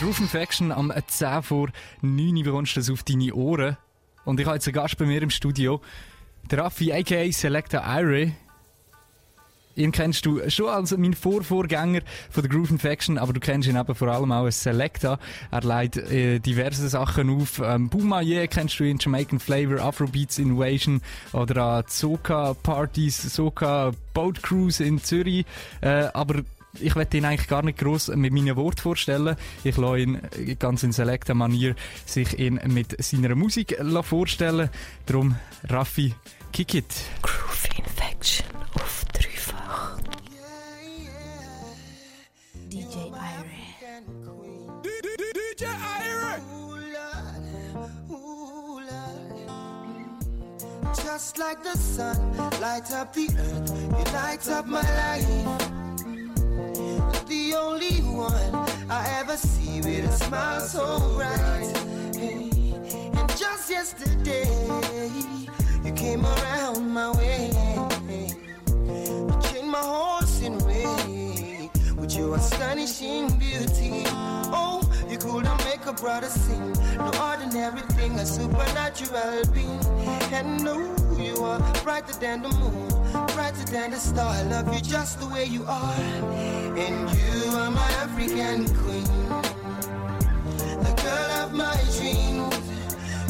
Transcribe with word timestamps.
Groove 0.00 0.20
Infection 0.20 0.72
am 0.72 0.90
10 1.06 1.42
vor 1.42 1.68
9 2.00 2.42
bekommst 2.42 2.74
du 2.74 2.80
das 2.80 2.88
auf 2.88 3.02
deine 3.02 3.34
Ohren. 3.34 3.76
Und 4.24 4.40
ich 4.40 4.46
habe 4.46 4.56
jetzt 4.56 4.66
einen 4.66 4.72
Gast 4.72 4.96
bei 4.96 5.04
mir 5.04 5.20
im 5.20 5.28
Studio. 5.28 5.82
Der 6.50 6.60
Raffi, 6.60 6.90
a.k.a. 6.90 7.30
Selecta 7.30 8.00
Irie. 8.00 8.32
Ihn 9.76 9.92
kennst 9.92 10.24
du 10.24 10.48
schon 10.48 10.70
als 10.70 10.96
mein 10.96 11.12
Vorvorgänger 11.12 12.00
von 12.30 12.42
der 12.42 12.50
Groove 12.50 12.70
Infection, 12.70 13.18
aber 13.18 13.34
du 13.34 13.40
kennst 13.40 13.68
ihn 13.68 13.76
eben 13.76 13.94
vor 13.94 14.08
allem 14.08 14.32
auch 14.32 14.44
als 14.44 14.62
Selecta. 14.62 15.18
Er 15.50 15.60
leitet 15.60 16.10
äh, 16.10 16.38
diverse 16.38 16.88
Sachen 16.88 17.28
auf. 17.28 17.60
Ähm, 17.62 17.90
Boumaye 17.90 18.48
kennst 18.48 18.80
du 18.80 18.84
in 18.84 18.96
Jamaican 18.98 19.38
Flavor, 19.38 19.80
Afrobeats 19.80 20.38
Innovation 20.38 21.02
oder 21.34 21.62
an 21.62 21.84
Soka 21.88 22.54
Parties, 22.54 23.20
Soka 23.34 23.92
Boat 24.14 24.42
Cruise 24.42 24.82
in 24.82 25.02
Zürich. 25.02 25.44
Äh, 25.82 26.08
aber 26.14 26.42
ich 26.78 26.94
werde 26.94 27.16
ihn 27.16 27.24
eigentlich 27.24 27.48
gar 27.48 27.62
nicht 27.62 27.78
groß 27.78 28.08
mit 28.16 28.32
meinen 28.32 28.56
Worten 28.56 28.80
vorstellen. 28.80 29.36
Ich 29.64 29.76
lasse 29.76 29.98
ihn 29.98 30.20
ganz 30.58 30.82
in 30.82 30.92
selekter 30.92 31.34
Manier 31.34 31.74
sich 32.06 32.38
ihn 32.38 32.60
mit 32.66 33.02
seiner 33.02 33.34
Musik 33.34 33.76
vorstellen. 34.02 34.70
Darum, 35.06 35.36
Raffi, 35.68 36.14
kick 36.52 36.74
it. 36.74 36.86
Groove 37.22 37.68
Infection 37.76 38.46
auf 38.74 39.04
dreifach. 39.12 39.98
DJ 42.70 42.96
Irie. 42.96 43.70
DJ 45.56 45.64
Irie. 45.64 46.60
Just 51.04 51.38
like 51.38 51.62
the 51.62 51.76
sun, 51.76 52.16
light 52.60 52.90
up 52.92 53.12
the 53.12 53.28
earth, 53.38 53.70
you 53.70 54.12
light 54.12 54.48
up 54.48 54.66
my 54.66 54.80
life. 54.80 55.79
The 57.30 57.54
only 57.54 58.02
one 58.02 58.54
I 58.90 59.06
ever 59.20 59.36
see 59.36 59.80
with 59.82 60.04
a 60.04 60.12
smile 60.24 60.60
so 60.60 60.98
bright. 61.14 61.70
Hey, 62.16 62.50
and 63.14 63.28
just 63.38 63.70
yesterday, 63.70 64.50
you 65.84 65.92
came 65.92 66.26
around 66.26 66.90
my 66.90 67.12
way. 67.12 67.52
You 68.68 69.30
changed 69.44 69.70
my 69.70 69.78
horse 69.78 70.42
in 70.42 70.58
way 70.66 71.70
with 71.96 72.16
your 72.16 72.34
astonishing 72.34 73.38
beauty. 73.38 74.02
Oh, 74.52 74.79
you 75.10 75.18
couldn't 75.18 75.64
make 75.64 75.84
a 75.86 75.92
brother 75.92 76.28
sing. 76.28 76.72
No 76.96 77.10
ordinary 77.28 77.80
thing, 77.96 78.12
a 78.20 78.24
supernatural 78.24 79.44
being. 79.52 79.84
And 80.32 80.62
no, 80.62 80.76
you 81.18 81.44
are 81.44 81.58
brighter 81.82 82.12
than 82.14 82.42
the 82.42 82.48
moon, 82.50 82.88
brighter 83.34 83.64
than 83.72 83.90
the 83.90 83.96
star. 83.96 84.32
I 84.32 84.42
love 84.42 84.72
you 84.72 84.80
just 84.80 85.18
the 85.18 85.26
way 85.26 85.44
you 85.46 85.64
are. 85.66 85.94
And 86.84 87.10
you 87.10 87.50
are 87.56 87.70
my 87.70 87.90
African 88.04 88.66
queen, 88.82 89.04
the 90.86 90.94
girl 91.02 91.30
of 91.42 91.52
my 91.54 91.76
dreams. 91.96 92.54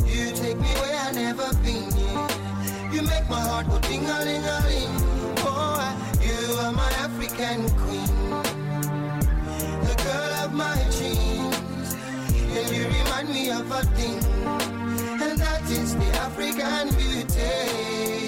You 0.05 0.33
take 0.33 0.59
me 0.59 0.69
where 0.81 0.99
I've 1.01 1.15
never 1.15 1.49
been. 1.65 1.91
Yeah. 1.97 2.93
You 2.93 3.03
make 3.03 3.29
my 3.31 3.41
heart 3.41 3.67
go 3.69 3.79
ding 3.81 4.05
a 4.05 4.19
ling 4.27 4.45
a 4.45 4.59
ling. 4.69 4.95
Oh, 5.39 5.81
you 6.21 6.55
are 6.57 6.73
my 6.73 6.91
African 7.07 7.71
queen, 7.79 8.31
the 9.87 9.95
girl 10.05 10.45
of 10.45 10.53
my 10.53 10.77
dreams. 10.99 11.30
And 12.61 12.77
you 12.77 12.85
remind 12.89 13.31
me 13.31 13.51
of 13.51 13.71
a 13.71 13.83
thing, 13.97 14.19
and 15.23 15.39
that 15.39 15.63
is 15.71 15.97
the 15.97 16.05
African 16.21 16.95
beauty. 16.95 18.20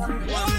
One. 0.00 0.49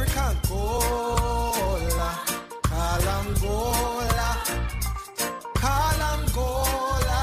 African 0.00 0.36
Gola. 0.48 2.10
Call 2.62 3.08
Angola. 3.18 4.28
Call 5.54 6.02
Angola. 6.12 7.20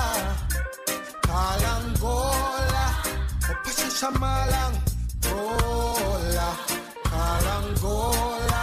Call 1.21 1.63
Angola. 1.73 2.85
Opashisha 3.49 4.09
Malang. 4.19 4.75
Angola, 5.23 6.49
Call 7.05 7.47
Angola. 7.47 8.61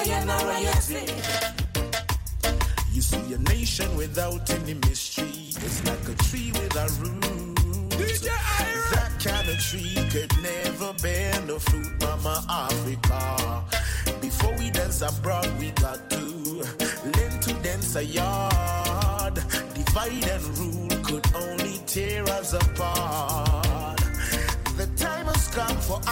I 0.00 0.04
am 0.04 0.30
a 0.30 0.46
riot. 0.46 1.39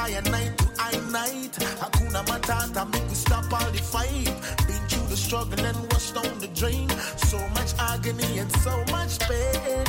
Come 0.08 0.24
for 0.24 0.32
I 0.32 0.32
and 0.32 0.34
I 0.34 0.48
to 0.48 0.68
I 0.78 1.10
night. 1.10 1.52
Hakuna 1.80 2.24
Matata, 2.26 2.92
make 2.92 3.08
we 3.08 3.14
stop 3.14 3.52
all 3.52 3.70
the 3.70 3.78
fight. 3.78 4.24
Been 4.66 4.82
through 4.88 5.08
the 5.08 5.16
struggle 5.16 5.64
and 5.64 5.92
washed 5.92 6.14
down 6.14 6.38
the 6.38 6.48
drain. 6.48 6.88
So 7.28 7.38
much 7.50 7.74
agony 7.78 8.38
and 8.38 8.52
so 8.58 8.84
much 8.90 9.18
pain. 9.20 9.84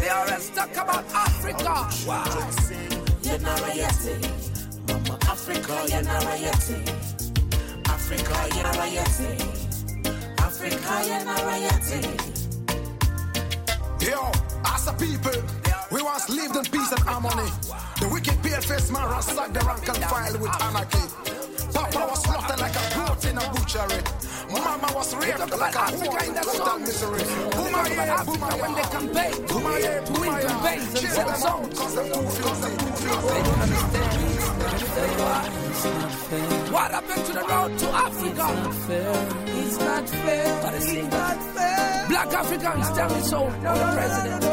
They 0.00 0.08
always 0.08 0.50
talk 0.50 0.72
about 0.72 1.04
Africa. 1.14 1.88
Children 1.90 2.52
sing, 2.52 2.90
you're 3.22 3.38
not 3.40 3.60
a 3.60 3.72
Yeti. 3.72 4.16
Mama 4.88 5.18
Africa, 5.22 5.86
you're 5.88 6.02
not 6.02 6.24
a 6.24 6.36
Yeti. 6.44 6.78
Africa, 7.88 8.48
you're 8.54 8.64
not 8.64 8.76
a 8.76 8.88
Yeti. 8.96 9.30
Africa, 10.38 11.02
you're 11.06 11.24
not 11.24 11.40
a 11.40 11.56
Yeti. 11.66 12.02
Yo, 14.06 14.30
as 14.66 14.86
a 14.88 14.92
people, 14.92 15.63
we 15.94 16.02
once 16.02 16.28
lived 16.28 16.56
in 16.56 16.64
peace 16.64 16.90
and 16.90 17.00
harmony. 17.06 17.48
The 18.00 18.08
wicked 18.10 18.42
pale 18.42 18.60
face 18.60 18.90
man 18.90 19.08
ransacked 19.08 19.54
the 19.54 19.60
rank 19.60 19.86
and 19.88 20.04
file 20.10 20.38
with 20.42 20.62
anarchy. 20.62 21.06
Papa 21.72 22.06
was 22.10 22.22
slaughtered 22.24 22.58
like 22.58 22.74
a 22.74 22.84
goat 22.98 23.24
in 23.30 23.38
a 23.38 23.44
butchery. 23.54 24.02
Mama 24.50 24.90
was 24.94 25.14
raped 25.14 25.38
like 25.38 25.74
a 25.74 25.80
Africa 25.80 26.10
whore 26.10 26.22
in 26.22 26.28
in 26.28 26.34
that 26.34 26.44
total 26.44 26.66
song. 26.66 26.82
misery. 26.82 27.22
Who 27.22 27.62
talk 27.70 27.90
about 27.94 28.08
Africa 28.08 28.46
when 28.58 28.72
they 28.74 28.86
campaign 28.90 29.34
to 29.46 29.56
win, 29.62 30.04
to 30.04 30.12
win 30.18 30.32
campaigns 30.42 30.94
and 30.98 31.08
sell 31.14 31.34
songs. 31.34 31.78
Cause 31.78 31.94
them 31.94 32.06
too 32.10 32.26
filthy, 32.26 32.74
too 32.74 32.90
filthy. 32.98 33.30
They 33.30 33.42
don't 33.46 33.62
understand. 33.62 34.14
What 36.74 36.90
happened 36.90 37.24
to 37.26 37.32
the 37.32 37.44
road 37.46 37.78
to 37.78 37.86
Africa? 37.94 38.46
It's 39.46 39.78
not 39.78 40.08
fair. 40.08 40.62
But 40.62 40.74
it's 40.74 40.92
not 40.92 41.38
fair. 41.54 41.93
Black 42.08 42.32
Africans 42.34 42.90
tell 42.90 43.08
me 43.14 43.20
so. 43.22 43.48
Now 43.62 43.74
the 43.74 43.92
president. 43.96 44.44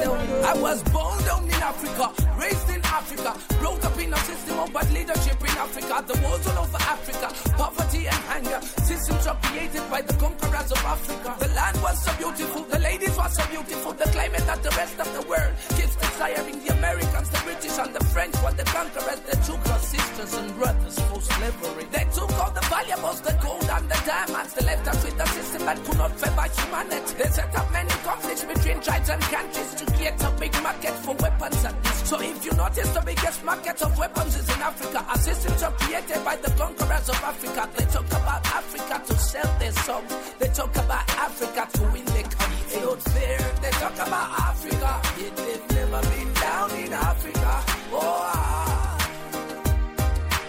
I 0.46 0.53
was 0.62 0.84
born 0.84 1.24
down 1.24 1.43
in 1.46 1.53
Africa, 1.53 2.12
raised 2.41 2.69
in 2.69 2.81
Africa, 2.83 3.31
brought 3.60 3.86
up 3.86 3.98
in 4.01 4.12
a 4.12 4.17
system 4.17 4.57
of 4.60 4.74
bad 4.74 4.89
leadership 4.91 5.39
in 5.41 5.55
Africa. 5.65 5.93
The 6.10 6.17
wars 6.25 6.48
all 6.48 6.65
over 6.65 6.81
Africa, 6.81 7.27
poverty 7.53 8.07
and 8.07 8.24
hunger. 8.33 8.60
Systems 8.81 9.27
are 9.27 9.38
created 9.43 9.86
by 9.89 10.01
the 10.01 10.13
conquerors 10.17 10.71
of 10.71 10.81
Africa. 10.83 11.29
The 11.39 11.50
land 11.53 11.77
was 11.86 12.03
so 12.03 12.12
beautiful, 12.17 12.63
the 12.63 12.79
ladies 12.79 13.15
were 13.15 13.29
so 13.29 13.45
beautiful, 13.48 13.93
the 13.93 14.10
climate 14.10 14.45
that 14.50 14.63
the 14.63 14.74
rest 14.81 14.98
of 15.00 15.10
the 15.13 15.24
world 15.29 15.53
keeps 15.77 15.95
desiring. 15.95 16.57
The 16.65 16.74
Americans, 16.74 17.29
the 17.29 17.41
British, 17.45 17.77
and 17.77 17.93
the 17.93 18.03
French 18.13 18.36
were 18.41 18.55
the 18.57 18.65
conquerors. 18.65 19.21
They 19.29 19.38
took 19.45 19.62
our 19.69 19.79
sisters 19.79 20.33
and 20.33 20.50
brothers 20.57 20.98
for 21.07 21.21
slavery. 21.21 21.86
They 21.93 22.05
took 22.10 22.31
all 22.41 22.51
the 22.51 22.65
valuables, 22.74 23.21
the 23.21 23.38
gold 23.38 23.69
and 23.69 23.86
the 23.86 24.00
diamonds. 24.10 24.53
They 24.53 24.65
left 24.65 24.88
us 24.88 25.00
with 25.05 25.19
a 25.21 25.27
system 25.27 25.62
that 25.69 25.77
could 25.86 25.98
not 25.98 26.13
favor 26.17 26.48
humanity. 26.57 27.13
They 27.21 27.29
set 27.29 27.53
up 27.55 27.71
many 27.71 27.93
conflicts 28.01 28.43
between 28.43 28.81
tribes 28.81 29.10
and 29.10 29.21
countries 29.21 29.71
to 29.75 29.86
create 29.93 30.21
a 30.21 30.31
big 30.41 30.53
market 30.63 30.95
for 31.05 31.13
weapons 31.21 31.63
and 31.65 31.75
this. 31.83 31.91
If 32.31 32.45
you 32.45 32.53
notice, 32.53 32.89
the 32.93 33.01
biggest 33.01 33.43
market 33.43 33.81
of 33.81 33.97
weapons 33.97 34.35
is 34.38 34.47
in 34.55 34.61
Africa. 34.61 35.05
Systems 35.19 35.63
are 35.63 35.71
created 35.73 36.23
by 36.23 36.35
the 36.38 36.50
conquerors 36.51 37.09
of 37.09 37.15
Africa. 37.31 37.69
They 37.75 37.85
talk 37.85 38.07
about 38.07 38.45
Africa 38.47 39.01
to 39.07 39.13
sell 39.19 39.59
their 39.59 39.71
songs. 39.73 40.11
They 40.39 40.47
talk 40.47 40.75
about 40.75 41.09
Africa 41.27 41.67
to 41.73 41.83
win 41.91 42.05
their 42.05 42.23
country. 42.23 42.57
It's 42.65 42.81
not 42.81 43.01
fair. 43.13 43.39
They 43.61 43.71
talk 43.71 43.95
about 43.95 44.29
Africa. 44.50 45.01
Yet 45.19 45.35
they've 45.38 45.69
never 45.75 46.01
been 46.11 46.33
down 46.33 46.71
in 46.71 46.93
Africa. 46.93 47.63
Oh, 47.91 48.00
ah. 48.01 48.97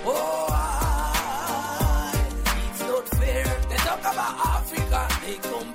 Oh, 0.06 0.46
ah. 0.50 2.12
It's 2.70 2.80
not 2.80 3.08
fair. 3.20 3.44
They 3.68 3.76
talk 3.76 4.00
about 4.00 4.34
Africa. 4.56 5.08
They 5.26 5.36
compare 5.36 5.71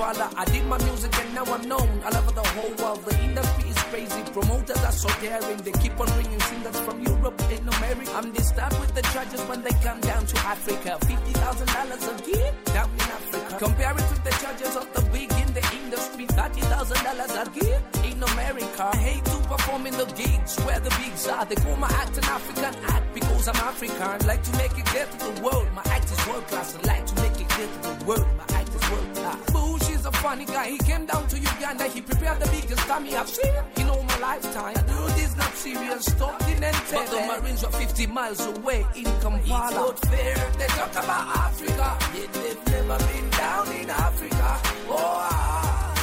I 0.00 0.44
did 0.44 0.64
my 0.66 0.78
music 0.84 1.12
and 1.18 1.34
now 1.34 1.42
I'm 1.42 1.68
known 1.68 2.00
all 2.04 2.16
over 2.16 2.30
the 2.30 2.46
whole 2.54 2.74
world. 2.78 3.04
The 3.04 3.18
industry 3.20 3.70
is 3.70 3.78
crazy. 3.90 4.22
Promoters 4.30 4.78
are 4.84 4.92
so 4.92 5.08
daring. 5.20 5.56
They 5.58 5.72
keep 5.72 5.98
on 5.98 6.06
bringing 6.14 6.38
singers 6.40 6.78
from 6.80 7.02
Europe 7.02 7.42
and 7.50 7.68
America. 7.74 8.12
I'm 8.14 8.30
disturbed 8.30 8.78
with 8.78 8.94
the 8.94 9.02
charges 9.02 9.40
when 9.48 9.62
they 9.62 9.74
come 9.82 10.00
down 10.00 10.24
to 10.24 10.38
Africa. 10.46 10.98
$50,000 11.02 12.14
a 12.14 12.30
year 12.30 12.54
down 12.66 12.90
in 12.94 13.00
Africa. 13.00 13.56
Compare 13.58 13.90
it 13.90 14.08
with 14.10 14.22
the 14.22 14.30
charges 14.38 14.76
of 14.76 14.86
the 14.94 15.02
big 15.10 15.32
in 15.32 15.52
the 15.52 15.64
industry. 15.82 16.26
$30,000 16.26 17.58
a 17.58 17.64
year 17.64 17.82
in 18.04 18.22
America. 18.22 18.90
I 18.92 18.96
hate 18.96 19.24
to 19.24 19.36
perform 19.48 19.88
in 19.88 19.94
the 19.94 20.06
gigs 20.14 20.60
where 20.60 20.78
the 20.78 20.90
bigs 21.02 21.26
are. 21.26 21.44
They 21.44 21.56
call 21.56 21.74
my 21.74 21.88
act 21.88 22.16
an 22.16 22.24
African 22.24 22.74
act 22.86 23.14
because 23.14 23.48
I'm 23.48 23.56
African. 23.56 24.28
Like 24.28 24.44
to 24.44 24.52
make 24.58 24.78
it 24.78 24.86
clear 24.86 25.06
to 25.06 25.18
the 25.18 25.42
world. 25.42 25.66
My 25.74 25.82
act 25.86 26.04
is 26.04 26.26
world 26.28 26.46
class. 26.46 26.76
I 26.76 26.86
like 26.86 27.06
to 27.06 27.14
make 27.20 27.40
it 27.40 27.48
clear 27.48 27.66
to 27.66 27.80
the 27.82 28.04
world. 28.04 28.28
My 28.36 28.46
act 28.54 28.68
is 28.68 28.90
world 28.92 29.14
class. 29.16 29.58
Is 29.98 30.06
a 30.06 30.12
funny 30.12 30.44
guy. 30.44 30.70
He 30.70 30.78
came 30.78 31.06
down 31.06 31.26
to 31.28 31.38
Uganda. 31.38 31.84
He 31.84 32.00
prepared 32.00 32.40
the 32.40 32.48
biggest 32.50 32.86
dummy 32.86 33.16
I've 33.16 33.28
seen 33.28 33.52
in 33.76 33.88
all 33.88 34.02
my 34.02 34.18
lifetime. 34.18 34.74
Dude 34.74 35.18
is 35.18 35.36
not 35.36 35.52
serious. 35.54 36.04
Stopped 36.04 36.48
in. 36.48 36.60
But 36.60 37.06
the 37.10 37.20
Marines 37.26 37.62
were 37.64 37.70
50 37.70 38.06
miles 38.06 38.44
away 38.46 38.86
in 38.94 39.04
Kampala. 39.22 39.40
It's 39.40 39.74
not 39.74 39.98
fair. 40.10 40.50
They 40.58 40.66
talk 40.66 40.90
about 40.92 41.36
Africa. 41.46 41.98
Yet 42.14 42.32
they've 42.32 42.66
never 42.66 42.98
been 43.12 43.30
down 43.30 43.66
in 43.72 43.90
Africa. 43.90 44.60
Oh, 44.88 44.96
ah. 44.98 45.94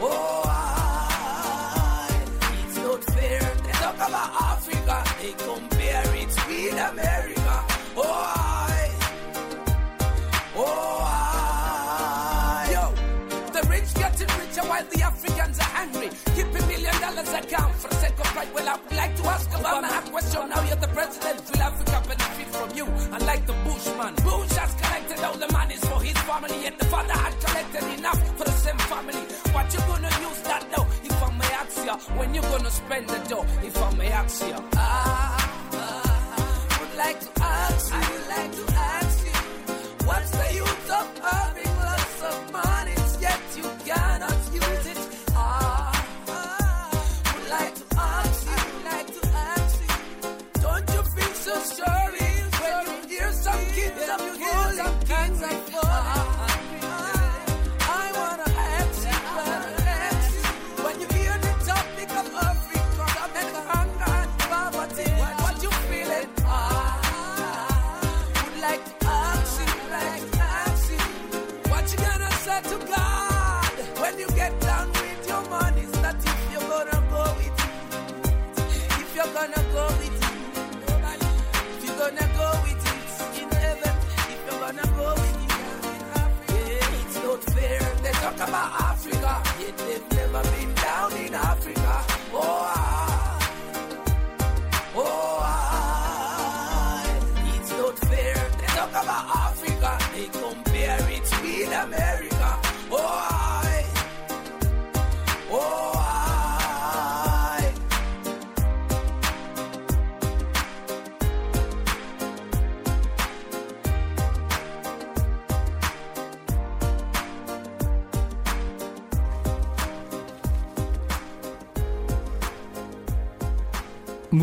Oh, 0.00 0.42
ah. 0.46 2.08
It's 2.66 2.76
not 2.76 3.04
fair. 3.04 3.40
They 3.64 3.72
talk 3.72 3.96
about 3.96 4.30
Africa. 4.52 5.04
They 5.20 5.32
compare 5.32 6.14
it 6.14 6.32
with 6.48 6.90
America. 6.90 7.64
Oh, 7.96 8.32
I. 8.34 8.37
for 18.46 18.54
the 18.54 18.54
sake 18.54 18.54
of 18.54 18.54
pride. 18.54 18.54
Well, 18.54 18.68
I 18.68 18.76
would 18.76 18.96
like 18.96 19.16
to 19.16 19.26
ask 19.26 19.50
about 19.50 19.82
my 19.82 20.10
question. 20.10 20.48
Now 20.48 20.62
you're 20.66 20.76
the 20.76 20.88
president. 20.88 21.50
Will 21.50 21.62
Africa 21.62 22.02
benefit 22.08 22.46
from 22.46 22.76
you? 22.76 22.84
Unlike 23.12 23.46
the 23.46 23.52
Bushman. 23.64 24.14
Bush 24.14 24.56
has 24.56 24.74
collected 24.74 25.24
all 25.24 25.36
the 25.36 25.52
monies 25.52 25.84
for 25.84 26.00
his 26.02 26.18
family, 26.18 26.66
and 26.66 26.78
the 26.78 26.84
father 26.86 27.12
had 27.12 27.40
collected 27.40 27.98
enough 27.98 28.38
for 28.38 28.44
the 28.44 28.52
same 28.52 28.78
family. 28.78 29.22
What 29.52 29.72
you 29.72 29.80
gonna 29.80 30.10
use 30.28 30.40
that 30.42 30.64
though? 30.74 30.86
If 31.04 31.22
I 31.22 31.30
may 31.38 31.52
ask 31.54 31.86
ya, 31.86 31.96
when 32.16 32.34
you 32.34 32.42
gonna 32.42 32.70
spend 32.70 33.08
the 33.08 33.18
dough? 33.28 33.46
If 33.62 33.76
I 33.82 33.94
may 33.96 34.08
ask 34.08 34.48
ya. 34.48 34.60
Ah, 34.76 35.38
ah, 35.72 36.78
would 36.80 36.94
like 36.96 37.20
to 37.20 37.30
ask 37.42 37.92
you. 37.92 37.98
I 37.98 38.10
would 38.12 38.26
like 38.28 38.52
to 38.52 38.74
ask 38.74 39.26
you. 39.26 40.06
What's 40.06 40.30
the 40.30 40.54
use 40.54 40.67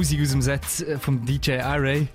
Musik 0.05 0.21
aus 0.21 0.29
dem 0.29 0.41
Set 0.43 0.87
äh, 0.87 0.99
vom 0.99 1.25
DJ 1.25 1.53
Ray. 1.53 2.07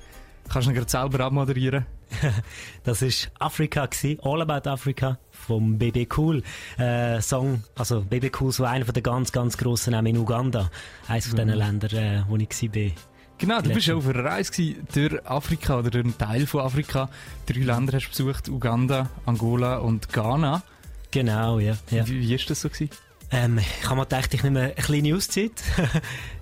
Kannst 0.49 0.69
du 0.69 0.71
ihn 0.71 0.77
gerade 0.77 0.89
selber 0.89 1.25
abmoderieren? 1.25 1.87
Das 2.85 3.03
ist 3.03 3.33
Afrika 3.41 3.89
All 4.23 4.43
About 4.43 4.71
Africa 4.71 5.19
vom 5.33 5.77
BB 5.77 6.07
Cool 6.17 6.45
äh, 6.79 7.21
Song. 7.21 7.65
Also 7.75 8.03
BB 8.03 8.31
Cool 8.41 8.53
so 8.53 8.63
einer 8.63 8.85
von 8.85 8.95
der 8.95 9.03
ganz 9.03 9.33
ganz 9.33 9.59
grossen 9.59 9.91
Namen 9.91 10.07
in 10.07 10.19
Uganda, 10.19 10.71
eines 11.09 11.27
von 11.27 11.37
diesen 11.37 11.51
Ländern, 11.51 11.91
äh, 11.97 12.23
wo 12.29 12.37
ich 12.37 12.71
bin. 12.71 12.93
Genau, 13.39 13.57
du 13.57 13.71
bist 13.71 13.75
Letzte. 13.75 13.91
ja 13.91 13.97
auf 13.97 14.09
einer 14.09 14.25
Reise 14.25 14.53
gewesen 14.53 14.87
durch 14.95 15.27
Afrika 15.27 15.79
oder 15.81 15.91
durch 15.91 16.05
einen 16.05 16.17
Teil 16.17 16.47
von 16.47 16.61
Afrika. 16.61 17.09
Drei 17.47 17.59
Länder 17.59 17.95
hast 17.95 18.07
du 18.07 18.11
besucht, 18.11 18.49
Uganda, 18.49 19.11
Angola 19.27 19.79
und 19.79 20.13
Ghana. 20.13 20.63
Genau, 21.11 21.59
ja. 21.59 21.77
ja. 21.91 22.07
Wie, 22.07 22.21
wie 22.21 22.35
ist 22.37 22.49
das 22.51 22.61
so 22.61 22.69
gewesen? 22.69 22.91
Ähm, 23.33 23.59
ich 23.59 23.85
habe 23.87 23.97
mir 23.97 24.03
gedacht, 24.07 24.35
ich 24.35 24.43
nehme 24.43 24.61
eine 24.61 24.73
kleine 24.75 25.15
Auszeit. 25.15 25.53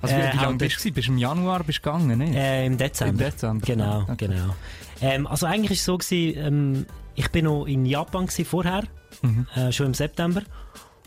Also 0.00 0.14
wie, 0.14 0.20
Äh, 0.20 0.32
wie 0.32 0.36
lange 0.36 0.56
bist 0.58 0.84
du? 0.84 0.92
Bist 0.92 1.08
du 1.08 1.12
im 1.12 1.18
Januar 1.18 1.64
bist 1.64 1.82
gegangen, 1.82 2.16
nicht? 2.18 2.34
Äh, 2.34 2.66
Im 2.66 2.78
Dezember. 2.78 3.10
Im 3.24 3.30
Dezember. 3.30 3.66
Genau, 3.66 4.02
Okay. 4.02 4.28
genau. 4.28 4.54
Ähm, 5.00 5.26
also 5.26 5.46
eigentlich 5.46 5.72
ist 5.72 5.80
es 5.80 5.84
so 5.86 5.98
gewesen, 5.98 6.38
ähm, 6.38 6.86
ich 7.14 7.28
bin 7.30 7.44
noch 7.46 7.66
in 7.66 7.84
Japan 7.84 8.26
gewesen 8.26 8.44
vorher, 8.44 8.84
Mhm. 9.22 9.46
äh, 9.56 9.72
schon 9.72 9.86
im 9.86 9.94
September. 9.94 10.42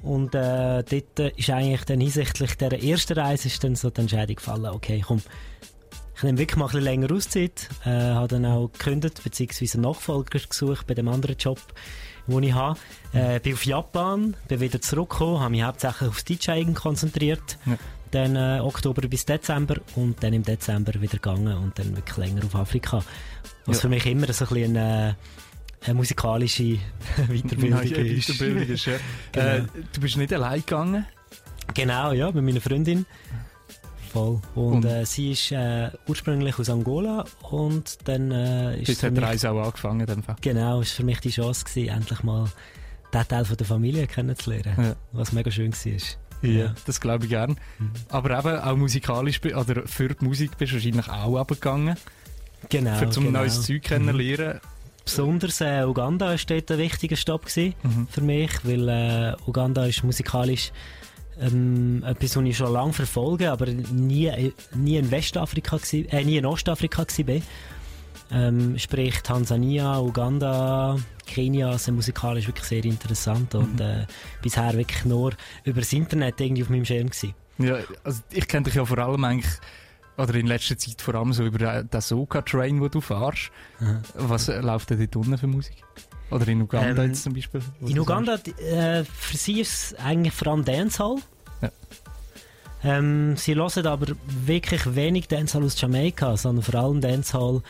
Und 0.03 0.35
äh, 0.35 0.83
dort 0.83 1.19
äh, 1.19 1.31
ist 1.37 1.49
eigentlich 1.51 1.83
dann 1.85 1.99
hinsichtlich 2.01 2.55
der 2.57 2.83
ersten 2.83 3.13
Reise 3.17 3.47
ist 3.47 3.63
dann 3.63 3.75
so 3.75 3.89
die 3.89 4.01
Entscheidung 4.01 4.35
gefallen, 4.35 4.65
okay, 4.65 5.01
komm, 5.07 5.21
ich 6.17 6.23
nehme 6.23 6.37
wirklich 6.37 6.57
mal 6.57 6.65
ein 6.65 6.71
bisschen 6.71 6.83
länger 6.83 7.11
Auszeit, 7.13 7.69
äh, 7.85 7.89
habe 7.89 8.27
dann 8.27 8.45
auch 8.45 8.71
gekündigt, 8.71 9.23
beziehungsweise 9.23 9.75
einen 9.77 9.83
Nachfolger 9.83 10.39
gesucht 10.39 10.85
bei 10.87 10.93
dem 10.95 11.07
anderen 11.07 11.37
Job, 11.37 11.59
den 12.27 12.43
ich 12.43 12.53
habe. 12.53 12.79
Äh, 13.13 13.39
bin 13.39 13.53
auf 13.53 13.65
Japan, 13.65 14.35
bin 14.47 14.59
wieder 14.59 14.79
zurückgekommen, 14.81 15.39
habe 15.39 15.51
mich 15.51 15.63
hauptsächlich 15.63 16.09
aufs 16.09 16.23
DJing 16.25 16.73
konzentriert. 16.73 17.57
Ja. 17.65 17.77
Dann 18.11 18.35
äh, 18.35 18.59
Oktober 18.61 19.01
bis 19.07 19.25
Dezember 19.25 19.77
und 19.95 20.21
dann 20.21 20.33
im 20.33 20.43
Dezember 20.43 20.93
wieder 21.01 21.13
gegangen 21.13 21.55
und 21.57 21.79
dann 21.79 21.95
wirklich 21.95 22.17
länger 22.17 22.43
auf 22.45 22.55
Afrika. 22.55 23.03
Was 23.65 23.77
Ja. 23.77 23.81
für 23.83 23.89
mich 23.89 24.05
immer 24.05 24.31
so 24.33 24.43
ein 24.45 24.49
bisschen 24.49 24.77
eine, 24.77 25.15
eine 25.85 25.93
musikalische 25.93 26.77
Weiterbildung 27.29 27.69
Neue 27.69 27.87
ist. 27.87 28.27
Weiterbildung 28.29 28.63
ist 28.75 28.85
ja. 28.85 28.93
Genau. 29.31 29.45
äh, 29.47 29.63
du 29.93 30.01
bist 30.01 30.17
nicht 30.17 30.33
allein 30.33 30.59
gegangen. 30.59 31.05
Genau, 31.73 32.11
ja, 32.11 32.29
mit 32.31 32.43
meiner 32.43 32.59
Freundin. 32.59 33.05
Voll. 34.11 34.41
Und, 34.55 34.73
Und- 34.73 34.85
äh, 34.85 35.05
sie 35.05 35.31
ist 35.31 35.51
äh, 35.51 35.89
ursprünglich 36.07 36.59
aus 36.59 36.69
Angola 36.69 37.23
und 37.49 37.97
dann 38.07 38.31
äh, 38.31 38.81
ist 38.81 39.03
hat 39.03 39.15
die 39.15 39.19
Reise 39.21 39.51
auch 39.51 39.63
angefangen. 39.63 40.23
Fall. 40.23 40.35
genau, 40.41 40.81
ist 40.81 40.91
für 40.91 41.03
mich 41.03 41.19
die 41.21 41.29
Chance 41.29 41.63
gewesen, 41.65 41.89
endlich 41.89 42.23
mal 42.23 42.49
diesen 43.13 43.27
Teil 43.27 43.45
von 43.45 43.57
der 43.57 43.65
Familie 43.67 44.07
kennenzulernen. 44.07 44.73
Ja. 44.77 44.95
Was 45.13 45.31
mega 45.31 45.49
schön 45.51 45.71
war. 45.73 46.49
Ja, 46.49 46.73
das 46.87 46.99
glaube 46.99 47.25
ich 47.25 47.29
gern. 47.29 47.51
Mhm. 47.79 47.91
Aber 48.09 48.37
eben 48.37 48.59
auch 48.59 48.75
musikalisch, 48.75 49.39
oder 49.45 49.83
für 49.85 50.09
die 50.09 50.25
Musik 50.25 50.57
bist 50.57 50.71
du 50.71 50.75
wahrscheinlich 50.77 51.07
auch 51.07 51.37
abgegangen. 51.37 51.95
Genau. 52.69 52.95
für 52.95 53.09
zum 53.09 53.25
genau. 53.25 53.39
neues 53.39 53.61
Zeug 53.63 53.81
kennenlernen. 53.83 54.59
Besonders 55.05 55.61
äh, 55.61 55.83
Uganda 55.83 56.27
war 56.29 56.37
dort 56.37 56.71
ein 56.71 56.77
wichtiger 56.77 57.15
Stopp 57.15 57.45
gewesen 57.45 57.73
Mhm. 57.83 58.07
für 58.09 58.21
mich, 58.21 58.51
weil 58.63 58.87
äh, 58.89 59.35
Uganda 59.47 59.85
ist 59.85 60.03
musikalisch 60.03 60.71
ähm, 61.41 62.03
etwas, 62.05 62.35
was 62.37 62.43
ich 62.43 62.57
schon 62.57 62.71
lange 62.71 62.93
verfolge, 62.93 63.51
aber 63.51 63.65
nie, 63.65 64.53
nie 64.75 64.97
in 64.97 65.11
Westafrika, 65.11 65.77
gsi- 65.77 66.07
äh, 66.11 66.23
nie 66.23 66.37
in 66.37 66.45
Ostafrika 66.45 67.03
war. 67.03 67.41
Ähm, 68.33 68.79
sprich 68.79 69.21
Tansania, 69.23 69.99
Uganda, 69.99 70.97
Kenia 71.25 71.77
sind 71.77 71.95
musikalisch 71.95 72.47
wirklich 72.47 72.65
sehr 72.65 72.85
interessant 72.85 73.55
und 73.55 73.81
äh, 73.81 74.05
bisher 74.41 74.73
wirklich 74.73 75.03
nur 75.03 75.33
über 75.65 75.81
das 75.81 75.91
Internet 75.91 76.39
irgendwie 76.39 76.63
auf 76.63 76.69
meinem 76.69 76.85
Schirm 76.85 77.09
gewesen. 77.09 77.33
Ja, 77.57 77.79
also 78.05 78.21
ich 78.31 78.47
kenne 78.47 78.63
dich 78.65 78.75
ja 78.75 78.85
vor 78.85 78.97
allem 78.99 79.23
eigentlich, 79.25 79.51
oder 80.17 80.33
in 80.35 80.47
letzter 80.47 80.77
Zeit 80.77 81.01
vor 81.01 81.15
allem 81.15 81.33
so 81.33 81.43
über 81.43 81.57
den, 81.57 81.89
den 81.89 82.01
Soka-Train, 82.01 82.79
wo 82.79 82.87
du 82.87 83.01
fährst. 83.01 83.51
Aha. 83.81 84.01
Was 84.15 84.47
äh, 84.47 84.61
läuft 84.61 84.91
denn 84.91 84.99
dort 84.99 85.15
unten 85.17 85.37
für 85.37 85.47
Musik? 85.47 85.83
Oder 86.31 86.47
in 86.47 86.61
Uganda 86.61 87.03
Ähm, 87.03 87.09
jetzt 87.09 87.23
zum 87.23 87.33
Beispiel? 87.33 87.61
In 87.81 87.99
Uganda, 87.99 88.35
äh, 88.35 89.03
für 89.03 89.37
sie 89.37 89.61
ist 89.61 89.93
es 89.93 89.99
eigentlich 89.99 90.33
vor 90.33 90.47
allem 90.47 90.65
Dancehall. 90.65 91.17
Ja. 91.61 91.71
Ähm, 92.83 93.37
sie 93.37 93.55
hören 93.55 93.85
aber 93.85 94.07
wirklich 94.45 94.95
wenig 94.95 95.27
Dancehall 95.27 95.63
aus 95.63 95.79
Jamaika, 95.79 96.37
sondern 96.37 96.63
vor 96.63 96.75
allem 96.75 97.01
Dancehall 97.01 97.61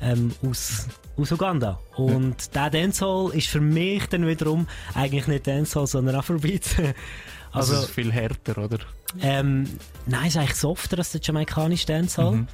ähm, 0.00 0.32
aus, 0.48 0.88
aus 1.16 1.30
Uganda. 1.30 1.78
Und 1.96 2.54
der 2.54 2.70
Dancehall 2.70 3.30
ist 3.34 3.48
für 3.48 3.60
mich 3.60 4.06
dann 4.06 4.26
wiederum 4.26 4.66
eigentlich 4.94 5.26
nicht 5.26 5.46
Dancehall, 5.46 5.86
sondern 5.86 6.16
Afrobeat. 6.16 6.64
Also, 7.52 7.72
also, 7.72 7.84
es 7.84 7.88
ist 7.88 7.94
viel 7.94 8.12
härter, 8.12 8.58
oder? 8.58 8.78
ähm, 9.22 9.66
nein, 10.04 10.26
es 10.26 10.34
ist 10.34 10.36
eigentlich 10.36 10.56
softer 10.56 10.98
als 10.98 11.12
der 11.12 11.22
jamaikanische 11.22 11.86
Dancehall. 11.86 12.32
Mhm. 12.32 12.48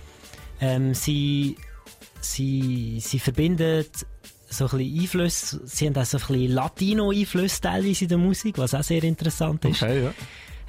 Ähm, 0.60 0.94
sie, 0.94 1.56
sie, 2.20 3.00
sie 3.00 3.18
verbindet 3.18 4.06
so 4.52 4.66
ein 4.66 4.78
bisschen 4.78 5.00
Einflüsse, 5.00 5.60
sie 5.64 5.86
haben 5.86 5.96
auch 5.96 6.04
so 6.04 6.18
ein 6.18 6.26
bisschen 6.26 6.52
Latino-Einflüsse 6.52 7.60
teilweise 7.60 8.04
in 8.04 8.08
der 8.08 8.18
Musik, 8.18 8.58
was 8.58 8.74
auch 8.74 8.82
sehr 8.82 9.02
interessant 9.04 9.64
ist. 9.64 9.82
Okay, 9.82 10.04
ja. 10.04 10.14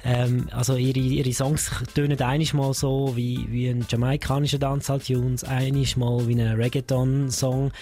Ähm, 0.06 0.48
also 0.52 0.76
ihre, 0.76 0.98
ihre 0.98 1.32
Songs 1.32 1.70
tönen 1.94 2.20
einmal 2.20 2.74
so 2.74 3.12
wie, 3.16 3.46
wie 3.50 3.68
ein 3.68 3.86
jamaikanischer 3.88 4.58
Dancehall-Tunes, 4.58 5.44
mal 5.44 6.26
wie 6.28 6.40
ein 6.40 6.60
Reggaeton-Song 6.60 7.72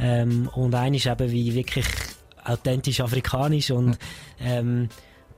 ähm, 0.00 0.48
und 0.54 0.74
einisch 0.74 1.06
eben 1.06 1.30
wie 1.30 1.54
wirklich 1.54 1.86
authentisch 2.44 3.00
afrikanisch 3.00 3.70
und 3.70 3.96
ähm, 4.40 4.88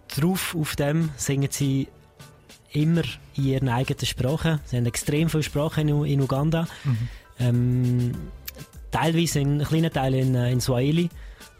drauf 0.08 0.56
auf 0.58 0.76
dem 0.76 1.10
singen 1.16 1.48
sie 1.50 1.88
immer 2.72 3.02
in 3.34 3.44
ihren 3.44 3.68
eigenen 3.68 4.06
Sprachen. 4.06 4.60
Sie 4.64 4.76
haben 4.76 4.86
extrem 4.86 5.28
viele 5.28 5.42
Sprachen 5.42 5.88
in, 5.88 6.04
in 6.04 6.20
Uganda. 6.20 6.66
Ähm, 7.38 8.12
teilweise 8.90 9.40
in 9.40 9.62
kleinen 9.64 9.92
Teilen 9.92 10.20
in, 10.28 10.34
äh, 10.34 10.52
in 10.52 10.60
Swahili, 10.60 11.08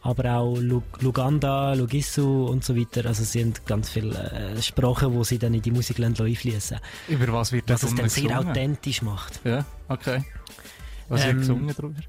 aber 0.03 0.37
auch 0.37 0.57
Lu 0.57 0.83
Luganda, 1.01 1.75
Lugisu 1.75 2.47
und 2.47 2.65
so 2.65 2.77
weiter. 2.77 3.07
Also 3.07 3.25
sie 3.25 3.41
haben 3.43 3.53
ganz 3.67 3.91
viele 3.91 4.17
äh, 4.57 4.63
Sprachen, 4.63 5.13
die 5.17 5.25
sie 5.25 5.39
dann 5.39 5.55
in 5.55 5.63
die 5.63 5.71
Musik 5.71 6.01
einfließen 6.01 6.79
Über 7.09 7.33
was 7.33 7.53
wird 7.53 7.69
Was 7.69 7.83
das 7.83 7.91
es 7.91 7.97
dann 7.97 8.09
sehr 8.09 8.23
gesungen? 8.25 8.49
authentisch 8.49 9.03
macht. 9.03 9.41
Ja, 9.45 9.65
okay. 9.89 10.25
Was 11.09 11.21
wird 11.23 11.33
Ähm, 11.33 11.39
gesungen 11.41 11.75
drüber? 11.75 12.01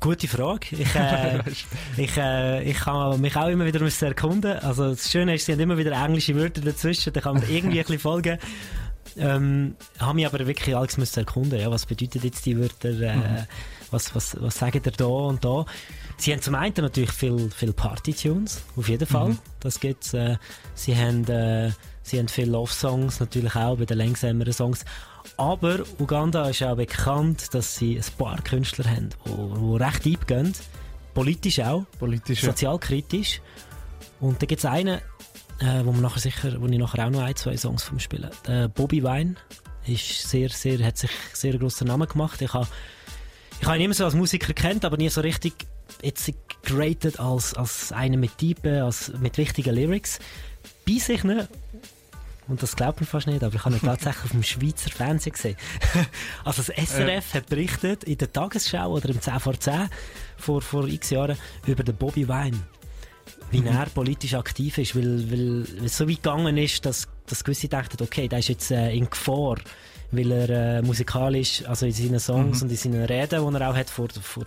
Gute 0.00 0.28
Frage. 0.28 0.66
Ich, 0.70 0.94
äh, 0.94 1.40
ich, 1.96 2.16
äh, 2.16 2.62
ich 2.70 2.76
kann 2.78 3.20
mich 3.20 3.34
auch 3.34 3.48
immer 3.48 3.64
wieder 3.66 3.80
müssen 3.80 4.04
erkunden. 4.04 4.58
Also 4.60 4.90
das 4.90 5.10
Schöne 5.10 5.34
ist, 5.34 5.46
sie 5.46 5.52
haben 5.52 5.60
immer 5.60 5.76
wieder 5.76 5.90
englische 5.92 6.36
Wörter 6.36 6.60
dazwischen, 6.60 7.12
da 7.12 7.20
kann 7.20 7.34
man 7.34 7.42
irgendwie 7.48 7.78
ein 7.80 7.84
bisschen 7.84 7.98
folgen. 7.98 8.38
Ähm, 9.16 9.74
habe 9.98 10.14
mich 10.14 10.26
aber 10.26 10.46
wirklich 10.46 10.76
alles 10.76 10.98
müssen 10.98 11.18
erkunden. 11.20 11.58
Ja, 11.58 11.68
was 11.70 11.86
bedeuten 11.86 12.20
jetzt 12.22 12.46
die 12.46 12.56
Wörter? 12.56 12.90
Äh, 12.90 13.44
was, 13.92 14.14
was, 14.14 14.36
was 14.40 14.58
sagen 14.58 14.82
ihr 14.84 14.92
da 14.92 15.04
und 15.04 15.44
da? 15.44 15.64
Sie 16.16 16.32
haben 16.32 16.42
zum 16.42 16.54
einen 16.54 16.74
natürlich 16.76 17.12
viel, 17.12 17.50
viel 17.50 17.72
Party-Tunes, 17.72 18.62
auf 18.76 18.88
jeden 18.88 19.06
Fall. 19.06 19.36
Das 19.60 19.78
gibt's. 19.78 20.14
Äh, 20.14 20.36
sie 20.74 20.96
haben, 20.96 21.24
äh, 21.28 21.70
sie 22.02 22.18
haben 22.18 22.28
viele 22.28 22.52
Love-Songs, 22.52 23.20
natürlich 23.20 23.54
auch 23.54 23.76
bei 23.76 23.84
den 23.84 23.98
langsameren 23.98 24.52
Songs. 24.52 24.84
Aber 25.36 25.80
Uganda 25.98 26.48
ist 26.48 26.62
auch 26.62 26.76
bekannt, 26.76 27.54
dass 27.54 27.76
sie 27.76 27.96
ein 27.96 28.04
paar 28.16 28.40
Künstler 28.42 28.90
haben, 28.90 29.10
die 29.24 29.82
recht 29.82 30.04
deep 30.04 30.26
gehen. 30.26 30.52
Politisch 31.14 31.60
auch, 31.60 31.84
Politisch. 31.98 32.40
sozialkritisch. 32.40 33.40
Und 34.20 34.42
da 34.42 34.46
gibt 34.46 34.58
es 34.58 34.64
einen, 34.64 34.98
äh, 35.60 35.84
wo, 35.84 35.92
man 35.92 36.00
nachher 36.00 36.20
sicher, 36.20 36.60
wo 36.60 36.66
ich 36.66 36.78
nachher 36.78 37.06
auch 37.06 37.10
noch 37.10 37.22
ein, 37.22 37.36
zwei 37.36 37.56
Songs 37.56 37.84
vom 37.84 37.98
spielen. 38.00 38.30
Äh, 38.46 38.68
Bobby 38.68 39.02
Wine 39.02 39.36
ist 39.86 40.28
sehr, 40.28 40.48
sehr, 40.48 40.84
hat 40.84 40.98
sich 40.98 41.10
sehr 41.32 41.56
grossen 41.56 41.86
Namen 41.86 42.08
gemacht. 42.08 42.40
Ich 42.42 42.52
habe 42.52 42.66
ich 43.60 43.66
habe 43.66 43.76
ihn 43.76 43.84
immer 43.84 43.94
so 43.94 44.04
als 44.04 44.14
Musiker 44.14 44.52
kennt, 44.52 44.84
aber 44.84 44.96
nie 44.96 45.08
so 45.08 45.20
richtig 45.20 45.54
jetzt 46.02 46.32
geratet 46.62 47.18
als, 47.18 47.54
als 47.54 47.92
einer 47.92 48.16
mit 48.16 48.38
Typen, 48.38 48.82
als 48.82 49.12
mit 49.20 49.38
wichtigen 49.38 49.74
Lyrics. 49.74 50.18
Bei 50.86 50.98
sich 50.98 51.24
nicht. 51.24 51.48
Und 52.46 52.62
das 52.62 52.76
glaubt 52.76 53.00
man 53.00 53.06
fast 53.06 53.26
nicht, 53.26 53.42
aber 53.42 53.54
ich 53.54 53.64
habe 53.64 53.74
ihn 53.74 53.82
tatsächlich 53.82 54.24
auf 54.24 54.30
dem 54.30 54.42
Schweizer 54.42 54.90
Fernsehen 54.90 55.32
gesehen. 55.32 55.56
also 56.44 56.62
das 56.62 56.88
SRF 56.88 57.34
hat 57.34 57.46
berichtet 57.46 58.04
in 58.04 58.16
der 58.16 58.32
Tagesschau 58.32 58.90
oder 58.90 59.10
im 59.10 59.20
10 59.20 59.40
vor 59.40 59.60
10 59.60 59.90
vor, 60.38 60.62
vor 60.62 60.88
x 60.88 61.10
Jahren 61.10 61.36
über 61.66 61.84
den 61.84 61.94
Bobby 61.96 62.26
Wine. 62.26 62.58
Wie 63.50 63.64
er 63.64 63.86
politisch 63.86 64.34
aktiv 64.34 64.78
ist, 64.78 64.96
weil, 64.96 65.30
weil, 65.30 65.66
weil 65.78 65.84
es 65.86 65.96
so 65.96 66.08
weit 66.08 66.22
gegangen 66.22 66.56
ist, 66.56 66.86
dass, 66.86 67.06
dass 67.26 67.44
gewisse 67.44 67.68
dachten, 67.68 68.02
okay, 68.02 68.28
der 68.28 68.38
ist 68.38 68.48
jetzt 68.48 68.70
äh, 68.70 68.92
in 68.92 69.08
Gefahr, 69.08 69.56
weil 70.10 70.30
er 70.32 70.78
äh, 70.78 70.82
musikalisch, 70.82 71.64
also 71.66 71.86
in 71.86 71.92
seinen 71.92 72.18
Songs 72.20 72.62
und 72.62 72.70
in 72.70 72.76
seinen 72.76 73.04
Reden, 73.04 73.46
die 73.52 73.60
er 73.60 73.70
auch 73.70 73.76
hat 73.76 73.90
vor, 73.90 74.08
vor, 74.22 74.44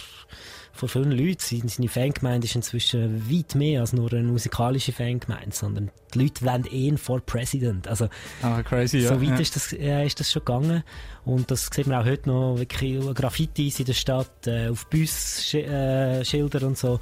vor 0.73 0.89
vielen 0.89 1.11
Leuten, 1.11 1.67
seine, 1.67 1.87
Fangemeinde 1.89 2.47
ist 2.47 2.55
inzwischen 2.55 3.29
weit 3.29 3.53
mehr 3.55 3.81
als 3.81 3.93
nur 3.93 4.11
eine 4.13 4.23
musikalische 4.23 4.91
Fangemeinde, 4.91 5.51
sondern 5.55 5.91
die 6.13 6.19
Leute 6.23 6.43
wollen 6.45 6.65
ihn 6.65 6.97
vor 6.97 7.19
President. 7.19 7.87
Also 7.87 8.07
Ah, 8.41 8.63
crazy, 8.63 9.01
so 9.01 9.21
weit 9.21 9.29
ja. 9.29 9.35
ist, 9.37 9.55
das, 9.55 9.73
äh, 9.73 10.05
ist 10.05 10.19
das 10.19 10.31
schon 10.31 10.43
gegangen. 10.45 10.83
Und 11.25 11.51
das 11.51 11.69
sieht 11.71 11.85
man 11.87 12.01
auch 12.01 12.05
heute 12.05 12.29
noch 12.29 12.57
wirklich 12.57 12.99
Graffitis 13.13 13.79
in 13.79 13.85
der 13.85 13.93
Stadt, 13.93 14.47
äh, 14.47 14.69
auf 14.69 14.87
Busschildern 14.87 16.63
äh, 16.63 16.65
und 16.65 16.77
so, 16.77 16.99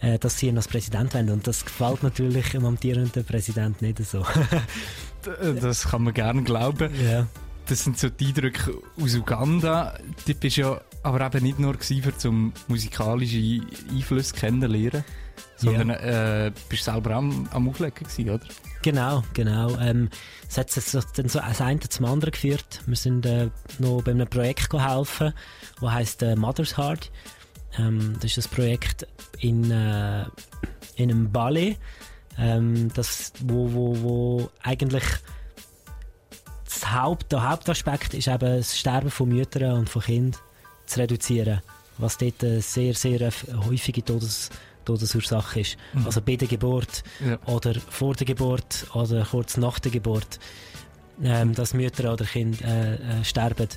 äh, 0.00 0.18
dass 0.18 0.38
sie 0.38 0.48
ihn 0.48 0.56
als 0.56 0.66
Präsident 0.68 1.14
wollen. 1.14 1.30
Und 1.30 1.46
das 1.46 1.64
gefällt 1.64 2.02
natürlich 2.02 2.50
dem 2.50 2.64
amtierenden 2.64 3.24
Präsident 3.24 3.82
nicht 3.82 3.98
so. 4.04 4.24
D- 5.26 5.60
Das 5.60 5.88
kann 5.88 6.02
man 6.04 6.14
gerne 6.14 6.42
glauben. 6.42 6.90
ja. 7.08 7.26
Das 7.68 7.84
sind 7.84 7.98
so 7.98 8.08
die 8.08 8.26
Eindrücke 8.28 8.74
aus 9.00 9.14
Uganda. 9.14 9.98
Du 10.26 10.34
bist 10.34 10.56
ja 10.56 10.80
aber 11.02 11.24
eben 11.26 11.44
nicht 11.44 11.58
nur 11.58 11.74
gewesen, 11.74 12.02
für 12.02 12.16
zum 12.16 12.52
musikalischen 12.66 13.66
Einfluss 13.90 14.32
kennenlernen, 14.32 15.04
sondern 15.56 15.90
äh, 15.90 16.52
bist 16.68 16.84
selber 16.84 17.12
auch 17.12 17.18
am, 17.18 17.48
am 17.52 17.68
Auflegen 17.68 17.94
gewesen, 18.06 18.30
oder? 18.30 18.46
Genau, 18.82 19.22
genau. 19.34 19.76
Ähm, 19.78 20.08
es 20.48 20.56
hat 20.58 20.70
sich 20.70 20.84
so- 20.84 21.00
dann 21.16 21.28
so 21.28 21.40
das 21.40 21.60
eine 21.60 21.80
zum 21.80 22.06
anderen 22.06 22.32
geführt. 22.32 22.80
Wir 22.86 22.96
sind 22.96 23.26
äh, 23.26 23.50
noch 23.78 24.02
bei 24.02 24.12
einem 24.12 24.28
Projekt 24.28 24.70
geholfen, 24.70 25.32
das 25.80 25.90
heisst 25.90 26.22
äh, 26.22 26.36
Mother's 26.36 26.76
Heart. 26.76 27.10
Ähm, 27.78 28.14
das 28.20 28.36
ist 28.36 28.46
ein 28.48 28.54
Projekt 28.54 29.06
in, 29.40 29.70
äh, 29.70 30.24
in 30.96 31.10
einem 31.10 31.30
Ballet, 31.30 31.76
ähm, 32.38 32.90
das, 32.94 33.32
wo, 33.40 33.72
wo, 33.72 34.02
wo 34.02 34.50
eigentlich 34.62 35.04
das 36.68 36.92
Haupt, 36.92 37.32
der 37.32 37.48
Hauptaspekt 37.48 38.14
ist 38.14 38.28
eben 38.28 38.58
das 38.58 38.78
Sterben 38.78 39.10
von 39.10 39.28
Müttern 39.28 39.78
und 39.78 39.88
von 39.88 40.02
Kindern 40.02 40.40
zu 40.86 41.00
reduzieren, 41.00 41.60
was 41.98 42.18
dort 42.18 42.42
eine 42.44 42.60
sehr, 42.60 42.94
sehr 42.94 43.30
häufige 43.66 44.04
Todes, 44.04 44.50
Todesursache 44.84 45.60
ist. 45.60 45.76
Mhm. 45.92 46.06
Also 46.06 46.20
bei 46.22 46.36
der 46.36 46.48
Geburt 46.48 47.02
Ja. 47.24 47.38
oder 47.46 47.74
vor 47.74 48.14
der 48.14 48.26
Geburt 48.26 48.86
oder 48.94 49.24
kurz 49.30 49.56
nach 49.56 49.78
der 49.78 49.90
Geburt, 49.92 50.38
ähm, 51.22 51.54
dass 51.54 51.74
Mütter 51.74 52.12
oder 52.12 52.24
Kinder 52.24 52.64
äh, 52.64 52.94
äh, 52.94 53.24
sterben, 53.24 53.68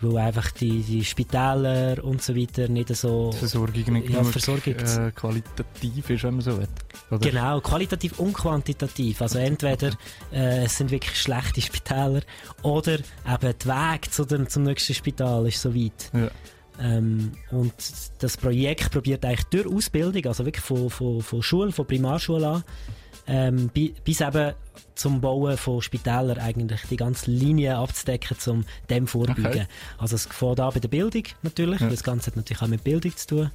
weil 0.00 0.18
einfach 0.18 0.50
die, 0.50 0.82
die 0.82 1.04
Spitäler 1.04 2.02
und 2.02 2.22
so 2.22 2.34
weiter 2.34 2.68
nicht 2.68 2.94
so... 2.94 3.30
Die 3.32 3.38
Versorgung 3.38 3.92
nicht 3.92 4.08
ja, 4.08 4.18
genug 4.18 4.32
Versorgung, 4.32 4.74
äh, 4.74 5.12
qualitativ 5.12 6.10
ist, 6.10 6.24
wenn 6.24 6.34
man 6.34 6.42
so 6.42 6.58
will. 6.58 6.68
Oder? 7.10 7.18
Genau, 7.18 7.60
qualitativ 7.60 8.18
und 8.18 8.32
quantitativ. 8.32 9.22
Also 9.22 9.38
entweder 9.38 9.92
äh, 10.32 10.64
es 10.64 10.76
sind 10.76 10.90
wirklich 10.90 11.20
schlechte 11.20 11.60
Spitäler 11.60 12.22
oder 12.62 12.94
eben 12.94 13.04
der 13.24 13.66
Weg 13.66 14.12
zu 14.12 14.24
dem, 14.24 14.48
zum 14.48 14.64
nächsten 14.64 14.94
Spital 14.94 15.46
ist 15.46 15.60
so 15.60 15.74
weit. 15.74 16.10
Ja. 16.12 16.30
Ähm, 16.80 17.32
und 17.50 17.74
das 18.20 18.36
Projekt 18.36 18.92
probiert 18.92 19.24
eigentlich 19.24 19.44
durch 19.44 19.66
Ausbildung, 19.66 20.26
also 20.26 20.44
wirklich 20.44 20.64
von, 20.64 20.90
von, 20.90 21.20
von 21.22 21.42
Schule, 21.42 21.72
von 21.72 21.86
Primarschule 21.86 22.48
an, 22.48 22.64
ähm, 23.28 23.68
bi- 23.68 23.94
bis 24.04 24.20
eben 24.20 24.54
zum 24.94 25.20
Bauen 25.20 25.56
von 25.56 25.80
Spitälern 25.82 26.38
eigentlich 26.38 26.80
die 26.90 26.96
ganze 26.96 27.30
Linie 27.30 27.76
abzudecken, 27.76 28.36
um 28.46 28.64
dem 28.90 29.06
vorbeugen. 29.06 29.46
Okay. 29.46 29.66
Also 29.98 30.16
es 30.16 30.26
fängt 30.26 30.58
an 30.60 30.70
bei 30.74 30.80
der 30.80 30.88
Bildung 30.88 31.22
natürlich, 31.42 31.80
Ja. 31.80 31.86
weil 31.86 31.94
das 31.94 32.02
Ganze 32.02 32.28
hat 32.30 32.36
natürlich 32.36 32.62
auch 32.62 32.66
mit 32.68 32.82
Bildung 32.84 33.14
zu 33.16 33.26
tun. 33.26 33.50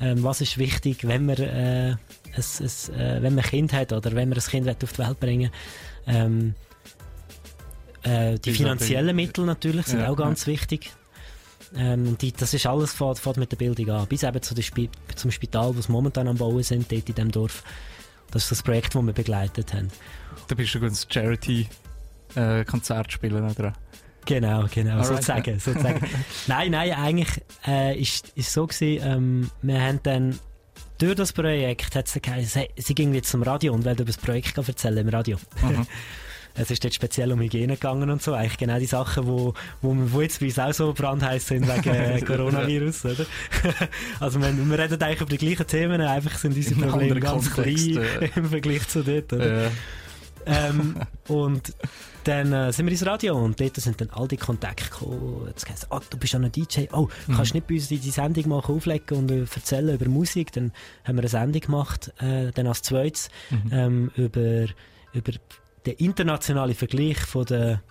Ähm, 0.00 0.22
was 0.22 0.40
ist 0.40 0.56
wichtig, 0.58 1.06
wenn 1.06 1.26
man, 1.26 1.36
äh, 1.38 1.96
es, 2.36 2.60
es, 2.60 2.88
äh, 2.90 3.18
wenn 3.20 3.34
man 3.34 3.44
ein 3.44 3.50
Kind 3.50 3.72
hat 3.72 3.92
oder 3.92 4.12
wenn 4.14 4.28
man 4.28 4.38
ein 4.38 4.44
Kind 4.44 4.64
will 4.66 4.76
auf 4.82 4.92
die 4.92 4.98
Welt 4.98 5.18
bringen 5.20 5.50
ähm, 6.06 6.54
äh, 8.04 8.38
Die 8.38 8.52
finanziellen 8.52 9.14
Mittel 9.16 9.44
natürlich 9.44 9.86
sind 9.86 10.00
Ja, 10.00 10.10
auch 10.10 10.16
ganz 10.16 10.46
wichtig. 10.46 10.92
Ähm, 11.76 12.16
die, 12.18 12.32
das 12.32 12.54
ist 12.54 12.64
alles 12.66 12.92
fährt, 12.94 13.18
fährt 13.18 13.36
mit 13.36 13.50
der 13.52 13.56
Bildung 13.56 13.90
an. 13.90 14.06
Bis 14.06 14.22
eben 14.22 14.40
zu 14.40 14.54
Spi 14.62 14.88
zum 15.16 15.30
Spital, 15.30 15.76
wo 15.76 15.80
sie 15.80 15.90
momentan 15.92 16.28
am 16.28 16.36
Bauen 16.36 16.62
sind, 16.62 16.90
dort 16.90 17.08
in 17.08 17.14
diesem 17.14 17.30
Dorf. 17.32 17.62
Das 18.30 18.44
ist 18.44 18.50
das 18.50 18.62
Projekt, 18.62 18.94
das 18.94 19.02
wir 19.02 19.12
begleitet 19.12 19.74
haben. 19.74 19.88
Da 20.48 20.54
bist 20.54 20.74
du 20.74 20.84
ein 20.84 20.94
Charity-Konzert 21.08 23.12
spielen 23.12 23.54
dran. 23.54 23.74
Genau, 24.26 24.66
genau, 24.70 24.90
Alright, 24.92 25.06
sozusagen. 25.06 25.58
sozusagen. 25.58 26.06
nein, 26.46 26.70
nein, 26.72 26.92
eigentlich 26.92 27.42
äh, 27.66 27.98
ist 27.98 28.28
ist 28.34 28.52
so 28.52 28.66
gewesen, 28.66 29.02
ähm, 29.02 29.50
wir 29.62 29.80
haben 29.80 30.00
dann 30.02 30.38
durch 30.98 31.14
das 31.14 31.32
Projekt 31.32 31.94
hat 31.94 32.08
sie 32.08 32.20
geheißen, 32.20 32.64
sie 32.76 32.94
ging 32.94 33.14
jetzt 33.14 33.30
zum 33.30 33.42
Radio 33.42 33.72
und 33.72 33.86
wollte 33.86 34.02
über 34.02 34.12
das 34.12 34.18
Projekt 34.18 34.58
erzählen 34.58 34.98
im 34.98 35.08
Radio. 35.08 35.38
Mhm. 35.62 35.86
Es 36.58 36.70
ist 36.70 36.82
dort 36.84 36.94
speziell 36.94 37.32
um 37.32 37.40
Hygiene 37.40 37.74
gegangen 37.74 38.10
und 38.10 38.22
so. 38.22 38.34
Eigentlich 38.34 38.58
genau 38.58 38.78
die 38.78 38.86
Sachen, 38.86 39.26
wo, 39.26 39.54
wo, 39.80 39.94
wir- 39.94 40.12
wo 40.12 40.20
jetzt 40.20 40.40
bei 40.40 40.46
uns 40.46 40.58
auch 40.58 40.72
so 40.72 40.92
brandheiß 40.92 41.46
sind 41.46 41.66
wegen 41.68 41.94
äh, 41.94 42.20
Coronavirus, 42.26 43.04
oder? 43.06 43.26
also 44.20 44.40
wir, 44.40 44.52
wir 44.56 44.78
reden 44.78 45.02
eigentlich 45.02 45.20
über 45.20 45.30
die 45.30 45.38
gleichen 45.38 45.66
Themen, 45.66 46.00
einfach 46.00 46.36
sind 46.38 46.56
unsere 46.56 46.80
Probleme 46.88 47.20
ganz 47.20 47.50
Kontext, 47.50 47.86
klein 47.92 48.02
äh. 48.22 48.30
im 48.34 48.46
Vergleich 48.46 48.88
zu 48.88 49.02
dort, 49.02 49.32
oder? 49.32 49.66
Äh, 49.66 49.70
ähm, 50.46 50.96
und 51.28 51.74
dann 52.24 52.52
äh, 52.52 52.72
sind 52.72 52.86
wir 52.86 52.92
ins 52.92 53.04
Radio 53.04 53.36
und 53.36 53.60
dort 53.60 53.76
sind 53.76 54.00
dann 54.00 54.08
all 54.10 54.28
die 54.28 54.36
Kontakte 54.38 54.84
gekommen. 54.88 55.44
Jetzt 55.48 55.66
es, 55.72 55.86
oh, 55.90 56.00
du 56.08 56.16
bist 56.16 56.32
ja 56.32 56.38
ein 56.40 56.50
DJ. 56.50 56.84
Oh, 56.92 57.08
kannst 57.34 57.52
du 57.52 57.56
nicht 57.58 57.66
bei 57.66 57.74
uns 57.74 57.88
die, 57.88 57.98
die 57.98 58.10
Sendung 58.10 58.48
machen, 58.48 58.74
auflegen 58.76 59.18
und 59.18 59.30
äh, 59.30 59.40
erzählen 59.40 59.94
über 59.94 60.08
Musik? 60.08 60.52
Dann 60.52 60.72
haben 61.04 61.16
wir 61.16 61.22
eine 61.22 61.28
Sendung 61.28 61.60
gemacht, 61.60 62.12
äh, 62.20 62.50
dann 62.52 62.66
als 62.66 62.82
zweites, 62.82 63.28
ähm, 63.70 64.10
über, 64.16 64.66
über 65.12 65.32
den 65.86 65.94
internationalen 65.94 66.74
Vergleich 66.74 67.18
von 67.18 67.44
der 67.46 67.82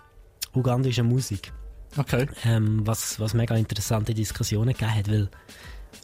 ugandischen 0.54 1.06
Musik. 1.06 1.52
okay. 1.96 2.26
Ähm, 2.44 2.86
was, 2.86 3.18
was 3.20 3.34
mega 3.34 3.56
interessante 3.56 4.14
Diskussionen 4.14 4.72
gegeben 4.72 4.94
hat, 4.94 5.08
weil 5.10 5.28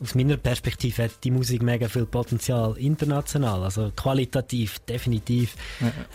aus 0.03 0.15
meiner 0.15 0.37
Perspektive 0.37 1.05
hat 1.05 1.23
die 1.23 1.31
Musik 1.31 1.63
mega 1.63 1.89
viel 1.89 2.07
Potenzial 2.07 2.77
international, 2.79 3.63
also 3.63 3.93
qualitativ 3.95 4.79
definitiv, 4.81 5.55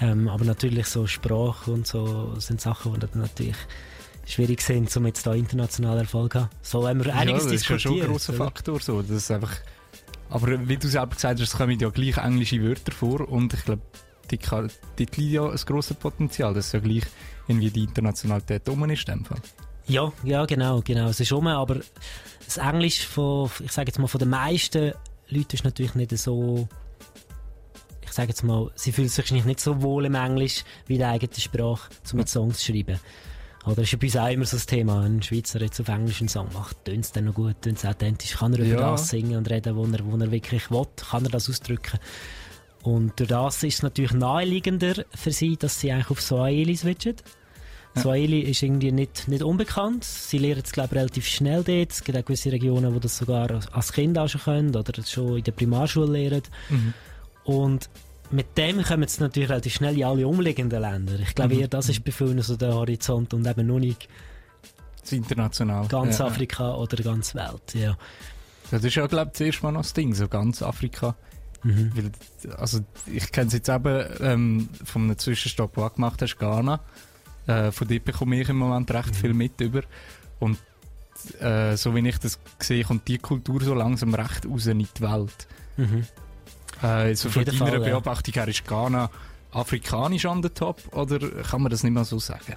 ähm, 0.01 0.27
aber 0.27 0.43
natürlich 0.45 0.87
so 0.87 1.07
Sprache 1.07 1.71
und 1.71 1.87
so 1.87 2.35
sind 2.39 2.59
Sachen, 2.59 2.93
die 2.93 2.99
dann 2.99 3.21
natürlich 3.21 3.55
schwierig 4.25 4.61
sind, 4.61 4.95
um 4.95 5.05
jetzt 5.05 5.25
da 5.25 5.33
international 5.33 5.99
Erfolg 5.99 6.33
zu 6.33 6.39
haben. 6.39 6.49
So 6.61 6.87
haben 6.87 7.03
wir 7.03 7.15
einiges 7.15 7.45
ja, 7.45 7.51
das 7.51 7.61
ist 7.61 7.69
ja 7.69 7.79
schon 7.79 7.91
ein 7.91 7.95
diskutiert. 7.95 8.07
grosser? 8.07 8.33
Faktor. 8.33 8.79
So. 8.79 9.01
Das 9.01 9.11
ist 9.11 9.31
einfach, 9.31 9.55
aber 10.29 10.67
wie 10.67 10.77
du 10.77 10.87
selber 10.87 11.15
gesagt 11.15 11.39
hast, 11.39 11.47
es 11.47 11.57
kommen 11.57 11.79
ja 11.79 11.89
gleich 11.89 12.17
englische 12.17 12.61
Wörter 12.61 12.91
vor 12.91 13.27
und 13.27 13.53
ich 13.53 13.65
glaube, 13.65 13.81
die, 14.31 14.37
kann- 14.37 14.71
dort 14.97 15.17
liegt 15.17 15.19
ja 15.33 15.47
ein 15.49 15.55
grosses 15.57 15.97
Potenzial, 15.97 16.53
dass 16.53 16.71
ja 16.71 16.79
gleich 16.79 17.03
irgendwie 17.47 17.69
die 17.71 17.83
Internationalität 17.83 18.67
um 18.69 18.89
ist. 18.89 19.07
in 19.09 19.15
dem 19.19 19.25
Fall. 19.25 19.39
Ja, 19.87 20.11
ja, 20.23 20.45
genau, 20.45 20.81
genau. 20.81 21.07
Es 21.09 21.19
ist 21.19 21.31
um, 21.31 21.47
aber 21.47 21.77
das 22.45 22.57
Englisch 22.57 23.05
von, 23.07 23.49
ich 23.63 23.71
sage 23.71 23.87
jetzt 23.89 23.97
mal, 23.99 24.07
von 24.07 24.19
den 24.19 24.29
meisten 24.29 24.93
Leuten 25.29 25.55
ist 25.55 25.63
natürlich 25.63 25.95
nicht 25.95 26.15
so, 26.17 26.67
ich 28.03 28.11
sage 28.11 28.29
jetzt 28.29 28.43
mal, 28.43 28.69
sie 28.75 28.91
fühlen 28.91 29.09
sich 29.09 29.31
nicht 29.31 29.59
so 29.59 29.81
wohl 29.81 30.05
im 30.05 30.15
Englisch 30.15 30.63
wie 30.87 30.93
in 30.93 30.99
der 30.99 31.09
eigenen 31.09 31.33
Sprache, 31.39 31.89
um 32.11 32.17
mit 32.17 32.29
Songs 32.29 32.59
zu 32.59 32.71
schreiben. 32.71 32.99
Oder 33.65 33.81
ist 33.83 33.91
ja 33.91 33.97
bei 33.99 34.07
uns 34.07 34.15
auch 34.15 34.29
immer 34.29 34.45
so 34.45 34.57
das 34.57 34.65
Thema, 34.65 35.01
ein 35.01 35.21
Schweizer 35.21 35.61
jetzt 35.61 35.79
auf 35.81 35.87
Englisch 35.89 36.21
einen 36.21 36.29
Song 36.29 36.47
macht, 36.53 36.85
tönt 36.85 37.03
es 37.05 37.11
dann 37.11 37.25
noch 37.25 37.33
gut, 37.33 37.61
tönt 37.61 37.77
es 37.77 37.85
authentisch, 37.85 38.37
kann 38.37 38.53
er 38.53 38.59
über 38.59 38.81
Ja. 38.81 38.91
das 38.91 39.09
singen 39.09 39.35
und 39.37 39.49
reden, 39.49 39.75
wo 39.75 39.85
er, 39.85 40.05
wo 40.05 40.17
er 40.17 40.31
wirklich 40.31 40.71
will, 40.71 40.85
kann 41.09 41.25
er 41.25 41.29
das 41.31 41.49
ausdrücken. 41.49 41.99
Und 42.83 43.19
durch 43.19 43.29
das 43.29 43.63
ist 43.63 43.75
es 43.75 43.83
natürlich 43.83 44.13
naheliegender 44.13 44.93
für 45.13 45.31
sie, 45.31 45.57
dass 45.57 45.79
sie 45.79 45.91
eigentlich 45.91 46.09
auf 46.11 46.21
Swahili 46.21 46.75
switchen. 46.75 47.15
Swahili 47.97 48.39
ist 48.41 48.61
irgendwie 48.63 48.91
nicht, 48.91 49.27
nicht 49.27 49.43
unbekannt. 49.43 50.03
Sie 50.05 50.37
lernen 50.37 50.61
es, 50.63 50.71
glaube 50.71 50.89
ich, 50.95 50.99
relativ 51.01 51.25
schnell 51.27 51.63
dort. 51.63 51.91
Es 51.91 52.03
gibt 52.03 52.17
auch 52.17 52.23
gewisse 52.23 52.51
Regionen, 52.51 52.93
wo 52.95 52.99
das 52.99 53.17
sogar 53.17 53.49
als- 53.71 53.91
Kind 53.91 54.17
auch 54.17 54.27
schon 54.29 54.41
können 54.41 54.75
oder 54.75 55.03
schon 55.03 55.37
in 55.37 55.43
der 55.43 55.51
Primarschule 55.51 56.07
lernen. 56.29 56.43
Und 57.43 57.89
mit 58.31 58.57
dem 58.57 58.83
kommen 58.83 59.07
sie 59.07 59.21
natürlich 59.21 59.49
relativ 59.49 59.73
schnell 59.73 59.97
in 59.97 60.03
alle 60.05 60.27
umliegenden 60.27 60.79
Länder. 60.81 61.19
Ich 61.19 61.33
glaube, 61.35 61.55
Mhm. 61.55 61.61
eher 61.61 61.67
das 61.67 61.89
ist 61.89 62.03
bei 62.03 62.11
vielen 62.11 62.41
so 62.43 62.55
der 62.55 62.75
Horizont 62.75 63.33
und 63.33 63.45
eben 63.47 63.65
noch 63.67 63.79
nicht 63.79 64.07
Das 65.01 65.11
international. 65.11 65.87
ganz 65.87 66.19
Ja, 66.19 66.25
ja. 66.25 66.31
Afrika 66.31 66.75
oder 66.75 66.97
ganz 67.03 67.33
Welt. 67.35 67.73
Ja. 67.73 67.97
Das 68.71 68.83
ist 68.83 68.95
ja, 68.95 69.07
glaube 69.07 69.31
ich, 69.33 69.39
das 69.39 69.41
erste 69.41 69.63
Mal 69.63 69.71
noch 69.71 69.81
das 69.81 69.93
Ding, 69.93 70.13
so 70.13 70.27
ganz 70.27 70.61
Afrika. 70.61 71.15
Mhm. 71.63 71.91
Weil, 71.95 72.55
also, 72.57 72.79
ich 73.05 73.31
kenne 73.31 73.47
es 73.47 73.53
jetzt 73.53 73.69
eben 73.69 74.05
ähm, 74.21 74.69
von 74.83 75.03
einem 75.03 75.17
Zwischenstopp, 75.17 75.75
den 75.75 75.83
du 75.83 75.89
gemacht 75.89 76.21
hast, 76.21 76.37
Ghana. 76.37 76.79
Äh, 77.47 77.71
von 77.71 77.87
dort 77.87 78.05
bekomme 78.05 78.39
ich 78.39 78.49
im 78.49 78.57
Moment 78.57 78.91
recht 78.91 79.15
viel 79.15 79.33
mit 79.33 79.59
über. 79.59 79.81
Und 80.39 80.57
äh, 81.39 81.75
so 81.75 81.95
wie 81.95 82.07
ich 82.07 82.17
das 82.19 82.39
sehe, 82.59 82.83
kommt 82.83 83.07
die 83.07 83.17
Kultur 83.17 83.61
so 83.61 83.73
langsam 83.73 84.13
recht 84.13 84.45
raus 84.45 84.67
in 84.67 84.79
die 84.79 85.01
Welt. 85.01 85.47
Mhm. 85.77 86.05
Äh, 86.81 87.15
so 87.15 87.29
von 87.29 87.43
deiner 87.43 87.57
Fall. 87.57 87.79
Beobachtung 87.79 88.33
her 88.33 88.47
ist 88.47 88.65
Ghana 88.65 89.09
afrikanisch 89.51 90.25
an 90.25 90.41
der 90.41 90.53
Top 90.53 90.81
oder 90.95 91.19
kann 91.43 91.61
man 91.61 91.71
das 91.71 91.83
nicht 91.83 91.93
mal 91.93 92.05
so 92.05 92.19
sagen? 92.19 92.55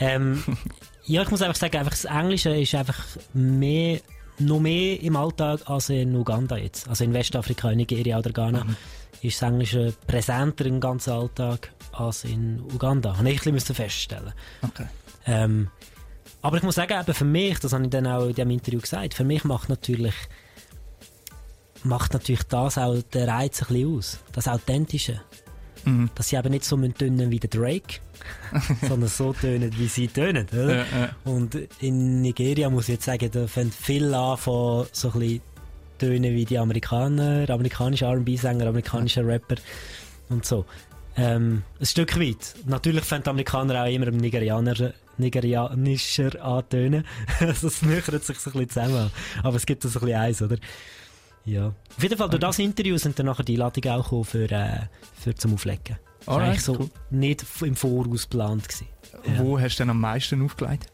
Ähm, 0.00 0.42
ja, 1.04 1.22
ich 1.22 1.30
muss 1.30 1.42
einfach 1.42 1.56
sagen, 1.56 1.76
einfach 1.76 1.92
das 1.92 2.06
Englische 2.06 2.56
ist 2.56 2.74
einfach 2.74 3.04
mehr, 3.34 4.00
noch 4.46 4.60
mehr 4.60 5.00
im 5.00 5.16
Alltag 5.16 5.60
als 5.66 5.88
in 5.88 6.14
Uganda 6.14 6.56
jetzt. 6.56 6.88
Also 6.88 7.04
in 7.04 7.12
Westafrika, 7.12 7.70
in 7.70 7.78
Nigeria 7.78 8.18
oder 8.18 8.30
Ghana 8.30 8.66
ist 9.22 9.40
das 9.40 9.48
Englische 9.48 9.94
präsenter 10.06 10.66
im 10.66 10.80
ganzen 10.80 11.12
Alltag 11.12 11.72
als 11.92 12.24
in 12.24 12.60
Uganda. 12.72 13.16
Habe 13.16 13.30
ich 13.30 13.46
ein 13.46 13.54
bisschen 13.54 13.74
feststellen. 13.74 14.32
Okay. 14.62 14.86
Ähm, 15.26 15.68
aber 16.40 16.56
ich 16.56 16.62
muss 16.62 16.74
sagen, 16.74 16.98
eben 17.00 17.14
für 17.14 17.24
mich, 17.24 17.58
das 17.60 17.72
habe 17.72 17.84
ich 17.84 17.90
dann 17.90 18.06
auch 18.06 18.26
in 18.26 18.34
diesem 18.34 18.50
Interview 18.50 18.80
gesagt, 18.80 19.14
für 19.14 19.24
mich 19.24 19.44
macht 19.44 19.68
natürlich 19.68 20.14
macht 21.84 22.12
natürlich 22.12 22.44
das 22.44 22.78
auch 22.78 23.00
den 23.02 23.28
Reiz 23.28 23.62
ein 23.62 23.68
bisschen 23.68 23.96
aus. 23.96 24.18
Das 24.32 24.48
Authentische. 24.48 25.20
Mhm. 25.84 26.10
Dass 26.14 26.28
sie 26.28 26.36
eben 26.36 26.50
nicht 26.50 26.64
so 26.64 26.76
tönen 26.76 27.30
wie 27.30 27.40
der 27.40 27.50
Drake, 27.50 28.00
sondern 28.88 29.08
so 29.08 29.32
tönen, 29.32 29.72
wie 29.78 29.88
sie 29.88 30.08
tönen. 30.08 30.46
Oder? 30.52 30.76
Ja, 30.76 30.84
ja. 30.92 31.10
Und 31.24 31.56
in 31.80 32.22
Nigeria 32.22 32.70
muss 32.70 32.84
ich 32.84 32.94
jetzt 32.94 33.04
sagen, 33.04 33.28
da 33.32 33.46
fängt 33.46 33.74
viel 33.74 34.12
an 34.14 34.36
von 34.36 34.86
so 34.92 35.12
ein 35.12 35.20
bisschen 35.20 35.40
Tönen 35.98 36.34
wie 36.34 36.44
die 36.44 36.58
Amerikaner, 36.58 37.48
amerikanische 37.48 38.06
R&B-Sänger, 38.06 38.66
amerikanische 38.66 39.24
Rapper 39.24 39.54
und 40.30 40.44
so. 40.44 40.64
Ähm, 41.16 41.62
ein 41.78 41.86
Stück 41.86 42.18
weit. 42.18 42.56
Natürlich 42.66 43.04
fängt 43.04 43.26
die 43.26 43.30
Amerikaner 43.30 43.84
auch 43.84 43.88
immer 43.88 44.06
dem 44.06 44.16
Nigerianer 44.16 44.94
nigerianischer 45.18 46.42
antönen. 46.42 47.04
es 47.40 47.82
nähert 47.82 48.24
sich 48.24 48.38
so 48.38 48.50
ein 48.50 48.66
bisschen 48.66 48.68
zusammen. 48.70 49.10
Aber 49.42 49.56
es 49.56 49.66
gibt 49.66 49.82
so 49.82 49.88
ein 49.88 49.92
bisschen 49.92 50.14
eins, 50.14 50.42
oder? 50.42 50.56
Ja. 51.44 51.68
Auf 51.96 52.02
jeden 52.02 52.16
Fall, 52.16 52.28
durch 52.30 52.40
das 52.40 52.58
Interview 52.58 52.96
sind 52.98 53.18
dann 53.18 53.26
nachher 53.26 53.42
die 53.44 53.54
Einladungen 53.54 53.90
auch 53.98 54.04
gekommen 54.04 54.24
für, 54.24 54.50
äh, 54.50 54.80
für 55.18 55.34
zum 55.34 55.54
Auflegen. 55.54 55.98
Das 56.20 56.26
war 56.28 56.40
eigentlich 56.40 56.62
so 56.62 56.76
cool. 56.78 56.90
nicht 57.10 57.44
im 57.62 57.74
Voraus 57.74 58.28
geplant 58.28 58.68
gewesen. 58.68 58.86
Ja. 59.26 59.38
Wo 59.44 59.58
hast 59.60 59.76
du 59.78 59.82
denn 59.82 59.90
am 59.90 60.00
meisten 60.00 60.42
aufgelegt? 60.44 60.86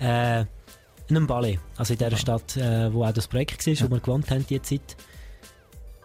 Äh, 0.00 0.40
in 1.08 1.16
einem 1.16 1.26
Ballet. 1.26 1.58
Also 1.76 1.94
in 1.94 1.98
der 1.98 2.12
Ah. 2.12 2.16
Stadt, 2.16 2.56
äh, 2.56 2.92
wo 2.92 3.04
auch 3.04 3.12
das 3.12 3.26
Projekt 3.26 3.66
war, 3.66 3.74
wo 3.90 3.90
wir 3.94 4.00
gewohnt 4.00 4.30
haben, 4.30 4.46
die 4.46 4.62
Zeit. 4.62 4.96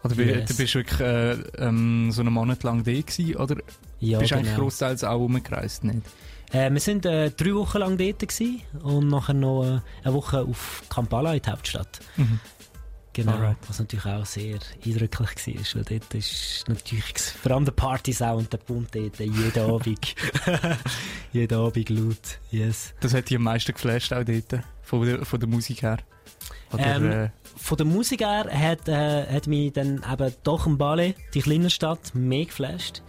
Oder 0.04 0.16
Yes. 0.16 0.50
du 0.50 0.58
bist 0.58 0.76
wirklich 0.76 1.00
äh, 1.00 1.32
ähm, 1.58 2.12
so 2.12 2.22
einen 2.22 2.34
Monat 2.34 2.64
lang 2.64 2.84
da 2.84 2.92
gewesen, 2.92 3.36
oder 3.38 3.58
Ja, 4.00 4.20
bist 4.20 4.32
du 4.32 4.36
eigentlich 4.36 4.52
genau. 4.52 4.64
großteils 4.64 5.04
auch 5.04 5.18
rumgereist, 5.20 5.84
nicht? 5.84 6.00
Äh, 6.52 6.72
wir 6.72 6.80
sind 6.80 7.06
äh, 7.06 7.32
drei 7.32 7.54
Wochen 7.56 7.80
lang 7.80 7.98
dort 7.98 8.20
gewesen 8.20 8.62
und 8.84 9.08
nachher 9.10 9.34
noch 9.34 9.64
äh, 9.64 9.80
eine 10.04 10.14
Woche 10.14 10.42
auf 10.42 10.84
Kampala 10.90 11.34
in 11.34 11.42
die 11.42 11.50
Hauptstadt. 11.50 12.00
Mhm. 12.18 12.40
Genau, 13.15 13.32
Alright. 13.32 13.56
was 13.69 13.80
natürlich 13.80 14.06
auch 14.06 14.25
sehr 14.25 14.60
eindrücklich 14.86 15.56
war, 15.73 15.75
weil 15.75 15.84
dort 15.99 16.13
ist 16.13 16.65
natürlich 16.67 17.17
vor 17.41 17.51
allem 17.54 17.63
der 17.63 17.71
Party-Sound, 17.71 18.51
der 18.51 18.58
Bund 18.58 18.89
dort, 18.93 19.17
jeden 19.19 19.60
Abend, 19.71 20.15
jeden 21.32 21.58
Abend 21.58 21.89
laut, 21.89 22.39
yes. 22.51 22.93
Das 22.99 23.13
hat 23.13 23.30
dich 23.30 23.38
am 23.38 23.43
meisten 23.43 23.71
geflasht 23.73 24.12
auch 24.12 24.25
dort, 24.25 24.62
von 24.82 25.06
der, 25.06 25.23
von 25.25 25.39
der 25.39 25.47
Musik 25.47 25.82
her? 25.82 25.97
Oder, 26.73 26.95
Ähm, 26.97 27.12
äh, 27.12 27.30
Von 27.56 27.78
der 27.78 27.86
Musik 27.86 28.19
her 28.19 28.49
hat, 28.51 28.89
äh, 28.89 29.25
hat 29.34 29.47
mich 29.47 29.71
dann 29.71 30.04
eben 30.12 30.34
doch 30.43 30.67
ein 30.67 30.78
Ballet, 30.78 31.15
die 31.34 31.41
kleine 31.41 31.69
Stadt, 31.69 32.13
mehr 32.13 32.43
geflasht. 32.45 33.01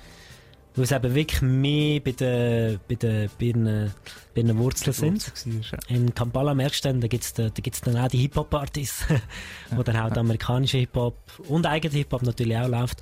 Weil 0.76 0.84
es 0.84 0.92
eben 0.92 1.14
wirklich 1.14 1.40
mehr 1.40 2.00
bei 2.00 2.12
den, 2.12 2.80
bei 2.86 2.94
den, 2.96 3.30
bei 3.38 3.46
ihren, 3.46 3.94
bei 4.34 4.42
ihren 4.42 4.58
Wurzeln 4.58 4.92
sind. 4.92 5.72
war, 5.72 5.78
In 5.88 6.14
Kampala 6.14 6.54
merkst 6.54 6.84
du 6.84 6.88
dann, 6.90 7.00
da 7.00 7.08
gibt 7.08 7.24
es 7.24 7.32
da, 7.32 7.48
gibt's 7.48 7.80
dann 7.80 7.96
auch 7.96 8.08
die 8.08 8.18
Hip-Hop-Partys, 8.18 9.06
wo 9.70 9.82
dann 9.82 9.96
auch 9.96 10.10
der 10.10 10.18
amerikanische 10.18 10.78
Hip-Hop 10.78 11.16
und 11.48 11.66
eigener 11.66 11.94
Hip-Hop 11.94 12.22
natürlich 12.22 12.58
auch 12.58 12.68
läuft. 12.68 13.00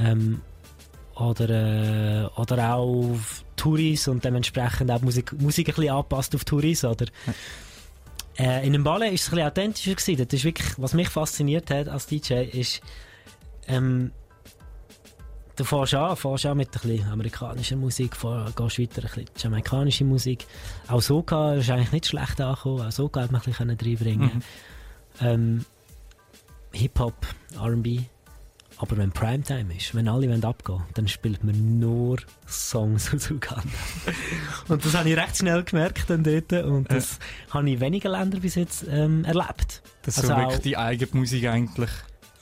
Ähm, 0.00 0.40
oder, 1.14 1.48
äh, 1.48 2.40
oder 2.40 2.74
auch 2.74 3.16
Touris 3.54 4.08
und 4.08 4.24
dementsprechend 4.24 4.90
auch 4.90 5.00
Musik, 5.00 5.32
Musik 5.40 5.68
ein 5.68 5.74
bisschen 5.74 5.92
angepasst 5.92 6.34
auf 6.34 6.44
Touris. 6.44 6.84
Oder, 6.84 7.06
äh, 8.36 8.66
in 8.66 8.72
dem 8.72 8.82
Ballet 8.82 9.12
ist 9.12 9.22
es 9.22 9.28
ein 9.28 9.36
bisschen 9.36 9.46
authentischer 9.46 9.94
gewesen. 9.94 10.26
Das 10.26 10.32
ist 10.34 10.44
wirklich, 10.44 10.72
was 10.78 10.94
mich 10.94 11.08
fasziniert 11.08 11.70
hat 11.70 11.88
als 11.88 12.06
DJ, 12.06 12.42
ist, 12.44 12.80
ähm, 13.68 14.10
du 15.56 15.64
fährst 15.64 15.94
an, 15.94 16.16
fährst 16.16 16.46
an 16.46 16.56
mit 16.56 16.68
ein 16.68 16.88
bisschen 16.88 17.08
amerikanischer 17.10 17.76
Musik, 17.76 18.16
fahr, 18.16 18.50
gehst 18.56 18.78
weiter 18.78 19.02
ein 19.02 19.08
bisschen 19.08 19.26
jamaikanische 19.36 20.04
Musik. 20.04 20.46
Auch 20.88 21.00
Soka 21.02 21.54
ist 21.54 21.70
eigentlich 21.70 21.92
nicht 21.92 22.06
schlecht 22.06 22.40
angekommen, 22.40 22.86
auch 22.86 22.92
Soka 22.92 23.20
hat 23.22 23.32
man 23.32 23.40
ein 23.40 23.44
bisschen 23.44 23.70
reinbringen 23.70 24.30
Mhm. 24.34 24.42
ähm, 25.20 25.64
Hip-Hop, 26.72 27.14
R&B. 27.60 28.00
Aber 28.78 28.96
wenn 28.96 29.12
Primetime 29.12 29.72
ist, 29.76 29.94
wenn 29.94 30.08
alle 30.08 30.28
wollen 30.28 30.44
abgehen 30.44 30.82
dann 30.94 31.06
spielt 31.06 31.44
man 31.44 31.78
nur 31.78 32.16
Songs 32.48 33.14
aus 33.14 33.30
Uganda. 33.30 33.62
und 34.66 34.84
das 34.84 34.94
habe 34.96 35.08
ich 35.08 35.16
recht 35.16 35.36
schnell 35.36 35.62
gemerkt 35.62 36.10
dann 36.10 36.24
dort. 36.24 36.52
Und 36.52 36.90
das 36.90 37.20
habe 37.50 37.68
ich 37.68 37.74
in 37.74 37.80
wenigen 37.80 38.10
Ländern 38.10 38.40
bis 38.40 38.56
jetzt 38.56 38.84
ähm, 38.90 39.24
erlebt. 39.24 39.80
Das 40.02 40.16
ist 40.18 40.24
Also 40.24 40.26
so 40.26 40.34
auch- 40.34 40.38
wirklich 40.46 40.62
die 40.62 40.76
eigene 40.76 41.08
Musik 41.12 41.46
eigentlich. 41.46 41.90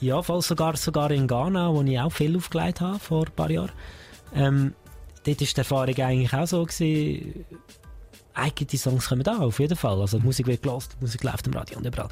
Ja, 0.03 0.21
voll 0.21 0.41
sogar, 0.41 0.75
sogar 0.75 1.11
in 1.11 1.27
Ghana, 1.27 1.73
wo 1.73 1.81
ich 1.81 1.99
auch 1.99 2.11
viel 2.11 2.35
aufgelegt 2.35 2.81
habe 2.81 2.99
vor 2.99 3.25
ein 3.25 3.31
paar 3.31 3.49
Jahren. 3.49 3.71
Ähm, 4.35 4.73
dort 5.23 5.39
war 5.39 5.47
die 5.47 5.57
Erfahrung 5.57 5.95
eigentlich 5.95 6.33
auch 6.33 6.45
so. 6.45 6.65
Gewesen, 6.65 7.45
eigene 8.33 8.77
Songs 8.77 9.07
kommen 9.07 9.23
da, 9.23 9.37
auf 9.37 9.59
jeden 9.59 9.77
Fall. 9.77 10.01
Also 10.01 10.19
die 10.19 10.25
Musik 10.25 10.47
wird 10.47 10.61
gelost, 10.61 10.97
die 10.99 11.05
Musik 11.05 11.23
läuft 11.23 11.47
im 11.47 11.53
Radio 11.53 11.77
und 11.77 11.85
überall. 11.85 12.09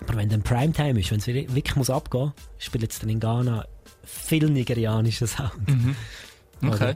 Aber 0.00 0.16
wenn 0.16 0.28
dann 0.30 0.42
Primetime 0.42 0.98
ist, 0.98 1.10
wenn 1.10 1.18
es 1.18 1.26
wirklich 1.26 1.76
muss 1.76 1.90
abgehen 1.90 2.32
muss, 2.34 2.64
spielt 2.64 2.82
jetzt 2.82 3.02
dann 3.02 3.10
in 3.10 3.20
Ghana 3.20 3.66
viel 4.04 4.48
nigerianischer 4.48 5.26
Sound. 5.26 5.68
Mhm. 5.68 5.96
Okay. 6.66 6.94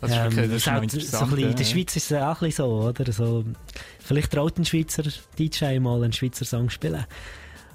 Das 0.00 0.10
ist 0.10 0.16
Ähm, 0.16 0.36
das 0.36 0.94
ist 0.94 1.10
so 1.10 1.18
noch 1.18 1.22
ein 1.22 1.30
bisschen, 1.30 1.50
in 1.50 1.56
der. 1.56 1.64
Schweiz 1.64 1.96
ist 1.96 2.10
es 2.10 2.18
auch 2.18 2.42
ein 2.42 2.46
bisschen 2.48 2.52
so, 2.52 2.88
oder? 2.88 3.12
So, 3.12 3.44
vielleicht 4.00 4.32
traut 4.32 4.58
ein 4.58 4.64
Schweizer 4.64 5.04
DJ 5.38 5.78
mal 5.78 6.02
einen 6.02 6.12
Schweizer 6.12 6.44
Song 6.44 6.70
spielen. 6.70 7.04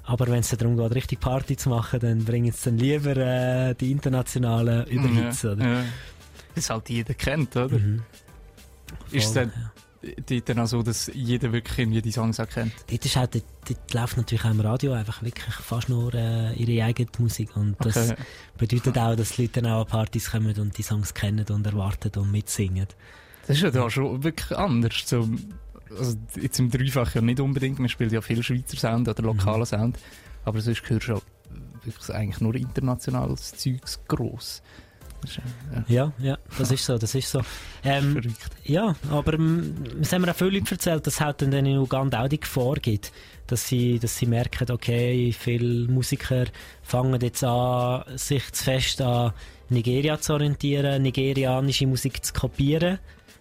Aber 0.06 0.26
wenn 0.28 0.40
es 0.40 0.48
darum 0.50 0.76
geht, 0.76 0.94
richtig 0.94 1.20
Party 1.20 1.56
zu 1.56 1.68
machen, 1.68 2.00
dann 2.00 2.24
bringen 2.24 2.48
es 2.48 2.62
dann 2.62 2.78
lieber 2.78 3.16
äh, 3.16 3.74
die 3.74 3.90
internationalen 3.90 4.86
Überhits, 4.86 5.42
ja, 5.42 5.52
oder? 5.52 5.68
Ja. 5.68 5.84
Das 6.54 6.70
halt 6.70 6.88
jeder 6.88 7.14
kennt, 7.14 7.56
oder? 7.56 7.78
Mhm. 7.78 8.02
Ist 9.10 9.26
es 9.26 9.32
Voll, 9.32 9.46
dann 9.46 9.70
dort 10.28 10.48
dann 10.48 10.58
auch 10.60 10.66
so, 10.66 10.82
dass 10.82 11.10
jeder 11.12 11.52
wirklich 11.52 11.78
irgendwie 11.78 12.02
die 12.02 12.12
Songs 12.12 12.38
auch 12.38 12.48
kennt? 12.48 12.72
Dort, 12.88 13.04
ist 13.04 13.16
auch, 13.16 13.26
dort, 13.26 13.44
dort 13.68 13.94
läuft 13.94 14.16
natürlich 14.16 14.44
auch 14.44 14.50
im 14.50 14.60
Radio 14.60 14.92
einfach 14.92 15.22
wirklich 15.22 15.54
fast 15.54 15.88
nur 15.88 16.14
äh, 16.14 16.54
ihre 16.54 16.84
eigene 16.84 17.08
Musik. 17.18 17.56
Und 17.56 17.76
das 17.80 18.10
Okay. 18.10 18.22
bedeutet 18.56 18.96
auch, 18.98 19.16
dass 19.16 19.32
die 19.32 19.42
Leute 19.42 19.62
dann 19.62 19.72
auch 19.72 19.80
an 19.82 19.86
Partys 19.88 20.30
kommen 20.30 20.56
und 20.58 20.78
die 20.78 20.82
Songs 20.82 21.14
kennen 21.14 21.46
und 21.50 21.66
erwarten 21.66 22.10
und 22.20 22.30
mitsingen. 22.30 22.86
Das 23.46 23.56
ist 23.56 23.62
ja 23.62 23.70
da 23.70 23.88
schon 23.90 24.22
wirklich 24.22 24.56
anders. 24.56 25.02
So, 25.06 25.28
also 25.96 26.16
jetzt 26.40 26.58
im 26.58 26.70
Dreifach 26.70 27.14
ja 27.14 27.20
nicht 27.20 27.40
unbedingt, 27.40 27.78
man 27.78 27.88
spielt 27.88 28.12
ja 28.12 28.20
viel 28.20 28.42
Schweizer 28.42 28.76
Sound 28.76 29.08
oder 29.08 29.22
lokalen 29.22 29.60
Mhm. 29.60 29.66
Sound, 29.66 29.98
aber 30.44 30.60
sonst 30.60 30.82
gehört 30.82 31.04
schon 31.04 31.20
wirklich 31.84 32.10
eigentlich 32.10 32.40
nur 32.40 32.54
internationales 32.54 33.52
Zeugs 33.54 34.00
gross. 34.08 34.62
Ist, 35.24 35.38
äh, 35.38 35.92
ja, 35.92 36.12
Ja, 36.18 36.36
das 36.58 36.70
ist 36.70 36.84
so, 36.84 36.98
das 36.98 37.14
ist 37.14 37.30
so. 37.30 37.40
Ähm, 37.82 38.12
verrückt. 38.12 38.50
Ja, 38.64 38.94
aber 39.10 39.34
ähm, 39.34 39.74
es 40.00 40.12
haben 40.12 40.22
mir 40.22 40.30
auch 40.30 40.36
viele 40.36 40.50
Leute 40.58 40.72
erzählt, 40.72 41.06
dass 41.06 41.14
es 41.14 41.20
halt 41.20 41.40
dann 41.42 41.52
in 41.52 41.78
Uganda 41.78 42.22
auch 42.24 42.28
die 42.28 42.38
Gefahr 42.40 42.74
gibt, 42.74 43.12
dass 43.46 43.66
sie, 43.66 43.98
dass 43.98 44.16
sie 44.18 44.26
merken, 44.26 44.70
okay, 44.70 45.32
viele 45.32 45.88
Musiker 45.88 46.44
fangen 46.82 47.20
jetzt 47.20 47.42
an, 47.44 48.04
sich 48.16 48.52
zu 48.52 48.64
fest 48.64 49.00
an 49.00 49.32
Nigeria 49.68 50.20
zu 50.20 50.34
orientieren, 50.34 51.02
nigerianische 51.02 51.86
Musik 51.86 52.24
zu 52.24 52.32
kopieren, 52.32 52.98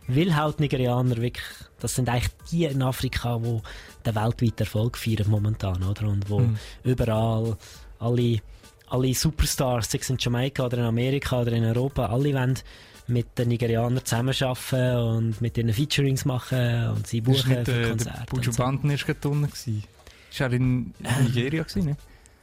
weil 0.08 0.36
halt 0.36 0.60
Nigerianer 0.60 1.17
wirklich, 1.17 1.45
das 1.86 1.95
sind 1.95 2.10
eigentlich 2.10 2.32
die 2.52 2.65
in 2.65 2.82
Afrika, 2.82 3.38
die 3.39 3.62
den 4.06 4.15
weltweiten 4.15 4.60
Erfolg 4.60 4.98
feiern 4.98 5.30
momentan, 5.30 5.82
oder? 5.84 6.08
Und 6.08 6.30
wo 6.30 6.39
Mhm. 6.39 6.58
überall 6.84 7.58
alle, 8.00 8.39
alle 8.88 9.13
Superstars, 9.13 9.89
sei 9.91 10.00
es 10.00 10.10
in 10.10 10.17
Jamaika 10.19 10.65
oder 10.65 10.78
in 10.80 10.84
Amerika 10.86 11.41
oder 11.41 11.52
in 11.54 11.63
Europa, 11.63 12.06
alle 12.08 12.34
wollen 12.34 12.60
mit 13.08 13.38
den 13.38 13.50
Nigerianern 13.50 14.04
zusammenarbeiten 14.04 14.98
und 14.98 15.41
mit 15.41 15.58
ihnen 15.58 15.74
Featurings 15.74 16.26
machen 16.26 16.89
und 16.89 17.06
sie 17.08 17.21
buchen 17.21 17.52
nicht, 17.52 17.65
für 17.65 17.71
äh, 17.71 17.82
der 17.82 17.89
Konzerte. 17.89 18.26
Buju 18.30 18.48
und 18.50 18.54
so. 18.56 18.63
Banton 18.63 18.89
ist 18.91 19.06
gerade 19.06 19.30
unten. 19.30 19.45
Ist 19.45 20.41
er 20.41 20.52
in 20.52 20.93
Nigeria 21.00 21.63
gewesen, 21.63 21.86
ne? 21.86 21.98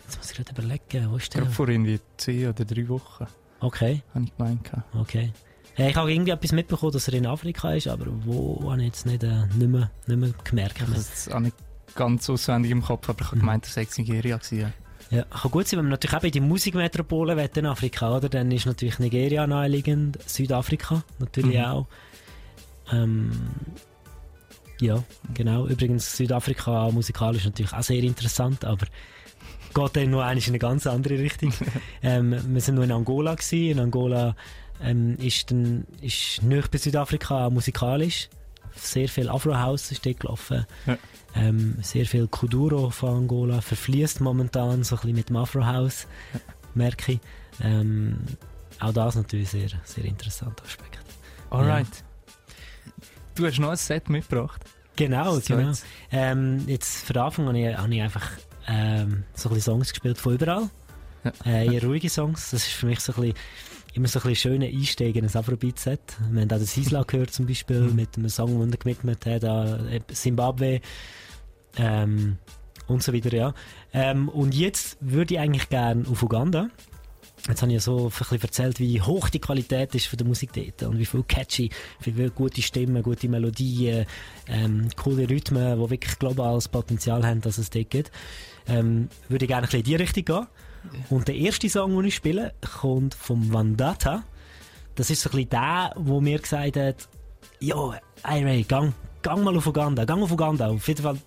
Jetzt 0.06 0.18
muss 0.18 0.30
ich 0.30 0.36
gerade 0.36 0.52
überlegen, 0.52 1.10
wo 1.10 1.16
ist 1.16 1.34
der? 1.34 1.42
Gerade 1.42 1.52
vor 1.52 1.68
irgendwie 1.68 1.98
zwei 2.16 2.48
oder 2.48 2.64
drei 2.64 2.88
Wochen, 2.88 3.26
Okay, 3.60 4.02
habe 4.14 4.24
ich 4.24 4.36
gemeint. 4.36 4.70
okay. 4.98 5.32
Äh, 5.78 5.90
Ich 5.90 5.96
habe 5.96 6.12
irgendwie 6.12 6.32
etwas 6.32 6.52
mitbekommen, 6.52 6.92
dass 6.92 7.08
er 7.08 7.14
in 7.14 7.26
Afrika 7.26 7.72
ist, 7.74 7.88
aber 7.88 8.06
wo 8.24 8.70
habe 8.70 8.80
ich 8.80 8.86
jetzt 8.88 9.06
nicht, 9.06 9.22
äh, 9.24 9.46
nicht, 9.56 9.68
mehr, 9.68 9.90
nicht 10.06 10.18
mehr 10.18 10.30
gemerkt. 10.44 10.76
Ich 10.76 10.82
habe 10.82 10.92
es 10.96 11.28
auch 11.28 11.40
nicht 11.40 11.56
ganz 11.94 12.28
auswendig 12.30 12.70
im 12.70 12.82
Kopf, 12.82 13.08
aber 13.08 13.20
ich 13.20 13.26
habe 13.28 13.36
Mhm. 13.36 13.40
gemeint, 13.40 13.66
er 13.66 13.70
sei 13.70 13.82
in 13.82 13.88
Nigeria 14.04 14.36
gewesen. 14.38 14.72
ja. 15.10 15.24
Kann 15.24 15.50
gut 15.50 15.66
sein, 15.68 15.78
wenn 15.78 15.84
man 15.86 15.90
natürlich 15.90 16.16
auch 16.16 16.22
in 16.24 16.30
die 16.32 16.40
Musikmetropole 16.40 17.36
will 17.36 17.50
in 17.54 17.66
Afrika, 17.66 18.16
oder? 18.16 18.28
Dann 18.28 18.50
ist 18.50 18.66
natürlich 18.66 18.98
Nigeria 18.98 19.46
naheliegend, 19.46 20.18
Südafrika 20.26 21.02
natürlich 21.18 21.58
Mhm. 21.58 21.64
auch. 21.64 21.86
Ähm, 22.92 23.32
ja, 24.80 25.02
genau. 25.34 25.66
Übrigens, 25.66 26.16
Südafrika 26.16 26.90
musikalisch 26.90 27.44
natürlich 27.44 27.72
auch 27.72 27.82
sehr 27.82 28.02
interessant, 28.02 28.64
aber 28.64 28.86
geht 29.74 29.96
dann 29.96 30.10
noch 30.10 30.22
eigentlich 30.22 30.48
in 30.48 30.52
eine 30.52 30.58
ganz 30.58 30.86
andere 30.86 31.18
Richtung. 31.18 31.52
ähm, 32.02 32.34
wir 32.48 32.60
sind 32.60 32.74
noch 32.74 32.82
in 32.82 32.92
Angola 32.92 33.34
gewesen. 33.34 33.70
In 33.70 33.78
Angola 33.80 34.34
ähm, 34.82 35.16
ist 35.18 35.50
dann 35.50 35.86
ist 36.00 36.42
nicht 36.42 36.70
bei 36.70 36.78
Südafrika 36.78 37.46
auch 37.46 37.50
musikalisch. 37.50 38.28
Sehr 38.74 39.08
viel 39.08 39.28
Afro 39.28 39.56
House 39.56 39.92
ist 39.92 40.04
dort 40.06 40.20
gelaufen. 40.20 40.66
Ja. 40.86 40.98
Ähm, 41.34 41.76
sehr 41.82 42.06
viel 42.06 42.26
Kuduro 42.26 42.90
von 42.90 43.16
Angola 43.18 43.60
verfließt 43.60 44.20
momentan 44.20 44.82
so 44.84 44.96
ein 44.96 45.00
bisschen 45.00 45.16
mit 45.16 45.28
dem 45.28 45.36
Afro 45.36 45.64
House, 45.64 46.06
merke 46.74 47.12
ich. 47.12 47.20
Ähm, 47.60 48.18
auch 48.80 48.92
das 48.92 49.14
natürlich 49.14 49.50
sehr, 49.50 49.68
sehr 49.84 50.04
interessanter 50.04 50.64
Aspekt. 50.64 50.98
Alright. 51.50 51.86
Du 53.34 53.46
hast 53.46 53.58
noch 53.58 53.70
ein 53.70 53.76
Set 53.76 54.08
mitgebracht. 54.08 54.62
Genau, 54.96 55.36
Das 55.36 55.46
genau. 55.46 55.72
Ähm, 56.10 56.64
jetzt 56.66 57.04
für 57.04 57.12
den 57.14 57.22
Anfang 57.22 57.46
habe 57.46 57.58
ich, 57.58 57.76
habe 57.76 57.94
ich 57.94 58.02
einfach 58.02 58.30
ähm, 58.68 59.24
so 59.34 59.48
ein 59.48 59.54
bisschen 59.54 59.72
Songs 59.74 59.90
gespielt 59.90 60.18
von 60.18 60.34
überall. 60.34 60.70
Ja. 61.24 61.32
Äh, 61.46 61.74
eher 61.74 61.84
ruhige 61.84 62.10
Songs. 62.10 62.50
Das 62.50 62.66
ist 62.66 62.72
für 62.72 62.86
mich 62.86 63.00
so 63.00 63.12
ein 63.14 63.20
bisschen, 63.20 63.38
immer 63.94 64.08
so 64.08 64.18
ein 64.20 64.28
bisschen 64.28 64.52
schöner 64.52 64.66
Einstieg 64.66 65.16
in 65.16 65.24
ein 65.24 65.36
Afrobeat-Set. 65.36 66.00
Wir 66.30 66.42
haben 66.42 66.50
auch 66.50 66.58
das 66.58 66.76
Isla 66.76 67.02
gehört 67.02 67.30
zum 67.32 67.46
Beispiel, 67.46 67.80
Mhm. 67.80 67.94
mit 67.94 68.16
einem 68.16 68.28
Song, 68.28 68.58
den 68.60 68.70
er 68.72 68.78
gewidmet 68.78 69.26
hat 69.26 69.44
an 69.44 69.88
äh, 69.88 70.00
Zimbabwe 70.12 70.80
ähm, 71.76 72.38
und 72.86 73.02
so 73.02 73.12
weiter, 73.12 73.34
ja. 73.34 73.54
Ähm, 73.92 74.28
und 74.28 74.54
jetzt 74.54 74.96
würde 75.00 75.34
ich 75.34 75.40
eigentlich 75.40 75.68
gerne 75.68 76.04
auf 76.08 76.22
Uganda. 76.22 76.68
Jetzt 77.48 77.60
habe 77.60 77.72
ich 77.72 77.74
ja 77.76 77.80
so 77.80 78.04
ein 78.06 78.10
bisschen 78.10 78.40
erzählt, 78.40 78.78
wie 78.78 79.00
hoch 79.00 79.28
die 79.28 79.40
Qualität 79.40 79.94
ist 79.96 80.06
von 80.06 80.16
der 80.16 80.26
Musik 80.28 80.52
dort 80.52 80.84
und 80.84 80.98
wie 80.98 81.06
viel 81.06 81.24
catchy, 81.24 81.70
wie 82.02 82.12
viel 82.12 82.30
gute 82.30 82.62
Stimmen, 82.62 83.02
gute 83.02 83.28
Melodien, 83.28 84.06
ähm, 84.46 84.88
coole 84.96 85.28
Rhythmen, 85.28 85.80
die 85.82 85.90
wirklich 85.90 86.18
globales 86.20 86.68
Potenzial 86.68 87.26
haben, 87.26 87.40
dass 87.40 87.58
es 87.58 87.68
dort 87.68 87.90
gibt. 87.90 88.12
Ähm, 88.68 89.08
würde 89.28 89.44
ich 89.44 89.48
gerne 89.48 89.62
ein 89.62 89.64
bisschen 89.66 89.80
in 89.80 89.84
die 89.86 89.96
Richtung 89.96 90.24
gehen. 90.24 90.46
Und 91.10 91.28
der 91.28 91.36
erste 91.36 91.68
Song, 91.68 91.96
den 91.96 92.06
ich 92.06 92.14
spiele, 92.14 92.52
kommt 92.80 93.14
vom 93.14 93.52
Vandata. 93.52 94.24
Das 94.94 95.10
ist 95.10 95.22
so 95.22 95.30
ein 95.30 95.36
bisschen 95.36 95.50
der, 95.50 95.92
wo 95.96 96.20
mir 96.20 96.38
gesagt 96.38 96.76
hat, 96.76 97.08
ja, 97.60 97.76
Ray, 98.24 98.62
gang, 98.64 98.92
gang 99.22 99.42
mal 99.42 99.56
auf 99.56 99.66
Uganda, 99.66 100.04
gang 100.04 100.22
auf 100.22 100.32
Uganda. 100.32 100.68
Auf 100.68 100.86
jeden 100.88 101.02
Fall, 101.02 101.18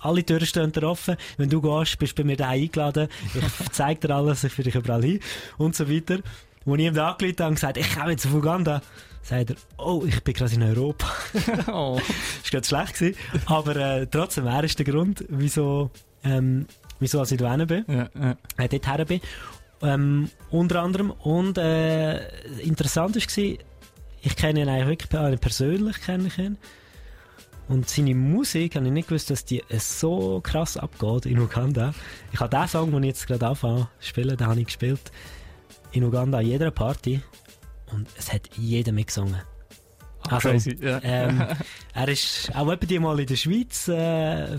alle 0.00 0.24
Türen 0.24 0.46
stehen 0.46 0.72
dir 0.72 0.88
offen. 0.88 1.16
Wenn 1.36 1.48
du 1.48 1.60
gehst, 1.60 1.98
bist 1.98 2.18
du 2.18 2.22
bei 2.22 2.26
mir 2.26 2.36
daheim 2.36 2.62
eingeladen. 2.62 3.08
Ich 3.34 3.70
zeig 3.72 4.00
dir 4.00 4.10
alles, 4.10 4.44
ich 4.44 4.52
führe 4.52 4.70
dich 4.70 4.74
überall 4.74 5.02
hin 5.02 5.20
und 5.58 5.74
so 5.74 5.88
weiter. 5.88 6.18
Als 6.66 6.78
ich 6.78 6.86
ihm 6.86 6.94
da 6.94 7.10
angerufen 7.10 7.36
habe 7.38 7.48
und 7.48 7.54
gesagt, 7.54 7.76
ich 7.76 7.94
komme 7.94 8.10
jetzt 8.10 8.26
auf 8.26 8.34
Uganda, 8.34 8.82
sagt 9.22 9.50
er, 9.50 9.56
oh, 9.78 10.04
ich 10.06 10.22
bin 10.22 10.34
gerade 10.34 10.54
in 10.54 10.62
Europa. 10.62 11.06
oh. 11.72 12.00
Das 12.42 12.52
war 12.52 12.60
gerade 12.60 12.66
schlecht. 12.66 12.94
Gewesen. 12.94 13.16
Aber 13.46 13.76
äh, 13.76 14.06
trotzdem, 14.06 14.46
er 14.46 14.64
ist 14.64 14.78
der 14.78 14.86
Grund, 14.86 15.24
wieso, 15.28 15.90
ähm, 16.22 16.66
wieso 17.04 17.20
als 17.20 17.30
ich 17.32 17.38
da 17.38 17.54
hin 17.54 17.66
bin. 17.66 17.84
Ja, 17.86 18.08
ja. 18.14 18.36
Äh, 18.56 18.68
dort 18.68 18.86
her 18.86 19.04
bin. 19.04 19.20
Ähm, 19.82 20.30
unter 20.50 20.82
anderem. 20.82 21.10
Und 21.10 21.58
äh, 21.58 22.16
interessant 22.60 23.14
war, 23.14 23.44
ich 24.22 24.36
kenne 24.36 24.62
ihn 24.62 24.68
eigentlich 24.68 25.10
wirklich 25.10 25.20
äh, 25.20 25.36
persönlich. 25.36 26.00
Kenne 26.00 26.28
ich 26.28 26.38
ihn. 26.38 26.56
Und 27.68 27.88
seine 27.88 28.14
Musik, 28.14 28.76
habe 28.76 28.86
ich 28.86 28.92
nicht 28.92 29.08
gewusst, 29.08 29.30
dass 29.30 29.44
die 29.44 29.60
äh, 29.68 29.78
so 29.78 30.40
krass 30.42 30.76
abgeht 30.76 31.26
in 31.26 31.38
Uganda. 31.38 31.94
Ich 32.32 32.40
habe 32.40 32.50
den 32.50 32.68
Song, 32.68 32.90
den 32.90 33.02
ich 33.02 33.08
jetzt 33.08 33.26
gerade 33.26 33.46
anfange 33.48 33.88
zu 34.00 34.08
spielen, 34.08 34.36
den 34.36 34.46
habe 34.46 34.60
ich 34.60 34.66
gespielt 34.66 35.12
in 35.92 36.04
Uganda 36.04 36.38
an 36.38 36.46
jeder 36.46 36.70
Party. 36.70 37.20
Und 37.92 38.08
es 38.16 38.32
hat 38.32 38.48
jeder 38.56 38.92
mitgesungen. 38.92 39.40
Also, 40.30 40.48
Crazy, 40.50 40.76
ja. 40.80 41.00
ähm, 41.02 41.42
er 41.94 42.08
ist 42.08 42.50
auch 42.54 42.70
etwa 42.70 42.86
die 42.86 42.98
mal 42.98 43.20
in 43.20 43.26
der 43.26 43.36
Schweiz. 43.36 43.88
Äh, 43.88 44.58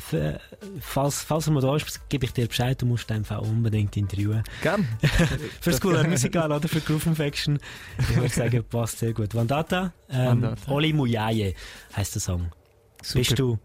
falls, 0.80 1.24
falls 1.24 1.48
er 1.48 1.54
mal 1.54 1.62
da 1.62 1.76
ist, 1.76 2.08
gebe 2.10 2.26
ich 2.26 2.34
dir 2.34 2.48
Bescheid, 2.48 2.80
du 2.82 2.86
musst 2.86 3.12
einfach 3.12 3.42
unbedingt 3.42 3.98
interviewen. 3.98 4.44
Gern. 4.62 4.88
für 5.62 5.72
das 5.72 5.82
coole 5.82 6.04
Musikal 6.08 6.52
oder 6.52 6.68
für 6.68 6.82
Groove 6.82 7.08
Infection. 7.08 7.60
Ich 7.98 8.16
würde 8.16 8.30
sagen, 8.30 8.64
passt 8.70 9.00
sehr 9.00 9.14
gut. 9.14 9.34
Vandata, 9.34 9.92
ähm, 10.10 10.28
Vandata. 10.44 10.72
Oli 10.72 10.94
Muyaye 10.94 11.56
heisst 11.96 12.16
der 12.16 12.22
Song. 12.22 12.52
Super. 13.02 13.20
Bist 13.20 13.40
du 13.40 13.60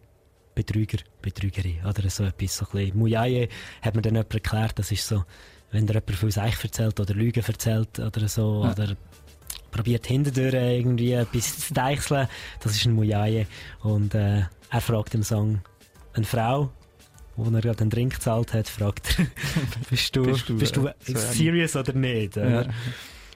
Betrüger, 0.55 0.99
Betrügerin 1.23 1.85
oder 1.87 2.09
so 2.11 2.25
etwas. 2.25 2.57
So 2.57 2.67
ein. 2.73 2.93
Muyaye 2.95 3.49
hat 3.83 3.95
mir 3.95 4.03
dann 4.03 4.15
jemand 4.15 4.35
erklärt, 4.35 4.79
das 4.79 4.91
ist 4.91 5.07
so, 5.07 5.25
wenn 5.71 5.87
dir 5.87 5.95
jemand 5.95 6.17
viel 6.17 6.33
Seich 6.33 6.63
erzählt 6.65 6.99
oder 6.99 7.15
Lügen 7.15 7.45
erzählt 7.45 7.99
oder 7.99 8.27
so, 8.29 8.65
Ja. 8.65 8.73
oder 8.73 8.97
probiert 9.71 10.07
hinterdurch 10.07 10.55
irgendwie 10.55 11.13
etwas 11.13 11.59
zu 11.69 11.75
deichseln, 11.75 12.29
das 12.61 12.73
ist 12.77 12.87
ein 12.87 12.93
Muyaye. 12.93 13.47
Und 13.83 14.15
äh, 14.15 14.43
er 14.71 14.81
fragt 14.81 15.15
im 15.15 15.23
Song 15.23 15.61
eine 16.15 16.25
Frau, 16.27 16.71
wo 17.37 17.45
er 17.51 17.61
gerade 17.61 17.81
einen 17.81 17.91
Drink 17.91 18.15
gezahlt 18.15 18.53
hat, 18.53 18.69
fragt 18.69 19.19
er, 19.19 19.27
bist 19.91 20.15
du, 20.17 20.25
Bist 20.25 20.47
bist 20.59 20.77
du, 20.77 20.83
du, 20.83 20.87
äh, 20.89 20.95
ein- 21.09 21.17
serious 21.17 21.77
oder 21.77 21.93
nicht? 21.93 22.37
Ja. 22.37 22.65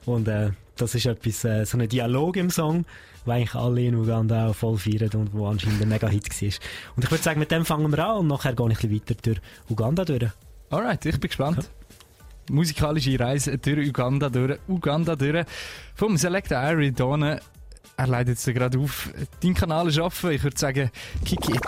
Und 0.07 0.29
äh, 0.29 0.51
das 0.77 0.95
ist 0.95 1.07
etwas, 1.07 1.45
äh, 1.45 1.65
so 1.65 1.79
ein 1.79 1.89
Dialog 1.89 2.37
im 2.37 2.51
Song, 2.51 2.85
wo 3.25 3.31
eigentlich 3.31 3.55
alle 3.55 3.81
in 3.83 3.95
Uganda 3.95 4.49
auch 4.49 4.55
voll 4.55 4.77
feiern 4.77 5.09
und 5.15 5.33
wo 5.33 5.47
anscheinend 5.47 5.81
ein 5.81 5.89
mega 5.89 6.09
Hit 6.09 6.29
war. 6.43 6.49
Und 6.97 7.05
ich 7.05 7.11
würde 7.11 7.23
sagen, 7.25 7.41
mit 7.41 7.51
dem 7.51 7.65
fangen 7.65 7.91
wir 7.91 8.05
an 8.07 8.19
und 8.19 8.27
nachher 8.27 8.55
gehe 8.55 8.67
ich 8.71 8.83
ein 8.85 8.91
bisschen 8.91 8.95
weiter 8.95 9.15
durch 9.23 9.41
Uganda 9.71 10.05
durch. 10.05 10.31
Alright, 10.71 11.07
ich 11.07 11.19
bin 11.21 11.29
gespannt. 11.29 11.71
Musikalische 12.51 13.19
Reise 13.19 13.59
durch 13.59 13.89
Uganda 13.89 14.29
durch. 14.29 14.59
Uganda 14.69 15.17
durch. 15.17 15.45
Vom 15.95 16.17
Selecta 16.17 16.71
Irie 16.71 16.93
Donne. 16.93 17.41
Er 17.97 18.07
leitet 18.07 18.37
jetzt 18.37 18.47
gerade 18.47 18.79
auf. 18.79 19.11
Dein 19.43 19.55
Kanal 19.55 19.89
ist 19.89 19.99
offen. 19.99 20.33
Ich 20.33 20.43
würde 20.43 20.59
sagen, 20.59 20.91
kick 21.25 21.49
it. 21.49 21.61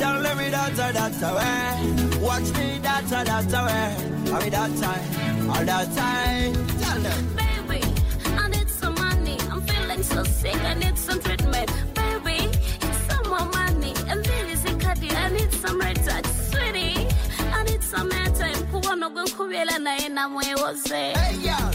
Data 0.00 0.34
me 0.34 0.50
data 0.50 0.92
data 0.92 1.34
way. 1.34 2.20
Watch 2.20 2.52
me 2.54 2.78
data 2.82 3.24
data 3.24 3.64
way. 3.64 4.32
I'm 4.32 4.42
me 4.42 4.50
data 4.50 5.00
all 5.48 5.64
that 5.64 5.94
time. 5.94 6.54
Tell 6.78 7.00
them. 7.00 7.39
Sick. 10.40 10.56
I 10.64 10.74
need 10.74 10.96
some 10.98 11.20
treatment. 11.20 11.70
Baby, 11.94 12.38
it's 12.86 13.00
some 13.08 13.26
more 13.28 13.46
money. 13.58 13.94
And 14.08 14.24
then 14.24 14.46
is 14.50 14.64
a 14.64 14.74
caddy. 14.76 15.10
I 15.10 15.28
need 15.30 15.52
some 15.52 15.78
red 15.78 15.96
touch. 16.06 16.26
Sweetie, 16.26 17.06
I 17.58 17.62
need 17.64 17.82
some 17.82 18.10
airtime. 18.10 18.62
Kuwa 18.70 18.96
no 18.98 19.10
gun 19.10 19.28
kubela 19.28 19.78
na 19.78 19.96
ina 19.98 20.28
mwe 20.28 20.54
wose. 20.62 20.88
Hey, 20.94 21.36
girl, 21.42 21.70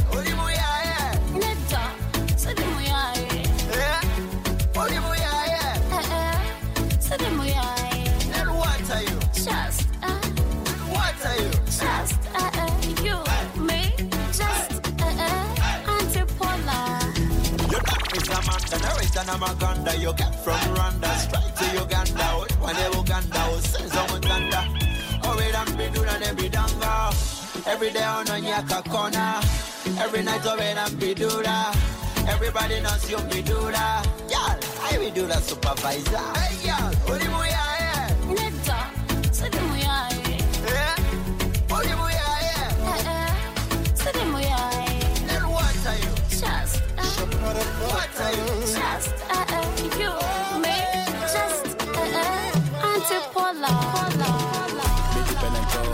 man, 18.47 18.61
and 18.73 18.83
a 18.83 18.91
rich 18.97 19.15
and 19.17 19.29
a 19.29 19.35
maganda. 19.41 19.93
You 19.99 20.13
get 20.13 20.33
from 20.43 20.59
Rwanda 20.73 21.11
straight 21.17 21.55
to 21.55 21.65
Uganda. 21.81 22.27
Oh, 22.33 22.47
when 22.61 22.75
they 22.75 22.89
Uganda, 22.97 23.41
oh, 23.49 23.59
send 23.59 23.91
some 23.91 24.09
Uganda. 24.15 24.61
Oh, 25.23 25.35
we 25.37 25.51
don't 25.51 25.77
be 25.77 25.85
doing 25.93 26.23
and 26.23 26.37
be 26.37 26.49
danga. 26.49 27.67
Every 27.67 27.91
day 27.91 28.03
on 28.03 28.27
a 28.29 28.37
yaka 28.37 28.81
corner. 28.89 29.41
Every 29.99 30.23
night 30.23 30.45
of 30.45 30.59
it 30.59 30.77
and 30.77 30.99
be 30.99 31.13
do 31.13 31.29
that. 31.29 31.75
Everybody 32.27 32.79
knows 32.81 33.09
you 33.09 33.17
be 33.29 33.41
do 33.41 33.59
that. 33.71 34.05
Girl, 34.29 34.59
I 34.81 34.97
be 34.97 35.11
do 35.11 35.27
that 35.27 35.43
supervisor. 35.43 36.17
Hey, 36.17 36.65
girl, 36.65 36.91
what 37.05 37.21
do 37.21 37.29
you 37.29 37.54
uh, 47.45 47.53
What 47.85 48.19
are 48.21 48.33
just, 48.65 49.13
uh, 49.29 49.45
uh, 49.55 50.59
me, 50.63 50.77
just, 51.33 51.65
uh, 51.83 52.19
uh, 52.19 52.55
penetró, 55.41 55.85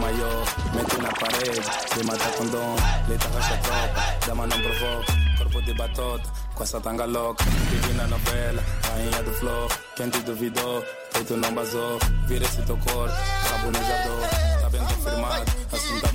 mayor, 0.00 0.44
mete 0.74 0.96
una 0.96 1.10
pared, 1.10 1.64
se 1.92 2.04
mata 2.04 2.28
con 2.36 2.50
don, 2.50 2.76
le 3.08 3.16
taga 3.16 3.38
essa 3.38 3.56
tropa, 3.62 4.00
provoca, 4.62 5.12
corpo 5.38 5.60
de 5.62 5.74
com 6.54 6.62
essa 6.62 6.80
tanga 6.80 7.06
louca, 7.06 7.44
vivi 7.70 7.94
na 7.94 8.06
novela, 8.06 8.62
rainha 8.88 9.22
do 9.22 9.32
flow, 9.32 9.68
quem 9.96 10.10
te 10.10 10.20
duvidou, 10.20 10.84
peito 11.12 11.36
não 11.36 11.52
basou, 11.54 11.98
vira 12.26 12.44
esse 12.44 12.62
teu 12.62 12.76
corpo, 12.78 13.14
rabo 13.50 13.66
no 13.66 13.80
tá 14.60 14.70
bem 14.70 14.80
confirmado, 14.80 15.44
assim 15.72 16.05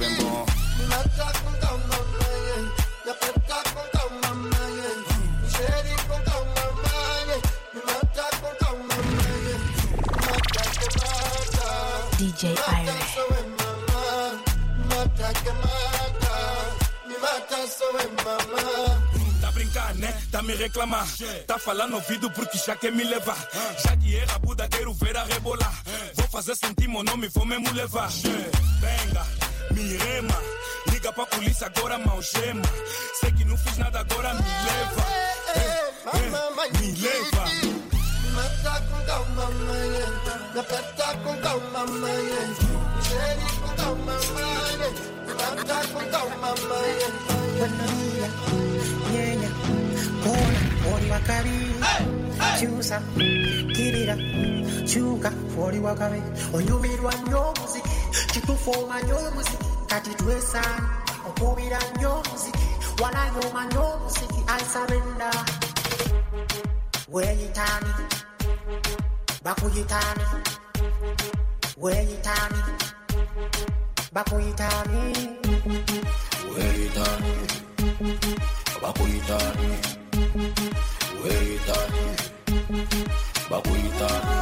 DJ 12.21 12.51
Irie. 12.51 12.55
Tá 19.41 19.51
brincando, 19.51 19.99
né? 19.99 20.21
Tá 20.31 20.43
me 20.43 20.53
reclamar. 20.53 21.07
Tá 21.47 21.57
falando 21.57 21.95
ouvido 21.95 22.29
porque 22.29 22.59
já 22.59 22.75
quer 22.75 22.91
me 22.91 23.03
levar. 23.03 23.37
Já 23.83 23.97
que 23.97 24.15
é 24.15 24.23
rabuda, 24.25 24.67
quero 24.67 24.93
ver 24.93 25.17
a 25.17 25.23
rebolar. 25.23 25.73
Vou 26.13 26.27
fazer 26.27 26.55
sentir 26.55 26.87
meu 26.87 27.03
nome, 27.03 27.27
vou 27.29 27.43
mesmo 27.43 27.71
levar. 27.73 28.11
Venga, 28.11 29.25
me 29.71 29.97
rema. 29.97 30.37
Liga 30.91 31.11
pra 31.11 31.25
polícia 31.25 31.65
agora, 31.75 31.97
malgema. 31.97 32.61
Sei 33.19 33.31
que 33.31 33.45
não 33.45 33.57
fiz 33.57 33.77
nada, 33.79 33.99
agora 33.99 34.35
me 34.35 34.43
leva. 34.67 35.07
Me 36.79 36.91
leva. 37.01 37.45
Mata 38.35 38.81
com 38.81 39.05
calma, 39.07 39.49
mãe. 39.49 39.89
Me 39.89 40.03
aperta 40.03 40.30
Napenda 40.55 41.07
kutazama 41.23 41.85
Nisheri 42.95 43.45
kutazama 43.61 44.19
Napenda 45.27 45.75
kutazama 45.75 46.47
Wanaia 47.61 48.29
Nyenya 49.13 49.49
Kona 50.23 50.91
Wori 50.91 51.09
wakari, 51.11 51.75
Chusa 52.59 53.01
Kirira 53.75 54.17
Chuka 54.85 55.31
Wori 55.57 55.79
wakabi 55.79 56.21
Onyumirwa 56.53 57.13
nyo 57.15 57.53
muziki 57.61 57.89
Kitufoma 58.33 59.01
nyo 59.03 59.31
muziki 59.35 59.65
Kati 59.87 60.09
tuwe 60.09 60.41
sana 60.41 60.89
Okubira 61.29 61.79
nyo 61.99 62.23
muziki 62.31 62.59
Wanayoma 63.03 63.65
nyo 63.65 63.99
muziki 64.03 64.43
I 64.47 64.59
surrender 64.63 65.45
Where 67.09 67.35
Weyitani 67.35 67.93
Weyitani 67.93 67.93
bakuyitani 69.43 70.23
weyitani 71.77 72.61
bakuyitani 74.13 75.01
Weyitani, 76.57 77.33
bakuyitani, 78.81 79.69
weyitani, 81.23 82.05
bakuyitani. 83.49 84.37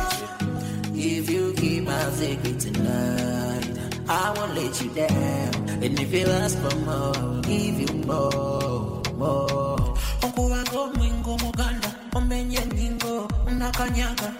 If 0.95 1.29
you 1.29 1.53
keep 1.53 1.83
my 1.83 2.09
secret 2.11 2.59
tonight, 2.59 3.77
I 4.09 4.33
won't 4.35 4.55
let 4.55 4.81
you 4.81 4.89
down. 4.89 5.69
And 5.83 5.99
if 5.99 6.11
you 6.11 6.25
ask 6.25 6.57
for 6.57 6.75
more, 6.77 7.15
I'll 7.15 7.41
give 7.41 7.79
you 7.79 7.93
more, 8.07 9.01
more. 9.17 9.77
okuba 10.23 10.63
ng'omwengo 10.63 11.37
muganda 11.37 11.89
omenye 12.15 12.57
ennyingo 12.57 13.27
nakanyaga 13.59 14.31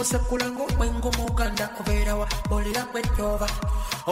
osekula 0.00 0.46
ng'omwengo 0.50 1.10
muganda 1.18 1.66
obeerawa 1.80 2.26
olera 2.50 2.82
kwejjooba 2.90 3.46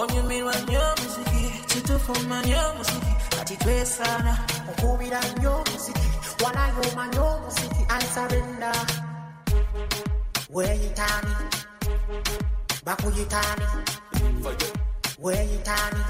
onyumirwa 0.01 0.55
nnyo 0.63 0.81
omuziki 0.93 1.43
kituufu 1.71 2.13
mmanyi 2.23 2.55
omuziki 2.69 3.13
kati 3.37 3.57
twesaana 3.63 4.33
okubira 4.71 5.21
nnyo 5.31 5.53
omuziki 5.61 6.07
walayooma 6.45 7.05
nnyo 7.07 7.25
omuziki 7.35 7.83
ansabenda 7.95 8.73
weeyitaani 10.55 11.35
bakuyitaani 12.87 13.67
weeyitaani 15.25 16.05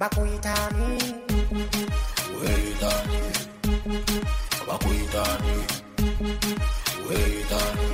bakuyitaani 0.00 0.86
weeyitaani 2.40 3.20
bakuyitaani 4.68 5.54
weeyitaani 7.08 7.86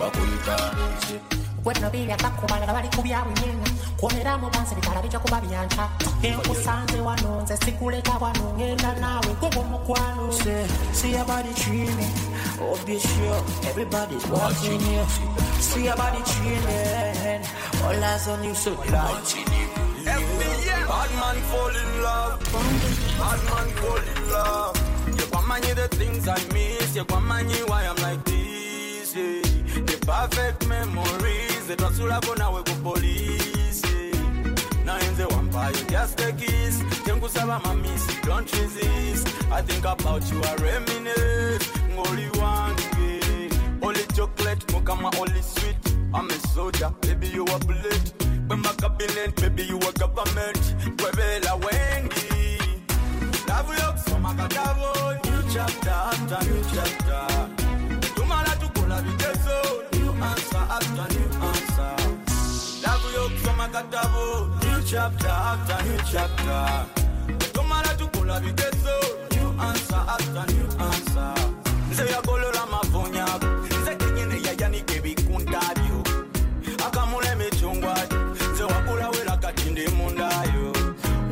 weyitani, 0.00 0.76
bakuyitani. 0.80 1.20
gwenobirya 1.64 2.16
bakubalala 2.16 2.72
bali 2.72 2.88
ku 2.96 3.02
byabunyenga 3.02 3.70
kwonera 4.00 4.38
mu 4.40 4.48
bansi 4.50 4.74
bitala 4.74 5.02
bijja 5.02 5.18
kuba 5.18 5.40
byanca 5.40 5.84
enkusanze 6.22 7.00
wano 7.00 7.42
nze 7.42 7.56
sikuleka 7.56 8.12
wano 8.20 8.54
ngenda 8.56 8.94
naawe 9.00 9.32
gwegwo 9.40 9.62
mukwano 9.64 10.32
Say, 10.32 10.66
see 10.92 11.10
your 11.12 11.24
body 11.26 11.52
dreaming. 11.54 12.14
Oh, 12.60 12.76
sure 12.86 13.42
everybody's 13.68 14.26
watching 14.28 14.80
you. 14.80 15.04
See 15.60 15.84
your 15.84 15.96
body 15.96 16.22
dreaming. 16.32 17.42
All 17.84 18.04
eyes 18.04 18.28
on 18.28 18.44
you, 18.44 18.54
so 18.54 18.72
watching 18.72 19.44
you. 19.52 19.68
Bad 20.04 21.10
man 21.20 21.36
fall 21.50 21.74
in 21.82 22.02
love. 22.02 22.40
Bad 23.18 23.40
man 23.50 23.68
fall 23.80 24.04
in 24.12 24.30
love. 24.30 24.76
You 25.18 25.26
want 25.32 25.46
money 25.48 25.72
the 25.74 25.88
things 25.88 26.26
I 26.28 26.38
miss. 26.54 26.94
You 26.96 27.04
want 27.08 27.26
money 27.26 27.54
why 27.66 27.84
I'm 27.86 27.96
like 27.96 28.24
this. 28.24 29.14
Yeah 29.16 29.59
perfect 30.10 30.66
memories. 30.66 31.66
Hetwasulabonawe 31.68 32.62
kupolisi 32.62 34.10
naenze 34.84 35.24
wampayo 35.24 35.76
just 35.90 36.20
a 36.20 36.32
kiss 36.32 36.78
tenkusaba 37.04 37.60
mamisi 37.60 38.12
don't 38.26 38.50
resist. 38.52 39.28
I 39.52 39.62
think 39.62 39.84
about 39.84 40.22
you 40.32 40.40
i 40.42 40.54
reminisce. 40.56 41.70
Only 41.96 42.28
one 42.38 42.74
wange 42.76 43.50
Only 43.82 44.04
chocolate 44.16 44.66
mukama 44.72 45.10
only 45.20 45.42
sweet. 45.42 45.76
I'm 46.14 46.28
a 46.28 46.34
soldier. 46.48 46.90
baby 47.02 47.28
you 47.28 47.44
a 47.44 47.58
bullet. 47.58 48.04
Bwemba 48.48 48.72
cabinet 48.80 49.36
baby 49.36 49.62
you 49.64 49.78
a 49.78 49.92
government. 49.92 50.58
Kwebela 50.98 51.54
wengi. 51.54 52.58
Love 53.48 53.74
yokusoma 53.78 54.34
katabo 54.34 55.14
new 55.24 55.42
chapter 55.54 55.90
after 55.90 56.38
new 56.48 56.62
chapter. 56.74 57.26
Tumala 58.14 58.56
tukola 58.56 59.02
biteso 59.02 59.84
Answer 60.22 60.64
after 60.76 61.06
new 61.14 61.28
answer. 61.48 61.92
Love 62.84 63.04
you 63.12 63.24
so 63.38 63.50
makadavo. 63.58 64.48
New 64.62 64.82
chapter 64.86 65.28
after 65.28 65.78
new 65.86 65.98
chapter. 66.12 66.86
Tumala 67.52 67.94
tukola 67.98 68.40
viteso. 68.40 68.96
New 69.36 69.50
answer 69.60 70.02
after 70.14 70.44
new 70.54 70.66
answer. 70.86 71.34
Nze 71.90 72.04
yakolola 72.12 72.66
mavunya. 72.66 73.26
Nze 73.82 73.94
kenyene 73.96 74.42
yayanike 74.46 75.00
bikundabyo. 75.00 76.04
akamula 76.86 77.32
emicungwa 77.32 77.94
nze 78.52 78.62
wagula 78.64 79.08
wera 79.10 79.36
kati 79.36 79.70
ndi 79.70 79.88
mundayo 79.88 80.72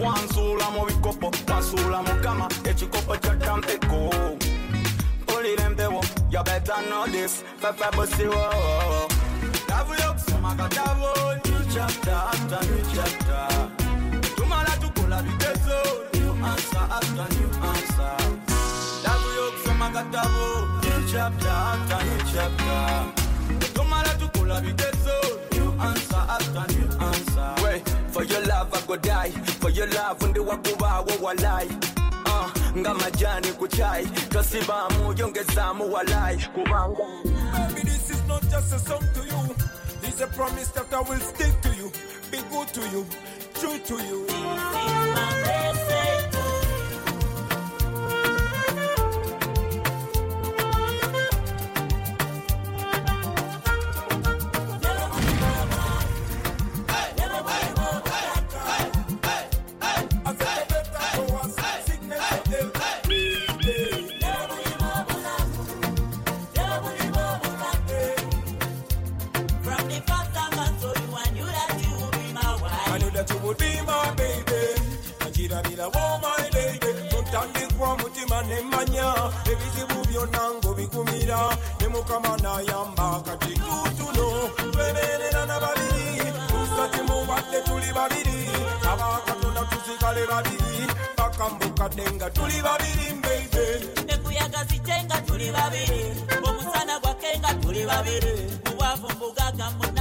wansuula 0.04 0.70
mu 0.70 0.86
bikopo 0.86 1.32
wasuula 1.52 2.02
mukama 2.02 2.48
ekikopo 2.64 3.16
kya 3.16 3.34
tampeko 3.36 4.10
mpulira 5.22 5.64
empewo 5.64 6.00
you 6.38 6.44
better 6.44 6.82
know 6.88 7.06
this. 7.06 7.42
Fefe 7.60 7.90
bussy, 7.96 8.26
whoa. 8.26 9.08
Love 9.68 9.90
look, 9.90 10.18
some 10.18 10.44
I 10.44 10.56
got 10.56 10.76
a 10.76 10.80
whole 10.80 11.34
new 11.34 11.62
chapter 11.72 12.10
after 12.10 12.60
new 12.70 12.82
chapter. 12.94 13.44
Tumala 14.36 14.74
to 14.80 14.88
cola 14.94 15.22
the 15.22 15.32
deso, 15.42 15.78
new 16.14 16.32
answer 16.44 16.84
after 16.96 17.26
new 17.34 17.50
answer. 17.70 18.14
Love 19.04 19.26
look, 19.36 19.54
some 19.64 19.82
I 19.82 19.92
got 19.92 20.14
a 20.14 20.18
whole 20.18 20.66
new 20.82 21.00
chapter 21.10 21.48
after 21.48 22.04
new 22.06 22.20
chapter. 22.32 22.80
Tumala 23.74 24.12
to 24.18 24.28
cola 24.38 24.60
the 24.60 24.72
deso, 24.80 25.16
new 25.52 25.72
answer 25.80 26.22
after 26.34 26.64
new 26.74 26.88
answer. 27.06 27.64
Wait, 27.64 27.88
for 28.12 28.22
your 28.24 28.44
love 28.46 28.72
I 28.72 28.86
go 28.86 28.96
die, 28.96 29.30
for 29.60 29.70
your 29.70 29.88
love 29.88 30.22
undi 30.22 30.40
wakuwa 30.40 31.00
wo 31.00 31.14
walai 31.22 31.97
nga 32.78 32.94
majani 32.94 33.52
kuchai 33.52 34.06
tosibamu 34.06 35.14
yongezamu 35.18 35.92
walai 35.92 36.36
kubanga 36.54 37.04
Baby, 37.74 37.82
this 37.82 38.10
is 38.10 38.22
not 38.28 38.42
just 38.50 38.72
a 38.74 38.78
song 38.78 39.04
to 39.14 39.20
you. 39.24 39.54
It's 40.02 40.20
a 40.20 40.26
promise 40.28 40.68
that 40.68 40.92
I 40.92 41.00
will 41.00 41.18
stick 41.20 41.60
to 41.62 41.68
you, 41.74 41.90
be 42.30 42.38
good 42.50 42.68
to 42.68 42.80
you, 42.92 43.06
true 43.54 43.78
to 43.78 43.94
you. 44.08 44.26
From 44.28 45.97
nemanya. 78.78 79.32
Ebizibu 79.50 79.98
byonna 80.08 80.42
ng'obikumira. 80.60 81.40
Ne 81.80 81.88
Mukama 81.88 82.36
n'ayamba 82.42 83.22
kati 83.24 83.54
tutuno. 83.54 84.26
Twebeerera 84.72 85.46
na 85.46 85.58
babiri. 85.60 86.32
Tusati 86.48 87.00
mubadde 87.08 87.58
tuli 87.66 87.90
babiri. 87.92 88.38
Abakatonda 88.90 89.62
tusigale 89.70 90.26
babiri. 90.26 90.86
Paka 91.16 91.48
mbukadde 91.48 92.04
nga 92.14 92.30
tuli 92.30 92.62
babiri. 92.62 93.08
Embuyaga 94.08 94.64
zitenga 94.68 95.16
tuli 95.26 95.50
babiri 95.50 96.02
omusana 96.48 96.98
gwakenga 97.00 97.54
tuli 97.62 97.84
babiri 97.86 98.34
mbugaga 99.14 99.70
munaku 99.70 99.97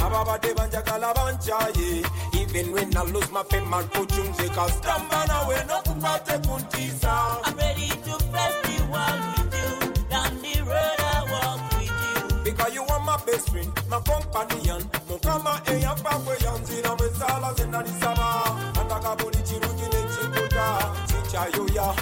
Ababa 0.00 0.38
de 0.38 0.54
banja 0.54 0.82
kalabancha 0.82 1.58
ye. 1.76 2.02
Even 2.40 2.72
when 2.72 2.96
I 2.96 3.02
lose 3.02 3.30
my 3.32 3.42
pen, 3.42 3.68
man, 3.68 3.84
kuchum 3.88 4.34
se 4.36 4.48
now 4.48 5.48
we're 5.48 5.64
no 5.64 5.80
kupate 5.82 6.38
kuntisa. 6.46 7.40
I'm 7.44 7.56
ready 7.56 7.88
to 7.88 8.18
face 8.32 8.60
the 8.62 8.76
world 8.90 9.20
with 9.34 9.54
you. 9.54 10.04
Down 10.10 10.42
the 10.42 10.62
road 10.62 11.00
I 11.00 11.26
walk 11.32 11.72
with 11.78 11.90
you. 11.90 12.44
Because 12.44 12.74
you 12.74 12.82
are 12.84 13.00
my 13.00 13.16
best 13.26 13.50
friend, 13.50 13.72
my 13.88 14.00
companion. 14.00 14.82
Mukama 15.08 15.60
e 15.68 15.80
yamba 15.82 16.10
kwe 16.24 16.36
yanzi 16.44 16.82
na 16.82 16.96
mesala 16.96 17.54
zenda 17.54 17.82
nisaba. 17.82 18.44
Andaka 18.80 19.16
boni 19.16 19.42
chiruji 19.42 19.88
ne 19.92 20.02
chikuta. 20.12 20.66
Chicha 21.08 21.46
yo 21.56 21.66
ya 21.74 21.95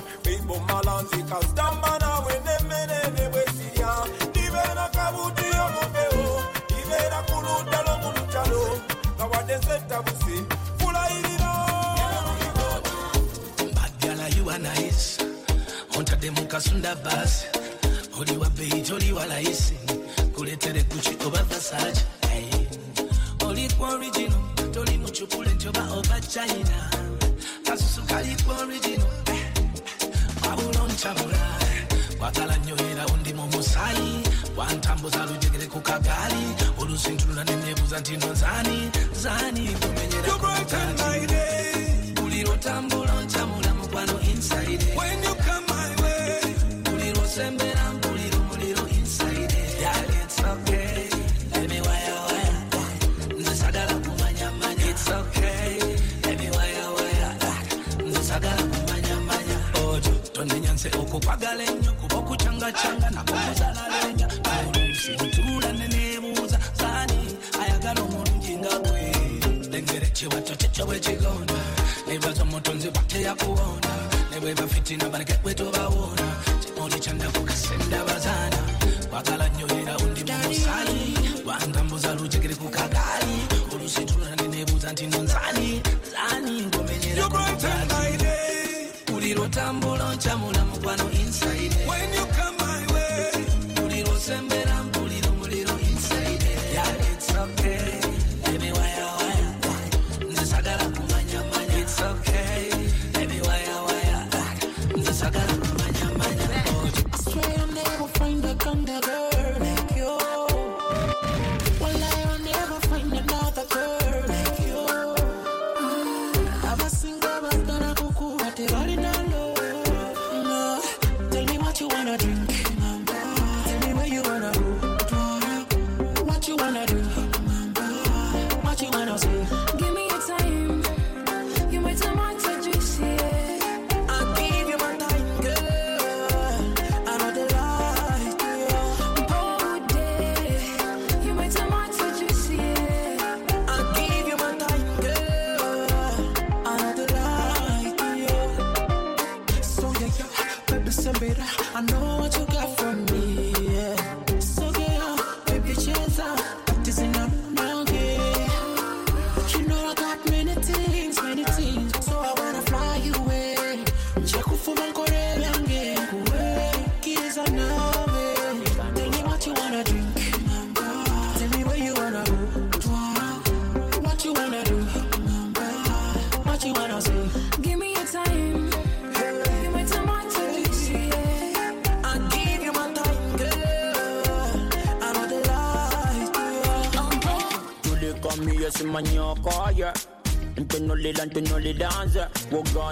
kasunda 16.55 16.94
basi 16.94 17.46
oli 18.20 18.36
wa 18.38 18.48
original. 23.88 24.40
Toli 24.72 24.98
muchukule 24.98 25.55
nti 25.55 25.68
oba 25.68 25.92
oba 25.92 26.20
china 26.20 26.90
kasusu 27.64 28.02
kali 28.09 28.36
ku 28.44 28.50
original 28.62 29.24
babulontabula 30.45 31.45
kwagala 32.18 32.57
nnyo 32.59 32.76
era 32.90 33.07
undi 33.07 33.32
mumusaayi 33.34 34.12
wantambuza 34.57 35.26
lujegere 35.26 35.66
ku 35.66 35.80
olusintulula 36.80 37.45
nenyebuza 37.45 38.01
nti 38.01 38.12
zani 39.22 39.64
kumenyerakomutanti 39.80 41.03
mukwano 43.78 44.14
se 60.85 60.99
okukwaga 60.99 61.55
lenyo 61.55 61.93
kuba 62.01 62.16
okucangacanga 62.16 63.09
nakomuzala 63.11 63.85
lenya 63.93 64.28
oluusi 64.53 65.12
ntuula 65.12 65.72
neneebuuza 65.72 66.59
saani 66.78 67.20
ayagala 67.62 68.01
omulungi 68.07 68.55
nga 68.61 68.74
gwe 68.85 69.03
lengera 69.72 70.07
ekiwato 70.07 70.53
kye 70.61 70.68
kyo 70.74 70.85
bwekigonda 70.87 71.61
nebaza 72.07 72.43
omutonzi 72.43 72.89
bwateyakuwonda 72.95 73.95
nebweba 74.30 74.66
fitina 74.72 75.09
baleke 75.09 75.35
bwetobawoona 75.43 76.26
kimuli 76.61 76.99
kyandakukasendabazaana 77.05 78.61
kwagala 79.11 79.49
nnyo 79.49 79.66
era 79.80 79.97
undi 80.05 80.22
mumusaayi 80.28 81.16
wangambuza 81.47 82.14
luj 82.14 82.34
lwotambula 89.35 90.05
onca 90.05 90.37
mulamu 90.37 90.76
gwano 90.82 91.05
inside. 91.11 91.84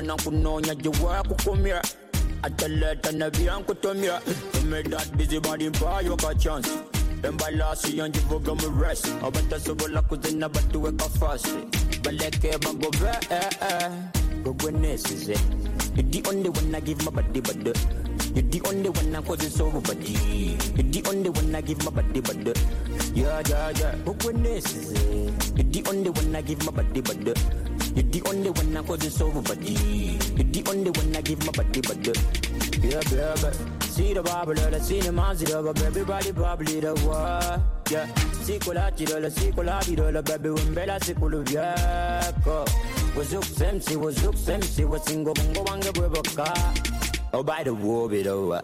Wogana 0.03 0.16
kunonya 0.16 0.74
jiwe 0.74 1.22
kukumya 1.28 1.82
ataleta 2.42 3.12
na 3.12 3.30
byankutumya 3.30 4.20
imedat 4.62 5.16
busybody 5.16 5.68
mpayo 5.68 6.16
ka 6.16 6.34
chance. 6.34 6.68
Embalasi 7.22 7.98
yanjivuga 7.98 8.55
mu 8.55 8.80
rest. 8.82 9.07
Abatasobola 9.24 10.03
kuzina 10.03 10.48
batuweka 10.48 11.09
fasi 11.20 11.55
baleke 12.03 12.59
bagobe 12.59 13.11
eh, 13.30 13.50
eh. 13.61 13.90
gogwenesize 14.42 15.36
You 15.94 16.03
the 16.05 16.22
only 16.28 16.48
one 16.48 16.74
I 16.74 16.80
give 16.80 17.05
my 17.05 17.11
body 17.12 17.40
body. 17.40 17.72
You 18.34 18.42
the 18.42 18.61
only 18.66 18.88
one 18.88 19.14
I 19.14 19.20
cause 19.22 19.44
it's 19.44 19.61
over 19.61 19.80
body. 19.80 20.12
You 20.12 20.82
the 20.82 21.03
only 21.09 21.28
one 21.30 21.55
I 21.55 21.61
give 21.61 21.84
my 21.84 21.90
body 21.92 22.20
body. 22.20 22.53
Yeah 23.14 23.42
yeah 23.48 23.70
yeah. 23.78 23.94
Gogwenesize 24.05 25.57
You 25.57 25.62
the 25.64 25.88
only 25.90 26.11
one 26.11 26.34
I 26.34 26.40
give 26.42 26.64
my 26.66 26.72
body 26.72 27.00
body 27.03 27.34
you're 27.95 28.05
the 28.05 28.22
only 28.26 28.51
one 28.51 28.76
I 28.76 28.82
couldn't 28.82 29.20
over 29.20 29.43
body. 29.43 29.72
You're 29.72 30.45
the 30.45 30.64
only 30.70 30.90
one 30.90 31.16
I 31.16 31.20
give 31.20 31.45
my 31.45 31.53
body, 31.53 31.80
body. 31.80 32.12
Yeah, 32.82 33.01
yeah, 33.12 33.34
baby, 33.34 33.57
see 33.82 34.14
the 34.14 34.22
bubble, 34.22 34.55
the 34.55 34.80
cinema, 34.80 35.36
cinema's 35.36 35.43
it 35.43 35.51
over, 35.53 35.86
everybody 35.86 36.32
bubbly 36.32 36.80
the 36.80 36.95
war. 37.05 37.62
Yeah, 37.90 38.07
see 38.43 38.59
colati, 38.59 39.07
the 39.07 39.28
sequelabi, 39.28 40.12
the 40.12 40.22
baby, 40.22 40.51
when 40.51 40.74
Bella 40.74 40.99
Sikulubiaco. 40.99 42.66
Was 43.14 43.34
up, 43.34 43.45
Semsi, 43.45 43.97
was 43.97 44.24
up, 44.26 44.34
Semsi, 44.34 44.88
was 44.88 45.05
single, 45.05 45.34
Mungo, 45.34 45.64
Wanga, 45.64 45.93
Weboka. 45.93 46.49
Oh, 47.34 47.43
by 47.43 47.62
the 47.62 47.74
war, 47.74 48.09
bit 48.09 48.26
over. 48.26 48.62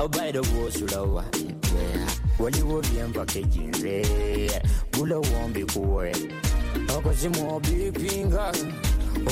Oh, 0.00 0.08
by 0.08 0.32
the 0.32 0.42
war, 0.42 0.68
Sulawa. 0.68 1.24
Yeah, 1.72 2.08
Wali, 2.38 2.62
Wali, 2.64 2.98
and 2.98 3.14
packaging, 3.14 3.74
yeah. 3.74 4.60
Bula 4.90 5.20
won't 5.20 5.54
be 5.54 5.64
poor. 5.64 6.10
Okozimu 6.96 7.54
obipinga 7.56 8.52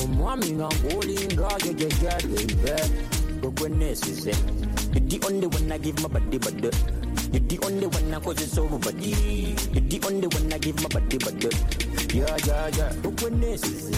Omwami 0.04 0.52
nga 0.52 0.68
ngulinga 0.68 1.48
Jejejeje 1.64 2.76
Gogwenesize 3.40 4.34
You 4.94 5.00
the 5.00 5.26
only 5.26 5.46
one 5.46 5.72
I 5.72 5.78
give 5.78 6.00
my 6.02 6.09
body 6.09 6.38
body. 6.38 6.70
You 7.32 7.40
the 7.40 7.59
only 7.66 7.86
one 7.86 8.14
I 8.14 8.20
cause 8.20 8.40
it's 8.42 8.57
over 8.59 8.78
body. 8.78 9.11
You 9.72 9.80
the 9.80 10.00
only 10.07 10.26
one 10.26 10.52
I 10.52 10.59
give 10.59 10.80
my 10.82 10.88
body 10.88 11.18
body. 11.18 11.48
Yeah 12.16 12.36
yeah 12.46 12.68
yeah. 12.76 12.92
Gogwenesize 13.02 13.92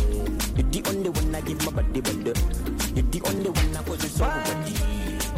You 0.57 0.65
the 0.65 0.89
only 0.91 1.09
one 1.11 1.35
I 1.35 1.41
give 1.43 1.65
my 1.65 1.73
body 1.83 2.01
body. 2.01 2.33
You 2.97 3.03
the 3.03 3.21
only 3.29 3.51
one 3.51 3.77
I 3.77 3.83
cause 3.85 4.05
it's 4.05 4.21
over 4.21 4.43
body. 4.43 4.73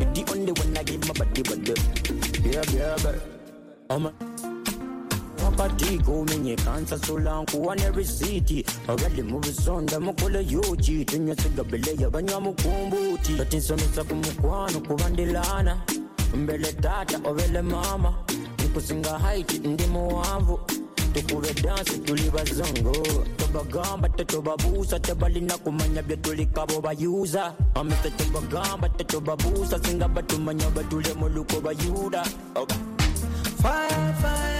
You 0.00 0.24
the 0.24 0.32
only 0.32 0.52
one 0.52 0.76
I 0.78 0.82
give 0.82 1.06
my 1.06 1.14
body 1.14 1.42
body. 1.42 1.74
Yeah 2.48 2.62
yeah 2.72 2.96
yeah. 3.04 3.18
I'm 3.90 4.49
a 5.58 5.62
wakatiko 5.62 6.12
umenyekansa 6.12 6.98
solankuwa 6.98 7.76
ne 7.76 7.90
risiti 7.90 8.64
agali 8.88 9.22
mu 9.22 9.38
bisonda 9.40 10.00
mukole 10.00 10.42
yuki 10.48 11.04
tunyasigabeleya 11.04 12.10
banywa 12.10 12.40
mukumbuti 12.40 13.34
katinsomesa 13.36 14.04
ku 14.04 14.14
mukwano 14.14 14.80
kubandilana 14.80 15.76
mbele 16.34 16.72
tata 16.72 17.20
obele 17.24 17.62
mama. 17.62 18.14
Nikusinga 18.62 19.18
haiti 19.18 19.58
ndi 19.58 19.86
muwanvu 19.86 20.60
tukube 21.12 21.54
dansi 21.62 21.98
tuli 21.98 22.30
bazongo 22.30 22.92
tobagamba 23.36 24.08
tetobabuusa 24.08 25.00
tebalina 25.00 25.58
kumanya 25.58 26.02
byetulikabo 26.02 26.80
bayuza 26.80 27.54
amese 27.74 28.10
tobagamba 28.10 28.88
tetobabuusa 28.88 29.78
singa 29.84 30.08
batumanya 30.08 30.70
batule 30.70 31.12
mu 31.14 31.28
bayuda 31.62 32.22
okay. 32.54 32.76
Fire, 33.62 34.14
fire, 34.22 34.59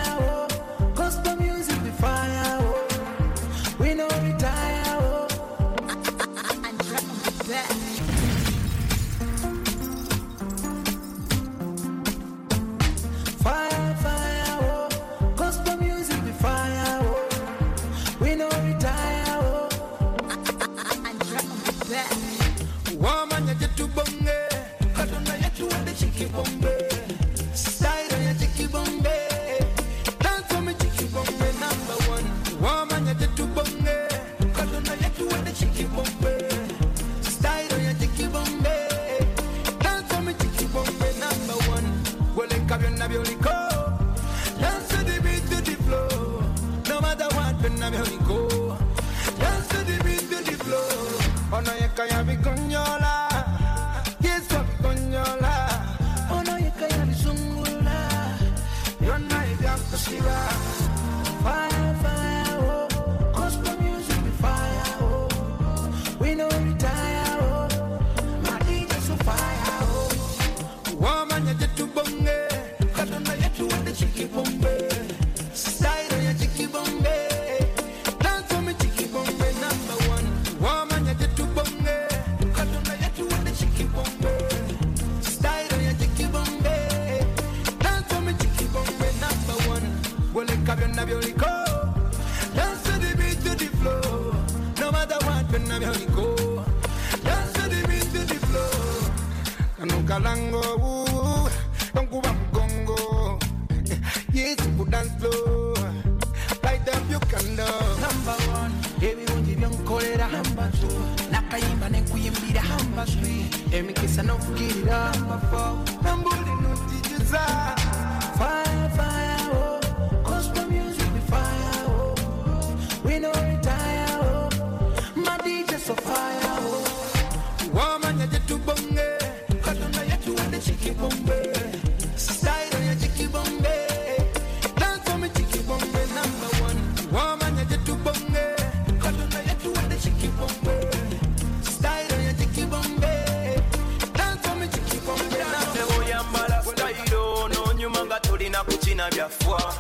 tolina 149.00 149.08
kukina 149.08 149.10
byaffa 149.10 149.74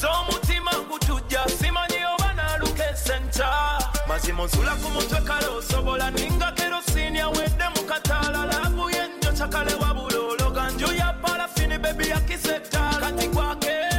so 0.00 0.08
omutima 0.20 0.70
gutujja 0.88 1.44
simanyi 1.58 2.04
oba 2.14 2.32
naaluka 2.34 2.90
esenta 2.90 3.78
mazima 4.08 4.42
onsula 4.42 4.74
ku 4.82 4.90
mutwe 4.90 5.20
kale 5.20 5.46
osobola 5.46 6.10
ninga 6.10 6.52
kerosiini 6.52 7.20
awedde 7.20 7.68
mu 7.74 7.82
kataala. 7.86 8.46
Laabuye 8.46 9.08
nnyo 9.08 9.32
kyakale 9.32 9.74
wabula 9.74 10.16
ya 10.98 11.12
parafini 11.22 11.78
bebi 11.78 12.08
yakisa 12.08 12.56
ettaala 12.56 13.00
kati 13.00 13.28
gwake 13.28 13.95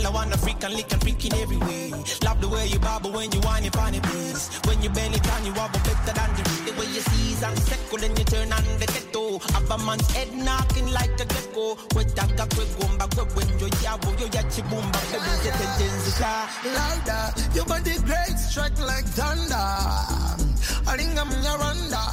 Girl, 0.00 0.12
I 0.12 0.14
wanna 0.14 0.36
freak 0.38 0.64
and 0.64 0.72
lick 0.74 0.90
and 0.92 1.02
freaking 1.02 1.34
every 1.42 1.58
way. 1.58 1.90
Love 2.24 2.40
the 2.40 2.48
way 2.48 2.66
you 2.68 2.78
bobble 2.78 3.12
when 3.12 3.30
you 3.32 3.40
whine 3.40 3.64
it 3.64 3.76
on 3.76 3.92
the 3.92 4.00
bass. 4.00 4.48
When 4.64 4.80
you 4.82 4.88
bend 4.88 5.14
it 5.14 5.22
down, 5.22 5.44
you 5.44 5.52
wobble 5.52 5.80
better 5.80 6.12
than 6.16 6.30
the 6.36 6.42
The 6.64 6.72
way 6.80 6.86
you 6.88 7.02
seize 7.02 7.42
and 7.42 7.58
second, 7.58 8.00
then 8.00 8.16
you 8.16 8.24
turn 8.24 8.52
on 8.52 8.64
the 8.80 8.86
ghetto. 8.86 9.38
Have 9.52 9.70
a 9.70 9.78
man's 9.84 10.10
head 10.12 10.32
knocking 10.32 10.90
like 10.90 11.20
a 11.20 11.26
gecko. 11.26 11.76
Wetaka 11.94 12.46
kwe 12.48 12.64
gomba 12.80 13.06
kwe 13.12 13.24
wenjo 13.36 13.68
yabo 13.84 14.10
yo 14.20 14.26
ya 14.32 14.42
chibumba 14.48 14.98
kwe 15.10 15.18
benzete 15.20 15.66
tenzisha. 15.76 16.32
Louder, 16.64 17.34
your 17.54 17.66
body 17.66 17.98
great, 18.08 18.38
strike 18.38 18.80
like 18.80 19.04
thunder. 19.04 20.40
Aringa 20.88 21.24
mnyaranda, 21.24 22.02
melanin 22.08 22.09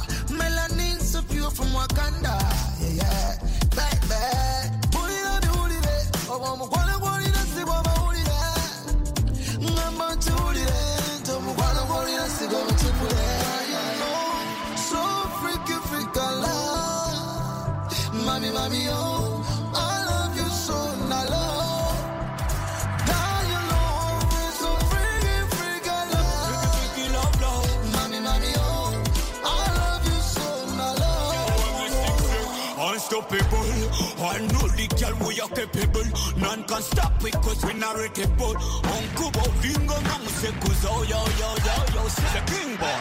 I 34.28 34.38
know 34.52 34.66
the 34.68 34.86
girl 34.98 35.14
we 35.26 35.40
are 35.40 35.48
capable. 35.48 36.04
None 36.36 36.64
can 36.64 36.82
stop 36.82 37.24
it 37.24 37.34
cause 37.42 37.64
we 37.64 37.74
not 37.74 37.96
irritable. 37.96 38.56
Uncle 38.56 39.30
Bingo, 39.62 39.96
Mam 40.08 40.22
say, 40.38 40.52
cause 40.60 40.84
oh, 40.88 41.02
yo, 41.02 41.18
yo, 41.40 41.48
yo, 41.66 41.74
yo, 41.94 42.02
she's 42.08 42.34
a 42.36 42.42
king 42.46 42.76
boy. 42.76 43.00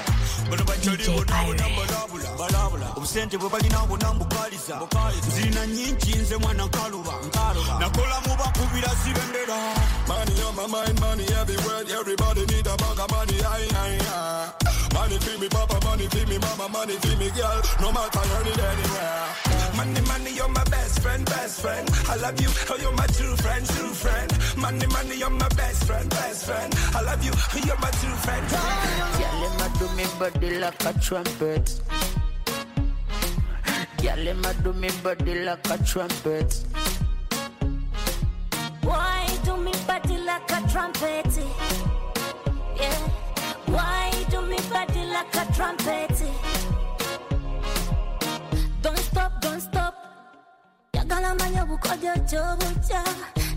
But 0.50 0.62
if 0.62 0.70
I 0.70 0.76
tell 0.80 0.96
you 0.96 1.12
what 1.20 1.28
now, 1.28 1.52
balabula, 1.52 2.30
balabula. 2.40 2.88
Obusente 2.98 3.38
bwe 3.38 3.50
balina 3.50 3.86
bwonna 3.88 4.14
mbukaliza 4.14 4.80
nzirina 5.28 5.68
nyingi 5.68 6.16
nze 6.16 6.38
mwana 6.38 6.66
nkaluba 6.66 7.14
nakola 7.80 8.22
mu 8.22 8.36
bakubira 8.38 8.92
zibendera 9.04 9.58
Money 10.08 10.42
on 10.44 10.56
my 10.56 10.68
mind, 10.68 11.00
money 11.02 11.26
everywhere. 11.34 11.84
Everybody 12.00 12.46
need 12.46 12.68
a 12.68 12.76
bag 12.78 13.00
of 13.00 13.12
money. 13.12 13.44
Aye, 13.44 13.68
aye, 13.76 14.00
aye. 14.00 14.67
Money 15.08 15.20
for 15.20 15.40
me, 15.40 15.48
papa, 15.48 15.80
money 15.86 16.06
for 16.08 16.28
me, 16.28 16.38
mama, 16.38 16.68
money 16.68 16.96
for 16.96 17.16
me, 17.18 17.30
girl. 17.32 17.62
No 17.80 17.94
matter 17.94 18.20
earn 18.20 18.48
it 18.48 18.60
anywhere. 18.60 19.30
Money, 19.78 20.02
money, 20.02 20.36
you're 20.36 20.50
my 20.50 20.66
best 20.66 21.00
friend, 21.00 21.24
best 21.24 21.62
friend. 21.62 21.90
I 22.10 22.18
love 22.18 22.42
you, 22.42 22.50
oh, 22.70 22.76
you're 22.76 22.92
my 22.92 23.08
true 23.08 23.34
friend, 23.38 23.66
true 23.68 23.94
friend. 23.94 24.38
Money, 24.58 24.86
money, 24.88 25.16
you're 25.18 25.30
my 25.30 25.48
best 25.56 25.86
friend, 25.86 26.10
best 26.10 26.46
friend. 26.46 26.76
I 26.94 27.02
love 27.04 27.24
you, 27.24 27.32
oh, 27.34 27.62
you're 27.66 27.80
my 27.80 27.90
true 27.92 28.18
friend. 28.26 28.50
Girl, 28.52 29.40
them 29.40 29.62
a 29.64 29.80
do 29.80 29.88
me 29.96 30.04
body 30.20 30.60
like 30.60 30.84
a 30.84 31.00
trumpet. 31.00 31.82
Girl, 34.04 34.26
them 34.26 34.44
a 34.44 34.54
do 34.56 34.74
me 34.74 34.90
body 35.02 35.36
like 35.46 35.70
a 35.70 35.78
trumpet. 35.86 36.66
Why 38.82 39.26
do 39.46 39.56
me 39.56 39.72
body 39.88 40.18
like 40.18 40.52
a 40.52 40.68
trumpet? 40.70 41.40
Yeah. 42.76 43.10
Why 43.68 44.12
do 44.30 44.42
me 44.44 44.58
body 44.72 44.97
like 45.18 45.36
a 45.36 45.54
trumpet? 45.54 46.18
Don't 48.82 48.98
stop, 48.98 49.42
don't 49.42 49.62
stop. 49.62 49.94
Yagala 50.94 51.38
manya 51.40 51.66
bukojo 51.66 52.14
chobucha. 52.30 53.02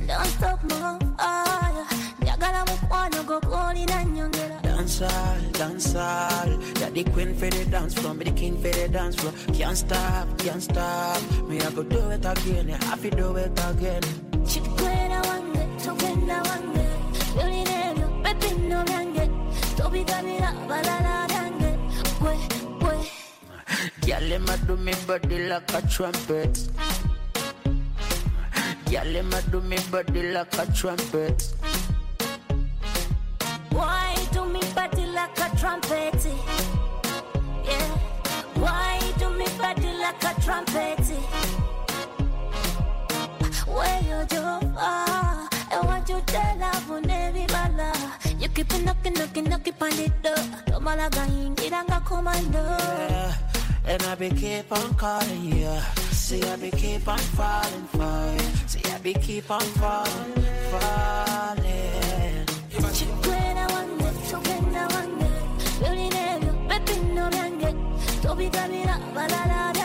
Don't 0.06 0.26
stop 0.26 0.61
more 0.70 0.98
fire. 1.18 1.84
Yagala 2.28 2.64
mukwano 2.68 3.20
go 3.26 3.40
kuli 3.40 3.84
na 3.86 4.04
nyongera. 4.04 4.62
Dance 4.62 5.00
dancehall, 5.00 5.42
dancehall. 5.61 6.80
Yeah, 6.80 6.90
the 6.90 7.04
queen 7.04 7.34
for 7.34 7.50
the 7.50 7.64
dance 7.66 7.94
floor, 7.94 8.14
me 8.14 8.24
the 8.24 8.32
king 8.32 8.56
for 8.62 8.70
the 8.70 8.88
dance 8.88 9.16
floor. 9.16 9.32
Can't 9.52 9.76
stop, 9.76 10.26
can't 10.38 10.62
stop. 10.62 11.20
Me 11.48 11.61
I 11.61 11.70
go 11.70 11.82
do 11.82 12.11
it 12.11 12.24
again, 12.24 12.68
yeah, 12.68 12.92
I 12.92 12.96
fi 12.96 13.11
do 13.11 13.36
it 13.36 13.61
again. 13.68 14.02
Chikwera 14.50 15.20
wange, 15.28 15.62
tokenda 15.84 16.42
wange 16.48 16.86
Yolina 17.38 17.74
ebyo, 17.88 18.08
pepino 18.24 18.84
byange 18.84 19.20
Tobigabira 19.20 19.39
Girl, 24.07 24.28
them 24.28 24.49
a 24.49 24.57
do 24.66 24.76
me 24.76 24.93
body 25.07 25.49
like 25.49 25.72
a 25.74 25.82
trumpet. 25.88 26.68
Girl, 28.91 29.12
them 29.12 29.32
a 29.32 29.43
do 29.51 29.61
me 29.61 29.78
body 29.91 30.32
like 30.32 30.59
a 30.59 30.66
trumpet. 30.72 31.55
Why 33.70 34.14
do 34.32 34.45
me 34.45 34.61
body 34.74 35.07
like 35.07 35.38
a 35.38 35.57
trumpet? 35.57 36.26
Yeah 37.64 37.88
Why 38.55 39.01
do 39.18 39.30
me 39.30 39.47
body 39.59 39.93
like 40.05 40.22
a 40.24 40.41
trumpet? 40.43 41.01
Where 43.66 44.01
you 44.03 44.26
do 44.26 44.43
ah 44.76 45.49
And 45.72 45.86
what 45.86 46.09
you 46.09 46.20
tell 46.26 46.62
every 46.62 47.47
bala 47.47 47.93
You 47.93 48.19
keep 48.61 48.74
it 48.74 48.84
knocking, 48.84 49.14
knocking, 49.14 49.44
knocking 49.44 49.74
on 49.80 49.90
the 49.90 50.08
door 50.22 50.34
Tomalaga 50.66 51.24
ingiranga 51.44 52.04
commando 52.04 52.62
Yeah, 53.08 53.34
and 53.86 54.02
I 54.02 54.14
be 54.14 54.30
keep 54.30 54.70
on 54.70 54.94
calling 54.94 55.44
you. 55.44 55.78
See, 56.11 56.42
I 56.42 56.56
be 56.56 56.70
keep 56.70 57.08
on 57.08 57.18
falling 57.18 57.86
for 57.96 58.20
you. 58.36 58.50
See, 58.68 58.82
I 58.92 58.98
be 58.98 59.14
keep 59.14 59.50
on 59.50 59.61
falling, 59.80 60.44
falling. 60.70 62.46
Chikwera 62.96 63.66
wange, 63.72 64.11
tokenda 64.30 64.84
wange 64.92 65.30
Yolina 65.82 66.20
ebyo, 66.34 66.52
pepino 66.68 67.30
byange 67.30 67.70
Tobigabira 68.22 68.96
balala 69.14 69.79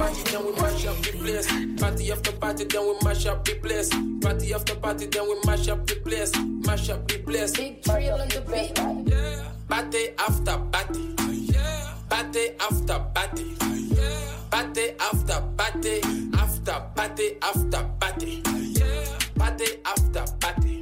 Party 0.00 0.22
then 0.32 0.46
we 0.46 0.52
mash 0.52 0.86
up 0.86 0.96
the 1.02 1.12
place. 1.12 1.46
Party 1.78 2.10
after 2.10 2.32
party 2.32 2.64
then 2.64 2.86
we 2.86 2.94
mash 3.04 3.26
up 3.26 3.44
the 3.44 3.54
place. 3.56 3.90
Party 4.22 4.54
after 4.54 4.74
party 4.76 5.04
then 5.04 5.28
we 5.28 5.34
mash 5.44 5.68
up 5.68 5.86
the 5.86 5.94
place. 5.96 6.32
Mash 6.66 6.88
up 6.88 7.06
the 7.06 7.18
place. 7.18 7.52
Big 7.52 7.82
trail 7.82 8.14
on 8.14 8.28
the 8.28 8.40
beat. 8.40 8.78
Yeah. 9.12 9.44
Party 9.68 10.08
after 10.18 10.56
party. 10.72 11.14
Yeah. 11.52 11.92
Party 12.08 12.48
after 12.58 12.98
party. 13.14 13.56
Yeah. 13.94 14.32
Party 14.50 14.90
after 14.98 15.42
party. 15.58 16.00
After 16.32 16.82
party 16.96 17.36
after 17.42 17.90
party. 18.00 18.42
Yeah. 18.72 19.18
Party 19.36 19.66
after 19.84 20.24
party. 20.40 20.79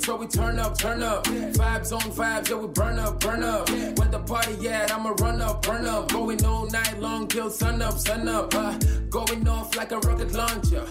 So 0.00 0.16
we 0.16 0.26
turn 0.26 0.58
up, 0.58 0.78
turn 0.78 1.02
up. 1.02 1.24
Vibes 1.24 1.92
on 1.92 2.10
vibes, 2.12 2.50
yeah, 2.50 2.56
we 2.56 2.68
burn 2.68 2.98
up, 2.98 3.20
burn 3.20 3.42
up. 3.42 3.68
When 3.70 4.10
the 4.10 4.18
party 4.20 4.68
at, 4.68 4.92
I'ma 4.92 5.14
run 5.18 5.40
up, 5.40 5.62
burn 5.62 5.86
up. 5.86 6.10
Going 6.12 6.44
all 6.44 6.66
night 6.66 6.98
long 7.00 7.26
till 7.28 7.50
sun 7.50 7.82
up, 7.82 7.98
sun 7.98 8.28
up. 8.28 8.54
Uh, 8.54 8.78
going 9.10 9.46
off 9.48 9.76
like 9.76 9.92
a 9.92 9.98
rocket 9.98 10.32
launcher. 10.32 10.84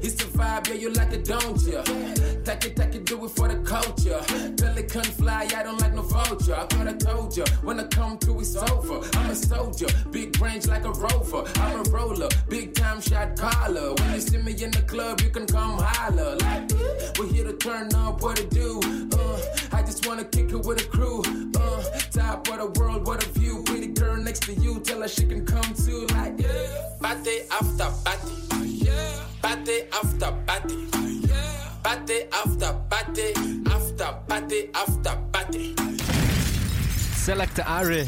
It's 0.00 0.14
the 0.14 0.24
vibe, 0.38 0.68
yeah, 0.68 0.74
you 0.74 0.92
like 0.92 1.12
it, 1.12 1.24
don't 1.24 1.60
ya? 1.62 1.82
Take 2.44 2.64
it, 2.66 2.76
take 2.76 2.94
it, 2.94 3.04
do 3.04 3.24
it 3.24 3.30
for 3.30 3.48
the 3.48 3.56
culture. 3.62 4.20
Pelican 4.56 5.04
fly, 5.04 5.48
I 5.54 5.62
don't 5.62 5.80
like 5.80 5.94
no 5.94 6.02
vulture. 6.02 6.54
I 6.54 6.66
thought 6.66 6.88
I 6.88 6.92
told 6.92 7.36
ya, 7.36 7.44
when 7.62 7.80
I 7.80 7.84
come 7.84 8.18
through, 8.18 8.40
it's 8.40 8.56
over. 8.56 9.00
I'm 9.18 9.30
a 9.30 9.34
soldier, 9.34 9.88
big 10.10 10.40
range 10.40 10.66
like 10.66 10.84
a 10.84 10.92
rover. 10.92 11.44
I'm 11.56 11.80
a 11.80 11.82
roller, 11.90 12.28
big 12.48 12.74
time 12.74 13.00
shot 13.00 13.36
caller. 13.36 13.94
When 13.94 14.14
you 14.14 14.20
see 14.20 14.38
me 14.38 14.52
in 14.62 14.70
the 14.70 14.82
club, 14.82 15.20
you 15.20 15.30
can 15.30 15.46
come 15.46 15.78
holler. 15.78 16.36
Like, 16.36 16.70
we're 17.18 17.32
here 17.32 17.44
to 17.44 17.54
turn 17.54 17.92
up, 17.94 18.22
what 18.22 18.36
to 18.36 18.46
do. 18.46 18.80
Uh, 19.12 19.40
I 19.72 19.82
just 19.82 20.06
wanna 20.06 20.24
kick 20.24 20.52
it 20.52 20.64
with 20.64 20.80
a 20.80 20.88
crew. 20.88 21.22
Uh, 21.56 21.82
top 22.12 22.48
of 22.48 22.58
the 22.58 22.80
world, 22.80 23.06
what 23.06 23.24
a 23.24 23.28
view. 23.30 23.62
Pretty 23.64 23.88
girl 23.88 24.16
next 24.16 24.42
to 24.44 24.54
you, 24.54 24.80
tell 24.80 25.02
her 25.02 25.08
she 25.08 25.26
can 25.26 25.44
come 25.44 25.74
too. 25.74 26.06
Like, 26.14 26.40
yeah. 26.40 26.88
Party 27.00 27.40
after 27.50 27.90
party. 28.04 28.68
Yeah. 28.68 29.27
Party 29.42 29.82
after 29.92 30.32
party. 30.46 30.76
Party 31.82 32.14
after 32.32 32.72
party. 32.90 33.34
After 33.66 34.12
party 34.26 34.70
after 34.74 35.16
party. 35.32 35.74
Select 37.16 37.60
Ari. 37.60 38.06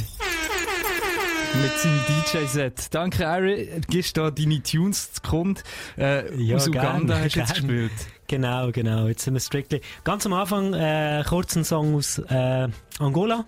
Mit 1.63 1.73
seinem 1.79 2.01
DJ-Set. 2.07 2.95
Danke, 2.95 3.29
Ari. 3.29 3.69
Du 3.81 3.87
gibst 3.89 4.17
da 4.17 4.31
deine 4.31 4.63
Tunes 4.63 5.13
zu 5.13 5.21
Kund. 5.23 5.63
Äh, 5.97 6.55
aus 6.55 6.69
Uganda 6.69 7.15
gern, 7.15 7.25
hast 7.25 7.35
du 7.35 7.41
jetzt 7.41 7.55
gern. 7.55 7.67
gespielt. 7.67 7.93
Genau, 8.29 8.71
genau. 8.73 9.07
Jetzt 9.09 9.25
sind 9.25 9.35
wir 9.35 9.41
strictly. 9.41 9.81
Ganz 10.05 10.27
am 10.27 10.33
Anfang 10.33 10.73
äh, 10.75 11.25
kurz 11.29 11.57
ein 11.57 11.65
Song 11.65 11.97
aus 11.97 12.19
äh, 12.19 12.69
Angola 12.99 13.45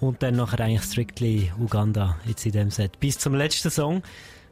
und 0.00 0.22
dann 0.22 0.36
nachher 0.36 0.60
eigentlich 0.60 0.82
strictly 0.82 1.52
Uganda 1.58 2.16
jetzt 2.24 2.46
in 2.46 2.52
dem 2.52 2.70
Set. 2.70 3.00
Bis 3.00 3.18
zum 3.18 3.34
letzten 3.34 3.70
Song, 3.70 4.02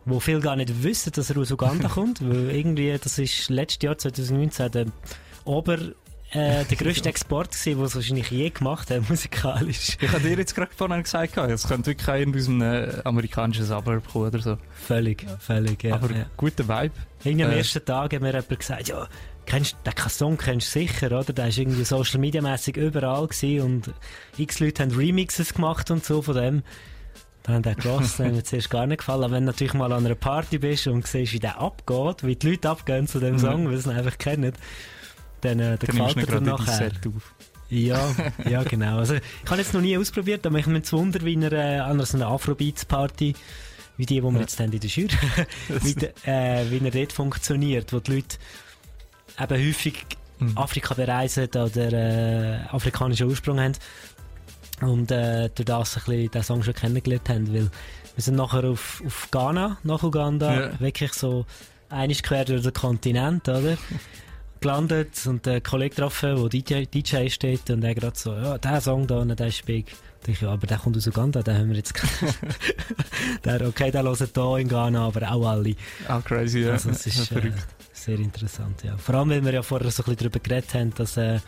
wo 0.07 0.21
viele 0.21 0.41
gar 0.41 0.57
nicht 0.57 0.83
wissen, 0.83 1.13
dass 1.13 1.31
er 1.31 1.39
aus 1.39 1.51
Uganda 1.51 1.89
kommt, 1.89 2.27
weil 2.27 2.51
irgendwie, 2.51 2.97
das 3.03 3.19
ist 3.19 3.51
letztes 3.51 3.83
Jahr 3.83 3.99
2019 3.99 4.71
der 4.71 4.87
Ober 5.45 5.79
äh, 6.31 6.65
der 6.65 6.77
grösste 6.77 7.09
Export 7.09 7.51
gewesen, 7.53 7.77
den 7.77 7.85
es 7.85 7.95
wahrscheinlich 7.95 8.31
je 8.31 8.51
gemacht 8.51 8.91
hat, 8.91 9.09
musikalisch. 9.09 9.97
Ich 10.01 10.11
habe 10.11 10.21
dir 10.21 10.37
jetzt 10.37 10.55
gerade 10.55 10.73
vorhin 10.75 11.03
gesagt, 11.03 11.37
es 11.37 11.69
könnte 11.69 11.87
wirklich 11.87 12.09
irgendwie 12.09 12.41
aus 12.41 12.49
einem 12.49 12.63
äh, 12.63 13.01
amerikanischen 13.05 13.65
Suburb 13.65 14.07
kommen 14.11 14.27
oder 14.27 14.39
so. 14.41 14.59
Völlig, 14.71 15.25
völlig, 15.39 15.83
ja. 15.85 15.95
Aber 15.95 16.11
ja. 16.11 16.27
guter 16.37 16.67
Vibe. 16.69 16.95
Irgendwie 17.25 17.45
am 17.45 17.51
Äh, 17.53 17.59
ersten 17.59 17.85
Tag 17.85 18.13
hat 18.13 18.21
mir 18.21 18.29
jemand 18.33 18.59
gesagt, 18.59 18.89
ja, 18.89 19.09
kennst, 19.47 19.77
den 19.85 20.09
Song 20.09 20.37
kennst 20.37 20.75
du 20.75 20.81
sicher, 20.81 21.07
oder? 21.07 21.33
Der 21.33 21.49
ist 21.49 21.59
irgendwie 21.59 21.85
social 21.85 22.21
media 22.21 22.43
mäßig 22.43 22.77
überall 22.77 23.27
gewesen 23.27 23.61
und 23.61 23.95
x 24.37 24.61
Leute 24.61 24.83
haben 24.83 24.93
Remixes 24.93 25.55
gemacht 25.55 25.91
und 25.91 26.05
so 26.05 26.23
von 26.23 26.35
dem. 26.35 26.63
Dann 27.47 27.55
haben 27.57 27.63
die 27.63 27.71
hat 27.89 28.19
mir 28.19 28.43
zuerst 28.43 28.71
gar 28.71 28.87
nicht 28.87 28.99
gefallen. 28.99 29.23
Aber 29.25 29.35
wenn 29.35 29.45
du 29.45 29.53
natürlich 29.53 29.75
mal 29.75 29.93
an 29.93 30.05
einer 30.05 30.15
Party 30.17 30.59
bist 30.59 30.87
und 30.89 31.07
siehst, 31.07 31.33
wie 31.33 31.39
der 31.39 31.61
abgeht, 31.61 32.25
wie 32.25 32.35
die 32.37 32.51
Leute 32.51 32.69
abgehen 32.71 33.07
zu 33.07 33.21
dem 33.21 33.35
Mhm. 33.35 33.39
Song, 33.39 33.71
weil 33.71 33.77
sie 33.79 33.89
ihn 33.91 33.97
einfach 33.97 34.19
kennen, 34.19 34.53
dann, 35.43 35.61
äh, 35.61 35.79
dann 35.79 35.79
Dann 35.79 35.97
gefällt 36.07 36.29
er 36.29 36.41
dir 36.41 36.47
nachher. 36.51 36.91
Ja, 37.69 38.15
ja, 38.49 38.63
genau. 38.65 38.99
Also, 38.99 39.15
ich 39.15 39.23
habe 39.51 39.61
jetzt 39.61 39.75
noch 39.75 39.81
nie 39.81 39.97
ausprobiert, 39.97 40.45
aber 40.47 40.59
ich 40.59 40.67
mich 40.67 40.91
Wunder, 40.93 41.21
wie 41.25 41.37
er 41.41 41.53
äh, 41.53 41.79
an 41.79 42.01
so 42.05 42.17
einer 42.17 42.29
Afrobeats-Party, 42.29 43.35
wie 43.97 44.07
die, 44.07 44.15
die 44.15 44.23
wir 44.23 44.33
Ja. 44.33 44.41
jetzt 44.41 44.59
haben 44.61 44.73
in 44.73 44.81
der 44.81 44.91
Jury, 44.91 45.11
wie, 45.83 45.95
der, 45.95 46.13
äh, 46.27 46.71
wie 46.71 46.85
er 46.85 46.91
dort 46.91 47.13
funktioniert, 47.13 47.93
wo 47.93 48.01
die 48.01 48.15
Leute 48.17 48.37
eben 49.41 49.69
häufig 49.69 50.05
Mhm. 50.39 50.59
Afrika 50.59 50.93
bereisen 50.93 51.47
oder 51.49 51.93
äh, 51.95 52.59
afrikanischen 52.71 53.27
Ursprung 53.27 53.59
haben 53.59 53.73
und 54.81 55.11
äh, 55.11 55.49
durch 55.55 55.65
das 55.65 55.97
ein 55.97 56.03
bisschen 56.05 56.31
den 56.31 56.43
Song 56.43 56.63
schon 56.63 56.75
kennengelernt 56.75 57.29
haben, 57.29 57.49
weil 57.55 57.71
wir 58.15 58.23
sind 58.23 58.37
nachher 58.37 58.65
auf, 58.65 59.03
auf 59.07 59.29
Ghana, 59.31 59.79
nach 59.83 60.03
Uganda, 60.03 60.55
Ja. 60.73 60.81
wirklich 60.81 61.13
so 61.13 61.45
einig 61.89 62.23
quer 62.23 62.45
durch 62.45 62.63
den 62.63 62.73
Kontinent, 62.73 63.49
oder? 63.49 63.77
gelandet 64.61 65.27
und 65.27 65.47
einen 65.47 65.63
Kollegen 65.63 65.95
getroffen, 65.95 66.37
der 66.37 66.49
DJ, 66.49 66.85
DJ 66.87 67.29
steht 67.29 67.69
und 67.71 67.85
er 67.85 67.95
gerade 67.95 68.19
so, 68.19 68.33
ja, 68.33 68.57
der 68.59 68.81
Song 68.81 69.07
da, 69.07 69.25
der 69.25 69.47
ist 69.49 69.65
big. 69.67 69.95
Da 70.25 70.33
ich, 70.33 70.41
ja, 70.41 70.49
aber 70.51 70.67
der 70.67 70.79
kommt 70.79 70.97
aus 70.97 71.07
Uganda, 71.07 71.43
den 71.43 71.57
haben 71.59 71.69
wir 71.69 71.77
jetzt 71.77 71.93
der, 73.45 73.67
okay, 73.69 73.91
der 73.91 74.03
hört 74.03 74.19
hier 74.35 74.57
in 74.59 74.69
Ghana, 74.69 75.07
aber 75.07 75.31
auch 75.31 75.47
alle. 75.47 75.75
Ah, 76.09 76.21
crazy, 76.21 76.61
ja. 76.61 76.73
Also, 76.73 76.91
es 76.91 77.07
ist 77.07 77.33
äh, 77.33 77.53
sehr 77.93 78.19
interessant, 78.19 78.83
ja. 78.83 78.97
Vor 78.97 79.15
allem, 79.15 79.31
weil 79.31 79.45
wir 79.45 79.53
ja 79.53 79.63
vorher 79.63 79.91
so 79.91 80.03
ein 80.03 80.07
bisschen 80.07 80.19
darüber 80.31 80.41
geredet 80.41 80.75
haben, 80.75 80.93
dass 80.95 81.17
äh, 81.17 81.39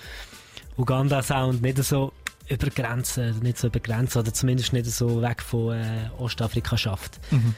Uganda-Sound 0.76 1.61
nicht 1.62 1.83
so 1.83 2.12
über 2.49 2.69
Grenzen, 2.71 3.39
nicht 3.41 3.59
so 3.59 3.67
über 3.69 3.81
Grenzen, 3.81 4.19
oder 4.19 4.33
zumindest 4.33 4.73
nicht 4.73 4.87
so 4.87 5.21
weg 5.23 5.43
von 5.43 5.75
äh, 5.77 6.09
Ostafrika 6.19 6.77
schafft. 6.77 7.19
Mhm. 7.31 7.55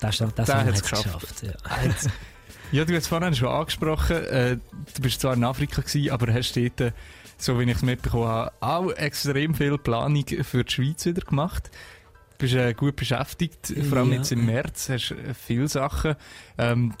Das, 0.00 0.18
das, 0.18 0.34
das 0.34 0.46
Song 0.46 0.56
hat's 0.56 0.66
hat's 0.68 0.82
geschafft. 0.82 1.42
ja. 1.42 1.52
Ja, 2.72 2.84
du 2.84 2.92
hast 2.94 3.02
es 3.02 3.08
vorhin 3.08 3.34
schon 3.34 3.48
angesprochen, 3.48 4.16
äh, 4.26 4.56
du 4.94 5.02
bist 5.02 5.20
zwar 5.20 5.34
in 5.34 5.42
Afrika 5.42 5.82
gewesen, 5.82 6.10
aber 6.10 6.32
hast 6.32 6.54
dort, 6.56 6.80
äh, 6.80 6.92
so 7.36 7.58
wie 7.58 7.64
ich 7.64 7.76
es 7.76 7.82
mitbekommen 7.82 8.28
habe, 8.28 8.52
auch 8.60 8.90
extrem 8.92 9.54
viel 9.54 9.76
Planung 9.76 10.24
für 10.42 10.62
die 10.62 10.72
Schweiz 10.72 11.04
wieder 11.04 11.22
gemacht. 11.22 11.68
Du 12.30 12.36
bist 12.46 12.54
äh, 12.54 12.72
gut 12.72 12.94
beschäftigt, 12.94 13.74
vor 13.88 13.98
allem 13.98 14.10
Ja. 14.12 14.18
jetzt 14.18 14.30
im 14.30 14.46
März 14.46 14.88
hast 14.88 15.10
äh, 15.10 15.34
viele 15.34 15.66
Sachen. 15.66 16.14
Ähm, 16.58 16.94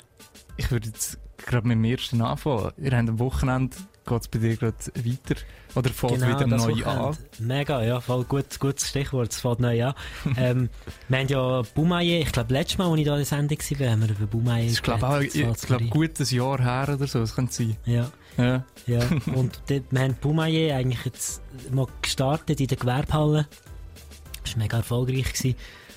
ich 0.56 0.72
würde 0.72 0.88
jetzt 0.88 1.18
gerade 1.46 1.68
mit 1.68 1.76
dem 1.76 1.84
ersten 1.84 2.20
anfangen. 2.20 2.72
Ihr 2.76 2.90
habt 2.90 3.08
am 3.08 3.18
Wochenende, 3.20 3.76
geht 4.10 4.22
es 4.22 4.28
bei 4.28 4.38
dir 4.38 4.56
gerade 4.56 4.76
weiter? 4.76 5.40
Oder 5.74 5.90
wieder 5.90 6.34
Genau, 6.34 6.56
das 6.56 6.66
neu 6.66 6.72
Wochenende. 6.72 7.00
an? 7.00 7.16
Mega, 7.38 7.82
ja, 7.84 8.00
voll 8.00 8.24
gut, 8.24 8.58
gutes 8.58 8.88
Stichwort, 8.88 9.30
es 9.32 9.40
fängt 9.40 9.60
neu 9.60 9.84
an. 9.84 9.94
ähm, 10.36 10.68
wir 11.08 11.18
haben 11.18 11.28
ja 11.28 11.62
Boumaye, 11.74 12.20
ich 12.20 12.32
glaube, 12.32 12.52
letztes 12.52 12.78
Mal, 12.78 12.90
als 12.90 12.98
ich 12.98 13.04
da 13.06 13.12
in 13.12 13.18
der 13.18 13.26
Sendung 13.26 13.58
war, 13.58 13.90
haben 13.90 14.02
wir 14.02 14.10
über 14.10 14.26
Boumaye 14.26 14.64
Das 14.64 14.72
ist, 14.72 14.82
glaube 14.82 15.24
ich, 15.24 15.60
glaube, 15.62 15.84
gut 15.86 16.20
ein 16.20 16.26
Jahr 16.26 16.60
her 16.60 16.94
oder 16.94 17.06
so, 17.06 17.20
das 17.20 17.34
könnte 17.34 17.52
sein. 17.52 17.76
Ja. 17.86 18.10
Ja. 18.36 18.64
Ja, 18.86 19.00
und 19.34 19.60
dort, 19.68 19.84
wir 19.90 20.00
haben 20.00 20.14
Boumaye 20.20 20.72
eigentlich 20.72 21.04
jetzt 21.04 21.42
mal 21.70 21.86
gestartet 22.02 22.60
in 22.60 22.66
der 22.66 22.76
Gewerbehalle. 22.76 23.46
Das 24.42 24.54
war 24.54 24.62
mega 24.62 24.78
erfolgreich. 24.78 25.32
Gewesen. 25.32 25.54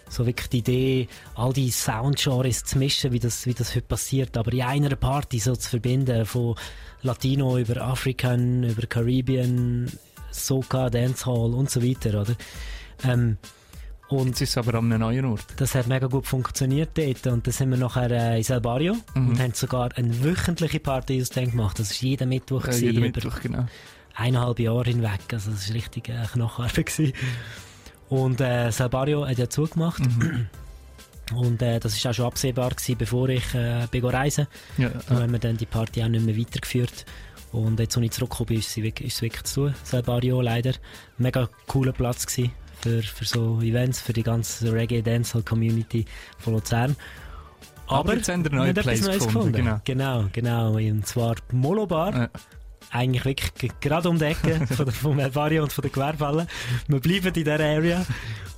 so 0.10 0.26
wirklich 0.26 0.50
die 0.50 0.60
Idee, 0.60 1.08
all 1.36 1.54
die 1.54 1.72
Soundgenres 1.72 2.64
zu 2.64 2.78
mischen, 2.78 3.12
wie 3.12 3.20
das, 3.20 3.46
wie 3.46 3.54
das 3.54 3.76
heute 3.76 3.88
passiert, 3.88 4.38
aber 4.38 4.54
in 4.54 4.62
einer 4.62 4.96
Party 4.96 5.40
so 5.40 5.56
zu 5.56 5.70
verbinden, 5.70 6.26
von 6.26 6.56
Latino 7.04 7.58
über 7.58 7.82
African, 7.82 8.64
über 8.64 8.88
Caribbean, 8.88 9.92
Soca, 10.32 10.90
Dancehall 10.90 11.54
und 11.54 11.70
so 11.70 11.84
weiter, 11.84 12.22
oder? 12.22 12.34
Ähm, 13.04 13.38
und 14.10 14.28
Jetzt 14.28 14.42
ist 14.42 14.50
es 14.52 14.58
aber 14.58 14.78
an 14.78 14.86
einem 14.92 15.00
neuen 15.02 15.26
Ort. 15.26 15.46
das 15.56 15.74
hat 15.76 15.88
mega 15.88 16.08
gut 16.08 16.28
funktioniert 16.28 16.92
dort. 16.96 17.26
Und 17.28 17.48
dann 17.48 17.52
sind 17.54 17.70
wir 17.72 17.78
nachher 17.78 18.12
äh, 18.12 18.38
in 18.38 18.44
Salbario 18.44 18.96
Mhm. 19.16 19.30
und 19.30 19.40
haben 19.40 19.54
sogar 19.54 19.90
eine 19.96 20.24
wöchentliche 20.24 20.80
Party 20.80 21.20
aus 21.22 21.30
dem 21.30 21.52
gemacht. 21.52 21.80
Das 21.80 21.90
war 21.92 22.10
jeden 22.10 22.30
Mittwoch. 22.30 22.62
Ja, 22.66 22.72
gewesen, 22.72 22.86
jeden 22.86 23.02
Mittwoch, 23.02 23.40
genau. 23.42 23.66
Eineinhalb 24.16 24.60
Jahre 24.60 24.84
hinweg. 24.84 25.22
Also 25.32 25.52
das 25.52 25.68
war 25.70 25.76
richtig 25.76 26.10
äh, 26.10 26.26
Knochenarbeit. 26.32 26.86
gewesen. 26.86 27.14
Und 28.10 28.40
äh, 28.42 28.70
Salbario 28.72 29.28
hat 29.28 29.38
ja 29.40 29.50
zugemacht. 29.50 30.02
Mhm. 30.06 30.48
Und 31.34 31.62
äh, 31.62 31.80
das 31.80 32.04
war 32.04 32.12
auch 32.12 32.16
schon 32.16 32.26
absehbar, 32.26 32.70
gewesen, 32.72 32.98
bevor 32.98 33.30
ich 33.30 33.54
äh, 33.54 33.88
bin 33.90 34.06
reisen 34.06 34.48
Ja, 34.78 34.90
Da 34.90 35.16
ja. 35.16 35.22
haben 35.22 35.32
wir 35.32 35.40
dann 35.40 35.58
die 35.58 35.66
Party 35.66 36.04
auch 36.04 36.10
nicht 36.10 36.26
mehr 36.26 36.38
weitergeführt. 36.38 37.06
Und 37.52 37.80
jetzt, 37.80 37.96
als 37.96 38.06
ich 38.06 38.12
zurückgekommen 38.12 38.48
bin, 38.48 38.60
ist 38.60 38.70
es 38.70 38.84
wirklich, 38.84 39.08
ist 39.08 39.16
es 39.16 39.22
wirklich 39.22 39.44
zu 39.44 39.68
tun. 39.68 39.76
Salbario 39.84 40.42
leider. 40.42 40.74
Mega 41.18 41.48
cooler 41.68 41.92
Platz 41.94 42.26
gewesen 42.26 42.52
für, 42.82 43.02
für 43.02 43.26
so 43.26 43.62
Events, 43.62 44.02
für 44.02 44.14
die 44.14 44.24
ganze 44.24 44.72
Reggae-Dancehall-Community 44.74 46.06
von 46.40 46.54
Luzern. 46.54 46.96
Aber 47.88 48.16
jetzt 48.16 48.30
haben 48.30 48.44
wir 48.50 48.66
etwas 48.66 48.84
Place 48.86 49.02
Neues 49.02 49.24
gefunden, 49.26 49.54
Genau, 49.54 49.80
genau. 49.84 50.26
genau. 50.34 50.76
Und 50.76 51.06
zwar 51.06 51.36
die 51.52 51.56
Molo 51.56 51.86
Bar. 51.86 52.30
Eigentlich 52.94 53.26
wirklich 53.26 53.72
gerade 53.82 54.08
um 54.10 54.20
die 54.20 54.26
Ecke 54.26 54.68
von 54.76 54.86
der, 54.86 54.94
vom 54.94 55.20
Elvario 55.20 55.64
und 55.64 55.74
von 55.74 55.82
der 55.82 55.92
Gewerbehalle. 55.92 56.48
Wir 56.88 57.00
bleiben 57.00 57.28
in 57.28 57.34
dieser 57.34 57.60
Area. 57.60 58.06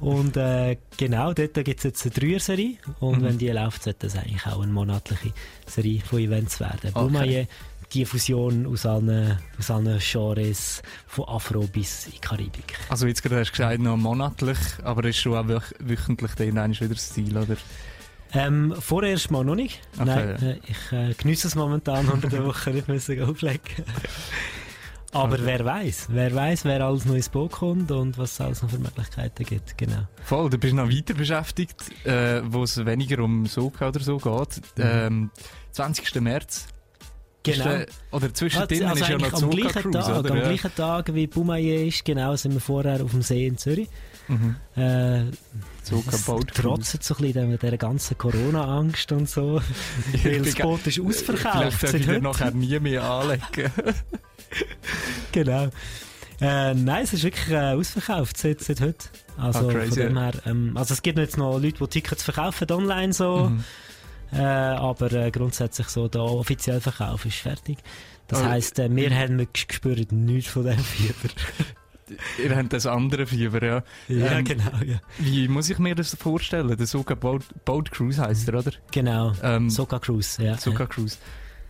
Und 0.02 0.36
äh, 0.36 0.78
genau, 0.98 1.34
dort 1.34 1.54
gibt 1.54 1.78
es 1.80 1.84
jetzt 1.84 2.04
eine 2.06 2.12
Dreier-Serie. 2.14 2.76
Und 3.00 3.20
Mhm. 3.22 3.24
wenn 3.24 3.38
die 3.38 3.50
läuft, 3.50 3.84
sollte 3.84 4.08
das 4.08 4.18
eigentlich 4.18 4.46
auch 4.46 4.62
eine 4.62 4.72
monatliche 4.74 5.32
Serie 5.66 6.02
von 6.02 6.20
Events 6.20 6.60
werden. 6.60 6.92
Okay. 6.94 7.00
Boumaye, 7.00 7.48
die 7.94 8.04
Fusion 8.04 8.66
aus 8.68 8.86
allen, 8.86 9.40
aus 9.58 9.72
allen 9.72 10.00
Genres, 10.00 10.82
von 11.08 11.26
Afro 11.30 11.62
bis 11.62 12.08
in 12.08 12.20
Karibik. 12.20 12.78
Also 12.90 13.08
jetzt 13.08 13.24
gerade 13.24 13.40
hast 13.40 13.50
du 13.50 13.52
gesagt, 13.54 13.80
noch 13.80 13.96
monatlich, 13.96 14.58
aber 14.84 15.06
ist 15.06 15.18
schon 15.20 15.36
auch 15.38 15.48
wöch 15.48 15.72
wöchentlich 15.80 16.32
dann 16.36 16.74
wieder 16.74 16.90
das 16.90 17.14
Ziel, 17.14 17.38
oder? 17.38 17.56
Ähm, 18.34 18.74
vorerst 18.80 19.32
mal 19.32 19.44
noch 19.46 19.56
nicht. 19.56 19.80
Okay, 19.98 20.06
Nein, 20.06 20.30
äh, 20.44 20.60
ich 20.68 20.92
äh, 20.92 21.14
genieße 21.14 21.48
es 21.48 21.56
momentan 21.56 22.08
unter 22.10 22.28
der 22.28 22.46
Woche 22.46 22.72
nicht 22.72 22.88
müssen 22.88 23.22
auflegen. 23.22 23.62
Aber 25.12 25.36
Okay. 25.36 25.44
wer 25.46 25.64
weiß, 25.66 26.08
wer 26.10 26.36
weiß, 26.36 26.66
wer 26.66 26.82
alles 26.86 27.06
noch 27.06 27.16
ins 27.16 27.30
Boot 27.30 27.54
kommt 27.54 27.90
und 27.90 28.18
was 28.18 28.34
es 28.34 28.42
alles 28.42 28.62
noch 28.62 28.70
für 28.70 28.80
Möglichkeiten 28.80 29.46
gibt. 29.46 29.78
Genau. 29.78 30.08
Voll, 30.26 30.50
du 30.50 30.58
bist 30.58 30.74
noch 30.74 30.90
weiter 30.90 31.14
beschäftigt, 31.14 31.76
äh, 32.06 32.42
wo 32.44 32.64
es 32.64 32.86
weniger 32.86 33.24
um 33.24 33.46
Soka 33.46 33.88
oder 33.88 34.02
so 34.02 34.18
geht. 34.18 34.62
Ähm, 34.78 35.32
20. 35.72 36.20
März. 36.22 36.66
Ist 37.48 37.60
Genau. 37.60 37.64
der, 37.70 37.86
oder 38.12 38.34
zwischendrin 38.34 38.84
also 38.86 39.04
ist 39.04 39.10
ja 39.10 39.18
noch 39.20 39.34
am 39.42 39.50
gleichen 39.52 39.82
Cruise, 39.84 40.00
Tag, 40.00 40.20
oder? 40.20 40.32
am 40.32 40.40
gleichen 40.40 40.76
Tag 40.76 41.14
wie 41.14 41.28
Boumaye 41.28 41.88
ist, 41.88 42.04
genau, 42.04 42.36
sind 42.36 42.54
wir 42.56 42.60
vorher 42.60 43.02
auf 43.04 43.12
dem 43.12 43.22
See 43.22 43.46
in 43.46 43.58
Zürich. 43.58 43.88
Mhm. 44.28 44.56
Äh, 44.76 45.26
Soka 45.84 46.12
es 46.16 46.24
Boat 46.24 46.54
trotzt 46.54 47.04
so 47.04 47.16
ein 47.16 47.22
bisschen 47.22 47.50
mit 47.50 47.62
dieser 47.62 47.78
ganzen 47.78 48.18
Corona-Angst 48.18 49.12
und 49.12 49.30
so. 49.30 49.62
weil 50.24 50.42
das 50.42 50.56
Boot 50.56 50.88
ist 50.88 51.00
ausverkauft. 51.06 51.74
Vielleicht 51.80 52.08
darf 52.08 52.16
ich 52.18 52.22
nachher 52.22 52.52
nie 52.52 52.80
mehr 52.80 53.04
anlegen. 53.04 53.44
Genau. 55.32 55.68
Äh, 56.42 56.74
nein, 56.74 57.04
es 57.04 57.14
ist 57.14 57.24
wirklich 57.24 57.50
äh, 57.50 57.74
ausverkauft 57.74 58.38
seit, 58.38 58.62
seit 58.62 58.82
heute. 58.82 59.06
Also 59.38 59.70
Ah, 59.70 59.72
crazy, 59.74 59.88
von 59.90 60.00
dem 60.00 60.18
her, 60.18 60.34
ähm, 60.46 60.78
also 60.78 60.94
es 60.94 61.02
gibt 61.02 61.18
jetzt 61.18 61.38
noch 61.38 61.60
Leute, 61.60 61.78
die 61.80 61.88
Tickets 61.88 62.24
verkaufen 62.24 62.70
online 62.72 63.14
so, 63.14 63.50
Mhm. 63.50 63.64
äh, 64.34 64.42
aber 64.44 65.12
äh, 65.12 65.32
grundsätzlich 65.32 65.88
so 65.88 66.08
der 66.08 66.22
offizielle 66.22 66.82
Verkauf 66.82 67.26
ist 67.26 67.38
fertig. 67.38 67.78
Das 68.28 68.40
Aber- 68.40 68.50
heisst, 68.52 68.80
äh, 68.80 68.94
wir 68.94 69.14
haben 69.16 69.38
g- 69.38 69.48
gespürt 69.68 70.12
nichts 70.12 70.52
von 70.52 70.64
dem 70.66 70.78
Fieber. 70.80 71.34
Ihr 72.44 72.56
habt 72.56 72.72
das 72.74 72.86
andere 72.86 73.26
Fieber, 73.26 73.64
ja. 73.64 73.84
Ja, 74.08 74.42
genau, 74.42 74.78
ja. 74.86 75.00
Wie 75.18 75.48
muss 75.48 75.70
ich 75.70 75.80
mir 75.80 75.96
das 75.96 76.16
vorstellen? 76.16 76.76
Der 76.78 76.86
Soka 76.86 77.16
Boat, 77.16 77.44
Boat 77.66 77.92
Cruise 77.92 78.22
heisst 78.22 78.48
er, 78.48 78.60
oder? 78.60 78.72
Genau, 78.92 79.34
Ähm, 79.42 79.70
Soka 79.70 80.00
Cruise, 80.00 80.42
ja. 80.44 80.58
Soka 80.58 80.86
Cruise. 80.86 81.18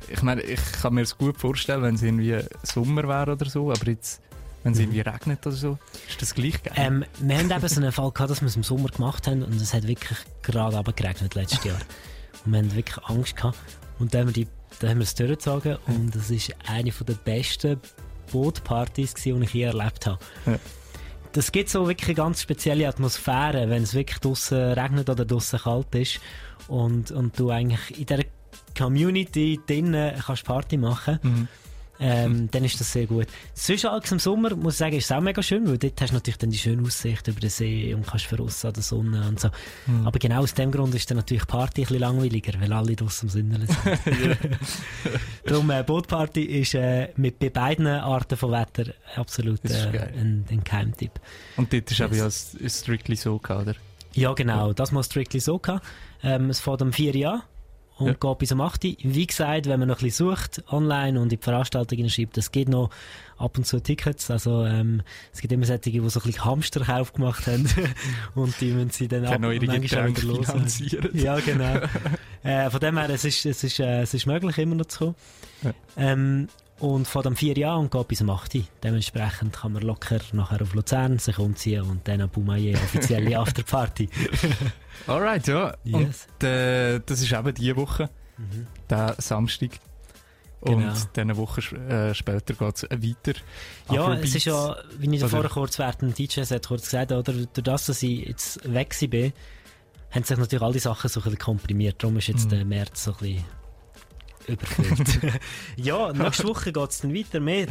Ich 0.09 0.21
meine, 0.21 0.41
ich 0.41 0.59
kann 0.81 0.93
mir 0.93 1.01
das 1.01 1.17
gut 1.17 1.38
vorstellen, 1.38 1.81
wenn 1.83 1.95
es 1.95 2.03
irgendwie 2.03 2.38
Sommer 2.63 3.07
wäre 3.07 3.31
oder 3.31 3.45
so, 3.49 3.71
aber 3.71 3.88
jetzt, 3.88 4.21
wenn 4.63 4.73
es 4.73 4.79
irgendwie 4.79 4.99
regnet 4.99 5.45
oder 5.47 5.55
so, 5.55 5.77
ist 6.07 6.21
das 6.21 6.36
gleich 6.36 6.61
geil. 6.61 6.73
Ähm, 6.75 7.05
wir 7.19 7.38
haben 7.38 7.49
eben 7.49 7.67
so 7.67 7.79
einen 7.81 7.91
Fall 7.91 8.11
gehabt, 8.11 8.29
dass 8.29 8.41
wir 8.41 8.47
es 8.47 8.55
im 8.57 8.63
Sommer 8.63 8.89
gemacht 8.89 9.25
haben 9.27 9.41
und 9.41 9.55
es 9.59 9.73
hat 9.73 9.88
wirklich 9.88 10.17
gerade 10.43 10.83
geregnet 10.93 11.33
letztes 11.36 11.63
Jahr. 11.63 11.79
Und 12.45 12.51
wir 12.51 12.59
haben 12.59 12.75
wirklich 12.75 13.03
Angst 13.05 13.36
gehabt. 13.38 13.57
Und 13.99 14.13
dann 14.13 14.21
haben 14.21 14.36
wir, 14.36 14.43
die, 14.45 14.47
dann 14.79 14.89
haben 14.91 14.97
wir 14.99 15.03
es 15.03 15.15
durchgezogen 15.15 15.77
und 15.88 16.13
das 16.13 16.29
ist 16.29 16.53
eine 16.67 16.91
der 16.91 17.13
besten 17.13 17.79
Bootpartys, 18.32 19.13
die 19.15 19.32
ich 19.32 19.53
je 19.53 19.63
erlebt 19.63 20.05
habe. 20.05 20.19
Ja. 20.45 20.59
Das 21.34 21.51
gibt 21.51 21.69
so 21.69 21.88
wirklich 21.88 22.07
eine 22.07 22.15
ganz 22.15 22.41
spezielle 22.41 22.88
Atmosphäre, 22.88 23.69
wenn 23.69 23.84
es 23.84 23.93
wirklich 23.93 24.19
draußen 24.19 24.57
regnet 24.57 25.09
oder 25.09 25.26
draußen 25.26 25.59
kalt 25.59 25.93
ist 25.93 26.21
und, 26.69 27.11
und 27.11 27.38
du 27.38 27.49
eigentlich 27.49 27.99
in 27.99 28.05
der 28.05 28.26
Community 28.78 29.59
drinnen 29.67 30.15
kannst 30.26 30.45
Party 30.45 30.78
machen 30.78 31.19
Mhm. 31.21 31.47
Ähm, 31.99 32.49
dann 32.51 32.63
ist 32.63 32.79
das 32.79 32.91
sehr 32.91 33.07
gut. 33.07 33.27
Alles 33.85 34.11
im 34.11 34.19
Sommer, 34.19 34.55
muss 34.55 34.73
ich 34.73 34.79
sagen, 34.79 34.95
ist 34.97 35.05
es 35.05 35.11
auch 35.11 35.21
mega 35.21 35.41
schön, 35.41 35.67
weil 35.67 35.77
dort 35.77 35.99
hast 36.01 36.09
du 36.09 36.15
natürlich 36.15 36.37
dann 36.37 36.49
die 36.49 36.57
schöne 36.57 36.83
Aussicht 36.83 37.27
über 37.27 37.39
den 37.39 37.49
See 37.49 37.93
und 37.93 38.05
kannst 38.05 38.25
voraus 38.25 38.65
an 38.65 38.73
der 38.73 38.83
Sonne 38.83 39.27
und 39.27 39.39
so. 39.39 39.49
Mhm. 39.87 40.07
Aber 40.07 40.19
genau 40.19 40.41
aus 40.41 40.53
dem 40.53 40.71
Grund 40.71 40.93
ist 40.95 41.09
dann 41.09 41.17
natürlich 41.17 41.47
Party 41.47 41.81
ein 41.81 41.83
bisschen 41.83 41.99
langweiliger, 41.99 42.59
weil 42.59 42.73
alle 42.73 42.95
draussen 42.95 43.25
am 43.25 43.29
Sinneln 43.29 43.67
sind. 43.67 44.37
Darum, 45.45 45.69
äh, 45.69 45.83
Bootparty 45.83 46.43
ist 46.43 46.75
äh, 46.75 47.09
mit 47.15 47.39
bei 47.39 47.49
beiden 47.49 47.87
Arten 47.87 48.37
von 48.37 48.51
Wetter 48.51 48.93
absolut 49.15 49.63
äh, 49.65 50.09
ein, 50.17 50.45
ein 50.49 50.63
Geheimtipp. 50.63 51.19
Und 51.57 51.71
dort 51.71 51.91
ist 51.91 52.01
aber 52.01 52.15
ja 52.15 52.29
Strictly 52.29 53.15
Soka, 53.15 53.61
oder? 53.61 53.75
Ja, 54.13 54.33
genau. 54.33 54.73
Das 54.73 54.91
mal 54.91 55.03
Strictly 55.03 55.39
Soca. 55.39 55.81
Ähm, 56.23 56.49
es 56.49 56.59
fängt 56.59 56.81
um 56.81 56.93
4 56.93 57.15
Uhr 57.15 57.33
an 57.33 57.41
und 57.97 58.07
Ja. 58.07 58.13
geht 58.13 58.37
bis 58.39 58.51
um 58.51 58.61
8 58.61 58.83
Uhr. 58.85 58.95
Wie 59.03 59.25
gesagt, 59.27 59.67
wenn 59.67 59.79
man 59.79 59.87
noch 59.87 59.99
ein 59.99 60.03
bisschen 60.03 60.27
sucht 60.29 60.63
online 60.69 61.17
und 61.19 61.31
in 61.31 61.37
die 61.37 61.43
Veranstaltungen 61.43 62.09
schreibt, 62.09 62.37
es 62.37 62.51
gibt 62.51 62.69
noch 62.69 62.89
ab 63.37 63.57
und 63.57 63.65
zu 63.65 63.81
Tickets. 63.81 64.29
Also, 64.29 64.65
ähm, 64.65 65.01
es 65.33 65.41
gibt 65.41 65.53
immer 65.53 65.65
solche, 65.65 65.91
die 65.91 65.99
so 66.09 66.19
ein 66.19 66.23
bisschen 66.25 66.45
Hamsterkauf 66.45 67.13
gemacht 67.13 67.47
haben 67.47 67.67
und 68.35 68.59
die 68.59 68.71
müssen 68.71 68.89
sie 68.91 69.07
dann 69.07 69.25
ab 69.25 69.41
auch 69.43 69.51
ihre 69.51 69.65
manchmal 69.65 70.09
los. 70.23 70.45
finanzieren. 70.51 71.09
Ja, 71.13 71.39
genau. 71.39 71.79
äh, 72.43 72.69
von 72.69 72.79
dem 72.79 72.97
her, 72.97 73.09
es 73.09 73.23
ist, 73.25 73.45
es, 73.45 73.63
ist, 73.63 73.79
äh, 73.79 74.01
es 74.01 74.13
ist 74.13 74.25
möglich, 74.25 74.57
immer 74.57 74.75
noch 74.75 74.85
zu 74.87 74.99
kommen. 74.99 75.15
Ja. 75.63 75.73
Ähm, 75.97 76.49
und 76.80 77.07
von 77.07 77.23
dem 77.23 77.36
4 77.36 77.57
Jahren 77.57 77.82
und 77.82 77.91
geht 77.91 78.07
bis 78.09 78.21
um 78.21 78.30
8 78.30 78.55
Uhr. 78.55 78.63
Dementsprechend 78.84 79.53
kann 79.53 79.71
man 79.73 79.82
locker 79.84 80.19
nachher 80.34 80.61
auf 80.61 80.73
Luzern 80.73 81.19
sich 81.19 81.38
umziehen 81.39 81.84
und 81.84 82.07
dann 82.07 82.21
an 82.21 82.30
Boumaye 82.30 82.73
offizielle 82.76 83.38
Afterparty. 83.39 84.09
Alright, 85.07 85.47
ja. 85.47 85.76
Yes. 85.84 86.28
Und 86.39 86.47
äh, 86.47 86.99
das 87.05 87.21
ist 87.21 87.32
eben 87.32 87.53
diese 87.53 87.76
Woche, 87.76 88.09
Mhm. 88.38 88.67
der 88.89 89.15
Samstag. 89.19 89.69
Und 90.59 90.80
Genau. 90.80 90.93
dann 91.13 91.30
eine 91.30 91.38
Woche 91.38 91.61
äh, 91.78 92.13
später 92.13 92.53
geht 92.53 92.76
es 92.76 92.84
weiter. 92.84 93.39
Ja, 93.89 94.01
Afrobeats. 94.01 94.30
es 94.30 94.36
ist 94.36 94.45
ja, 94.45 94.76
wie 94.97 95.15
ich 95.15 95.21
Oder- 95.21 95.30
vorher 95.30 95.49
kurz 95.49 95.80
während 95.80 96.01
dem 96.01 96.13
DJ 96.13 96.41
hat 96.41 96.67
kurz 96.67 96.84
gesagt 96.84 97.11
oder 97.13 97.32
durch 97.32 97.47
das, 97.53 97.86
dass 97.86 98.03
ich 98.03 98.26
jetzt 98.28 98.73
weg 98.73 98.93
war, 98.99 99.07
bin, 99.07 99.32
haben 100.11 100.23
sich 100.23 100.38
natürlich 100.38 100.61
all 100.63 100.73
die 100.73 100.80
Sachen 100.80 101.09
so 101.09 101.19
ein 101.19 101.23
bisschen 101.23 101.39
komprimiert. 101.39 102.01
Darum 102.03 102.17
ist 102.17 102.28
jetzt 102.28 102.45
Mhm. 102.45 102.49
der 102.49 102.65
März 102.65 103.03
so 103.05 103.11
ein 103.11 103.17
bisschen 103.19 103.45
überfüllt. 104.47 105.19
ja, 105.77 106.11
nächste 106.13 106.47
Woche 106.47 106.71
geht 106.71 106.89
es 106.89 107.01
dann 107.01 107.13
weiter 107.13 107.39
mit 107.39 107.69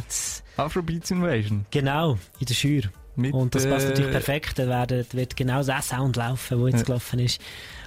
Afrobeats 0.57 1.11
Invasion. 1.11 1.65
Genau, 1.71 2.17
in 2.39 2.45
der 2.45 2.53
Schür. 2.53 2.83
Mit, 3.17 3.33
Und 3.33 3.55
das 3.55 3.65
passt 3.67 3.85
äh, 3.85 3.89
natürlich 3.89 4.11
perfekt. 4.11 4.59
Da 4.59 4.67
werden- 4.67 5.05
wird 5.13 5.37
genau 5.37 5.63
der 5.63 5.81
Sound 5.81 6.17
laufen, 6.17 6.57
der 6.59 6.67
jetzt 6.67 6.79
Ja. 6.79 6.83
gelaufen 6.85 7.19
ist. 7.19 7.41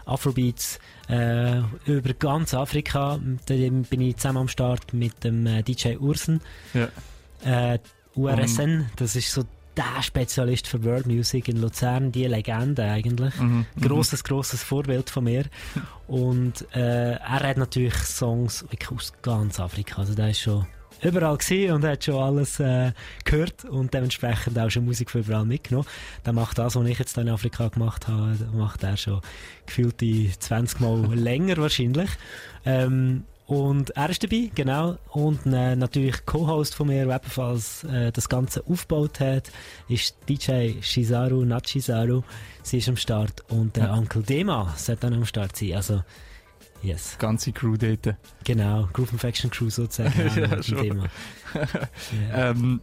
Afrobeats 0.06 0.78
äh, 1.10 1.58
über 1.84 2.14
ganz 2.18 2.54
Afrika. 2.54 3.18
Da 3.46 3.54
bin 3.54 4.00
ich 4.00 4.16
zusammen 4.16 4.38
am 4.38 4.48
Start 4.48 4.94
mit 4.94 5.22
dem 5.24 5.46
äh, 5.46 5.62
DJ 5.62 5.96
Ursen. 5.96 6.40
Ja. 6.72 6.88
Äh, 7.74 7.78
URSN, 8.14 8.86
das 8.96 9.14
ist 9.16 9.30
so 9.32 9.44
der 9.78 10.02
Spezialist 10.02 10.66
für 10.66 10.82
World 10.84 11.06
Music 11.06 11.48
in 11.48 11.60
Luzern, 11.60 12.10
die 12.10 12.26
Legende 12.26 12.82
eigentlich. 12.82 13.34
Mhm, 13.38 13.64
mhm. 13.74 13.80
Grosses, 13.80 14.24
grosses 14.24 14.62
Vorbild 14.62 15.08
von 15.08 15.24
mir. 15.24 15.44
Und 16.08 16.66
äh, 16.74 17.12
er 17.12 17.40
hat 17.40 17.56
natürlich 17.56 17.94
Songs 17.94 18.64
aus 18.90 19.12
ganz 19.22 19.60
Afrika. 19.60 20.00
Also 20.00 20.14
der 20.14 20.30
ist 20.30 20.40
schon 20.40 20.66
überall 21.02 21.36
gewesen 21.36 21.74
und 21.74 21.84
hat 21.84 22.02
schon 22.02 22.16
alles 22.16 22.58
äh, 22.58 22.92
gehört 23.24 23.64
und 23.64 23.94
dementsprechend 23.94 24.58
auch 24.58 24.68
schon 24.68 24.84
Musik 24.84 25.10
von 25.10 25.20
überall 25.20 25.44
mitgenommen. 25.44 25.86
Der 26.26 26.32
macht 26.32 26.58
das, 26.58 26.74
was 26.74 26.86
ich 26.88 26.98
jetzt 26.98 27.16
in 27.18 27.28
Afrika 27.28 27.68
gemacht 27.68 28.08
habe, 28.08 28.36
macht 28.52 28.82
er 28.82 28.96
schon 28.96 29.20
gefühlte 29.66 30.30
20 30.36 30.80
Mal 30.80 31.06
länger 31.14 31.58
wahrscheinlich. 31.58 32.10
Ähm, 32.64 33.24
Und 33.48 33.96
er 33.96 34.10
ist 34.10 34.22
dabei, 34.22 34.50
genau. 34.54 34.98
Und 35.08 35.46
äh, 35.46 35.74
natürlich 35.74 36.26
Co-Host 36.26 36.74
von 36.74 36.88
mir, 36.88 37.06
der 37.06 37.16
ebenfalls 37.16 37.82
äh, 37.84 38.12
das 38.12 38.28
Ganze 38.28 38.62
aufgebaut 38.66 39.20
hat, 39.20 39.50
ist 39.88 40.16
DJ 40.28 40.82
Shizaru 40.82 41.46
Nachizaru. 41.46 42.22
Sie 42.62 42.76
ist 42.76 42.90
am 42.90 42.98
Start. 42.98 43.42
Und 43.48 43.74
der 43.76 43.90
Uncle 43.94 44.22
Dema 44.22 44.74
sollte 44.76 45.00
dann 45.00 45.14
am 45.14 45.24
Start 45.24 45.56
sein. 45.56 45.72
Also, 45.72 46.02
yes. 46.82 47.16
Ganze 47.18 47.52
Crew 47.52 47.78
dort. 47.78 48.16
Genau, 48.44 48.86
Groove 48.92 49.12
Infection 49.12 49.50
Crew 49.50 49.70
sozusagen. 49.70 50.12
Ja, 50.36 50.62
schon. 50.62 50.82
Dema. 50.82 51.04
ähm, 52.34 52.82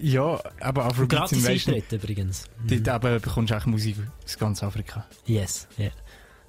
ja, 0.00 0.40
aber 0.58 0.86
Afrobeats 0.86 1.30
Gratis. 1.30 1.46
Eintritt 1.46 1.92
übrigens. 1.92 2.46
Dort 2.66 3.04
eben 3.04 3.20
bekommst 3.20 3.50
du 3.50 3.54
eigentlich 3.54 3.66
Musik 3.66 3.96
aus 4.24 4.36
ganz 4.36 4.60
Afrika. 4.64 5.06
Yes, 5.24 5.68
ja. 5.78 5.90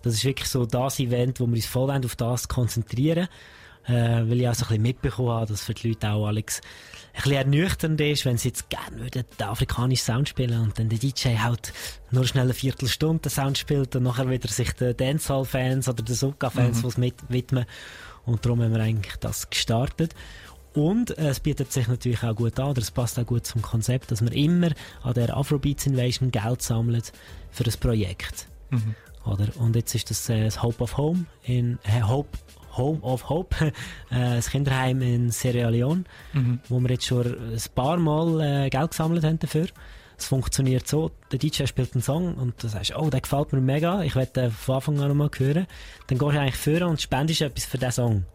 Das 0.02 0.14
ist 0.14 0.26
wirklich 0.26 0.49
so 0.49 0.66
das 0.66 0.99
Event, 0.99 1.39
wo 1.39 1.47
wir 1.47 1.56
uns 1.56 1.66
voll 1.66 1.91
auf 1.91 2.16
das 2.16 2.47
konzentrieren 2.47 3.28
äh, 3.88 3.91
weil 3.91 4.41
ich 4.41 4.47
auch 4.47 4.54
so 4.54 4.66
ein 4.66 4.68
bisschen 4.70 4.82
mitbekommen 4.84 5.30
habe, 5.30 5.45
dass 5.47 5.64
für 5.64 5.74
die 5.74 5.89
Leute 5.89 6.12
auch 6.12 6.28
Alex 6.28 6.62
ein 7.14 7.16
bisschen 7.16 7.34
ernüchternd 7.34 8.02
ist, 8.02 8.26
wenn 8.26 8.38
sie 8.38 8.49
jetzt 8.49 8.70
gerne 8.70 8.99
würden 8.99 9.24
den 9.39 9.47
afrikanischen 9.47 10.06
Sound 10.06 10.30
spielen 10.30 10.62
und 10.62 10.78
dann 10.78 10.89
der 10.89 10.99
DJ 10.99 11.38
halt 11.39 11.74
nur 12.12 12.26
schnell 12.26 12.45
eine 12.45 12.54
Viertelstunde 12.54 13.22
den 13.24 13.32
Sound 13.32 13.58
spielt 13.58 13.95
und 13.95 14.04
nachher 14.04 14.30
wieder 14.30 14.47
sich 14.47 14.72
den 14.74 14.95
Dancehall-Fans 14.95 15.89
oder 15.89 16.04
den 16.04 16.16
Soca-Fans 16.16 16.80
Mhm. 16.80 16.84
was 16.84 16.97
mit 16.97 17.16
widmen. 17.30 17.66
Und 18.26 18.45
darum 18.45 18.62
haben 18.62 18.74
wir 18.74 18.82
eigentlich 18.82 19.16
das 19.18 19.49
gestartet. 19.49 20.14
Und 20.74 21.18
äh, 21.18 21.30
es 21.30 21.39
bietet 21.41 21.72
sich 21.74 21.88
natürlich 21.88 22.24
auch 22.24 22.36
gut 22.36 22.58
an, 22.60 22.70
oder 22.70 22.82
es 22.82 22.91
passt 22.91 23.20
auch 23.20 23.26
gut 23.26 23.45
zum 23.45 23.62
Konzept, 23.62 24.12
dass 24.12 24.22
wir 24.22 24.32
immer 24.32 24.70
an 25.04 25.14
der 25.16 25.36
Afrobeats 25.36 25.88
Invasion 25.88 26.32
Geld 26.32 26.62
sammeln 26.62 27.02
für 27.49 27.64
das 27.64 27.76
Projekt. 27.76 28.47
Mhm. 28.70 28.95
Oder? 29.26 29.48
Und 29.60 29.76
jetzt 29.76 29.94
ist 29.96 30.10
das 30.10 30.30
äh, 30.30 30.44
das 30.46 30.62
Hope 30.64 30.84
of 30.84 30.98
Home 30.98 31.26
in 31.44 31.78
äh, 31.84 32.02
Hope 32.02 32.30
Home 32.78 33.02
of 33.02 33.30
Hope, 33.30 33.56
äh, 33.66 33.72
das 34.10 34.50
Kinderheim 34.50 35.02
in 35.02 35.30
Sierra 35.30 35.70
Leone, 35.70 36.06
Mhm. 36.34 36.60
wo 36.70 36.80
wir 36.80 36.92
jetzt 36.92 37.06
schon 37.06 37.26
ein 37.28 37.60
paar 37.76 37.98
Mal 37.98 38.66
äh, 38.66 38.70
Geld 38.70 38.92
gesammelt 38.92 39.24
haben 39.24 39.40
dafür. 39.40 39.68
Es 40.18 40.26
funktioniert 40.28 40.88
so, 40.88 41.10
der 41.32 41.40
DJ 41.40 41.66
spielt 41.66 41.94
einen 41.96 42.04
Song 42.04 42.36
und 42.36 42.62
du 42.64 42.68
sagst, 42.68 42.96
oh, 42.96 43.10
der 43.10 43.22
gefällt 43.22 43.54
mir 43.54 43.60
mega, 43.62 44.04
ich 44.04 44.16
werde 44.16 44.32
den 44.34 44.52
von 44.52 44.76
Anfang 44.76 45.00
an 45.00 45.08
noch 45.10 45.16
mal 45.16 45.30
hören. 45.36 45.66
Dann 46.08 46.18
gehst 46.20 46.32
du 46.36 46.40
eigentlich 46.40 46.56
führen 46.56 46.84
und 46.90 47.02
spendest 47.02 47.42
etwas 47.42 47.66
für 47.66 47.78
diesen 47.80 47.92
Song. 47.92 48.26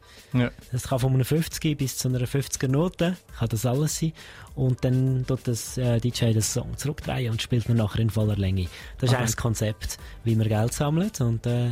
Ja. 0.40 0.50
Das 0.72 0.88
kann 0.88 0.98
von 0.98 1.12
einer 1.14 1.24
50 1.24 1.76
bis 1.76 1.98
zu 1.98 2.08
einer 2.08 2.20
50er 2.20 2.68
Note, 2.68 3.16
kann 3.38 3.48
das 3.48 3.66
alles 3.66 3.98
sein. 3.98 4.12
Und 4.54 4.84
dann 4.84 5.24
tut 5.26 5.46
das 5.48 5.76
äh, 5.78 6.00
DJ 6.00 6.32
den 6.32 6.42
Song 6.42 6.76
zurückdrehen 6.76 7.30
und 7.30 7.42
spielt 7.42 7.68
ihn 7.68 7.76
nachher 7.76 8.00
in 8.00 8.10
voller 8.10 8.36
Länge. 8.36 8.68
Das 8.98 9.10
ist 9.10 9.14
Aha. 9.14 9.18
eigentlich 9.20 9.34
das 9.34 9.36
Konzept, 9.36 9.98
wie 10.24 10.34
man 10.36 10.48
Geld 10.48 10.72
sammelt. 10.72 11.20
Und, 11.20 11.46
äh, 11.46 11.68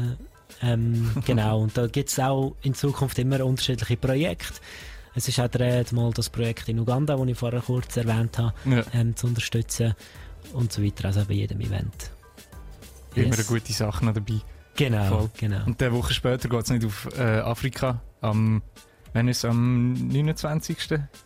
ähm, 0.62 1.10
genau, 1.26 1.60
und 1.62 1.76
da 1.76 1.86
gibt 1.86 2.10
es 2.10 2.18
auch 2.18 2.54
in 2.62 2.74
Zukunft 2.74 3.18
immer 3.18 3.44
unterschiedliche 3.44 3.96
Projekte. 3.96 4.54
Es 5.14 5.28
ist 5.28 5.38
auch 5.40 5.48
der, 5.48 5.84
mal 5.92 6.10
das 6.12 6.28
Projekt 6.28 6.68
in 6.68 6.78
Uganda, 6.80 7.16
das 7.16 7.26
ich 7.28 7.38
vorher 7.38 7.60
kurz 7.60 7.96
erwähnt 7.96 8.36
habe, 8.38 8.52
Ja. 8.64 8.82
ähm, 8.92 9.14
zu 9.16 9.28
unterstützen 9.28 9.94
und 10.52 10.72
so 10.72 10.82
weiter, 10.82 11.06
also 11.06 11.24
bei 11.24 11.34
jedem 11.34 11.60
Event. 11.60 12.10
Immer 13.14 13.26
Yes. 13.26 13.38
eine 13.38 13.60
gute 13.60 13.72
Sache 13.72 14.04
dabei. 14.12 14.40
Genau, 14.76 15.04
Voll. 15.18 15.30
genau. 15.38 15.64
Und 15.66 15.80
eine 15.80 15.92
Woche 15.94 16.12
später 16.12 16.48
geht 16.48 16.64
es 16.64 16.70
nicht 16.70 16.84
auf 16.84 17.08
äh, 17.16 17.22
Afrika. 17.38 18.02
Am, 18.24 18.62
wenn 19.12 19.28
ist 19.28 19.38
es 19.38 19.44
am 19.44 19.92
29. 19.92 20.78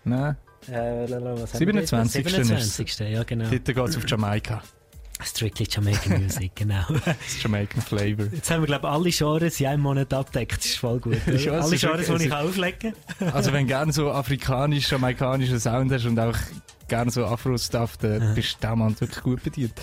Nein. 0.05 0.36
Äh, 0.68 1.09
was 1.09 1.55
haben 1.55 1.61
wir 1.61 1.86
27. 1.86 2.22
dort? 2.24 2.44
27. 2.46 2.99
Ja, 3.11 3.22
genau. 3.22 3.49
Dort 3.49 3.64
geht 3.64 3.78
es 3.78 3.96
auf 3.96 4.05
Jamaika. 4.07 4.62
Strictly 5.24 5.66
Jamaican 5.68 6.22
Music, 6.22 6.55
genau. 6.55 6.84
Jamaican 7.42 7.82
Flavor. 7.82 8.26
Jetzt 8.32 8.51
haben 8.51 8.62
wir, 8.62 8.66
glaube 8.66 8.86
ich, 8.86 8.92
alle 8.92 9.11
Genres 9.11 9.61
in 9.61 9.66
einem 9.66 9.82
Monat 9.82 10.14
abdeckt. 10.14 10.59
Das 10.59 10.66
ist 10.66 10.78
voll 10.78 11.01
gut. 11.01 11.16
Ja, 11.26 11.61
alle 11.61 11.76
Genres, 11.76 12.07
die 12.07 12.26
ich 12.26 12.32
auflegen. 12.32 12.94
Also 13.32 13.53
wenn 13.53 13.62
du 13.62 13.68
gerne 13.68 13.92
so 13.92 14.12
afrikanisch, 14.12 14.90
jamaikanischen 14.90 15.59
Sound 15.59 15.90
hast 15.92 16.05
und 16.05 16.18
auch 16.20 16.36
gerne 16.86 17.11
so 17.11 17.24
Afro-Stuff, 17.24 17.96
dann 17.96 18.34
bist 18.34 18.59
du 18.62 18.68
dem 18.68 18.78
Mann 18.78 19.01
wirklich 19.01 19.22
gut 19.22 19.42
bedient. 19.42 19.74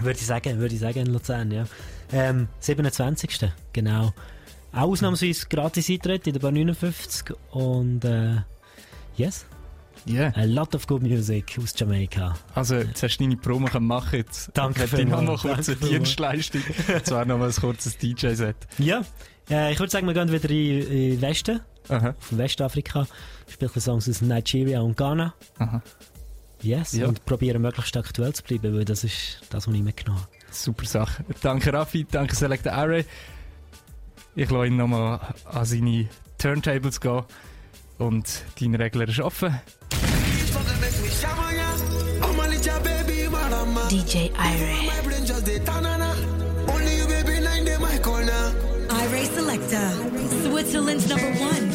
Würde 0.00 0.18
ich 0.18 0.26
sagen, 0.26 0.58
würde 0.58 0.74
ich 0.74 0.80
sagen 0.80 1.00
in 1.00 1.12
Luzern, 1.12 1.50
ja. 1.50 1.64
Ähm, 2.12 2.48
27. 2.60 3.50
Genau. 3.72 4.12
Ausnahmsweise 4.72 5.46
gratis 5.48 5.90
Eintritt 5.90 6.26
in 6.26 6.32
der 6.32 6.40
Bar 6.40 6.52
59 6.52 7.36
und 7.50 8.04
äh, 8.04 8.36
yes. 9.16 9.44
Yeah. 10.08 10.32
A 10.34 10.44
lot 10.44 10.74
of 10.74 10.86
good 10.86 11.02
music 11.02 11.56
aus 11.62 11.74
Jamaika. 11.76 12.34
Also, 12.54 12.76
jetzt 12.76 13.02
hast 13.02 13.18
du 13.18 13.24
deine 13.24 13.36
Promo 13.36 13.68
machen 13.78 14.16
jetzt 14.16 14.50
Danke 14.54 14.84
ich 14.84 14.92
noch 14.92 15.22
mal 15.22 15.38
vielmals, 15.38 15.42
kurz 15.42 15.68
eine 15.68 15.76
danke 15.76 15.86
vielmals. 15.86 15.90
Dienstleistung. 15.90 16.62
Und 16.94 17.06
zwar 17.06 17.24
noch 17.24 17.38
mal 17.38 17.48
ein 17.48 17.54
kurzes 17.54 17.98
DJ-Set. 17.98 18.56
Ja, 18.78 19.02
äh, 19.48 19.72
ich 19.72 19.78
würde 19.78 19.92
sagen, 19.92 20.06
wir 20.08 20.14
gehen 20.14 20.32
wieder 20.32 20.50
in, 20.50 20.80
in 20.80 21.10
den 21.12 21.22
Westen. 21.22 21.60
Aha. 21.88 22.10
Auf 22.18 22.36
Westafrika. 22.36 23.06
Spielen 23.48 23.70
Songs 23.80 24.08
aus 24.08 24.22
Nigeria 24.22 24.80
und 24.80 24.96
Ghana. 24.96 25.34
Aha. 25.58 25.82
Yes. 26.62 26.92
Ja. 26.92 27.06
Und 27.06 27.24
probieren 27.24 27.62
möglichst 27.62 27.96
aktuell 27.96 28.32
zu 28.32 28.42
bleiben, 28.42 28.74
weil 28.74 28.84
das 28.84 29.04
ist 29.04 29.40
das, 29.50 29.68
was 29.68 29.74
ich 29.74 29.82
mitgenommen 29.82 30.20
habe. 30.20 30.30
Super 30.50 30.86
Sache. 30.86 31.24
Danke 31.42 31.72
Raffi, 31.72 32.06
danke 32.10 32.34
Select 32.34 32.66
Array. 32.68 33.04
Ich 34.34 34.50
lasse 34.50 34.66
ihn 34.66 34.76
nochmal 34.76 35.20
an 35.44 35.64
seine 35.64 36.08
Turntables 36.38 37.00
gehen. 37.00 37.22
Und 37.98 38.44
dein 38.60 38.74
Regler 38.74 39.08
ist 39.08 39.20
offen. 39.20 39.60
DJ 43.90 44.30
corner. 48.02 48.52
Ire 48.88 49.26
Selector. 49.26 49.92
Switzerland's 50.42 51.08
number 51.08 51.30
one. 51.40 51.71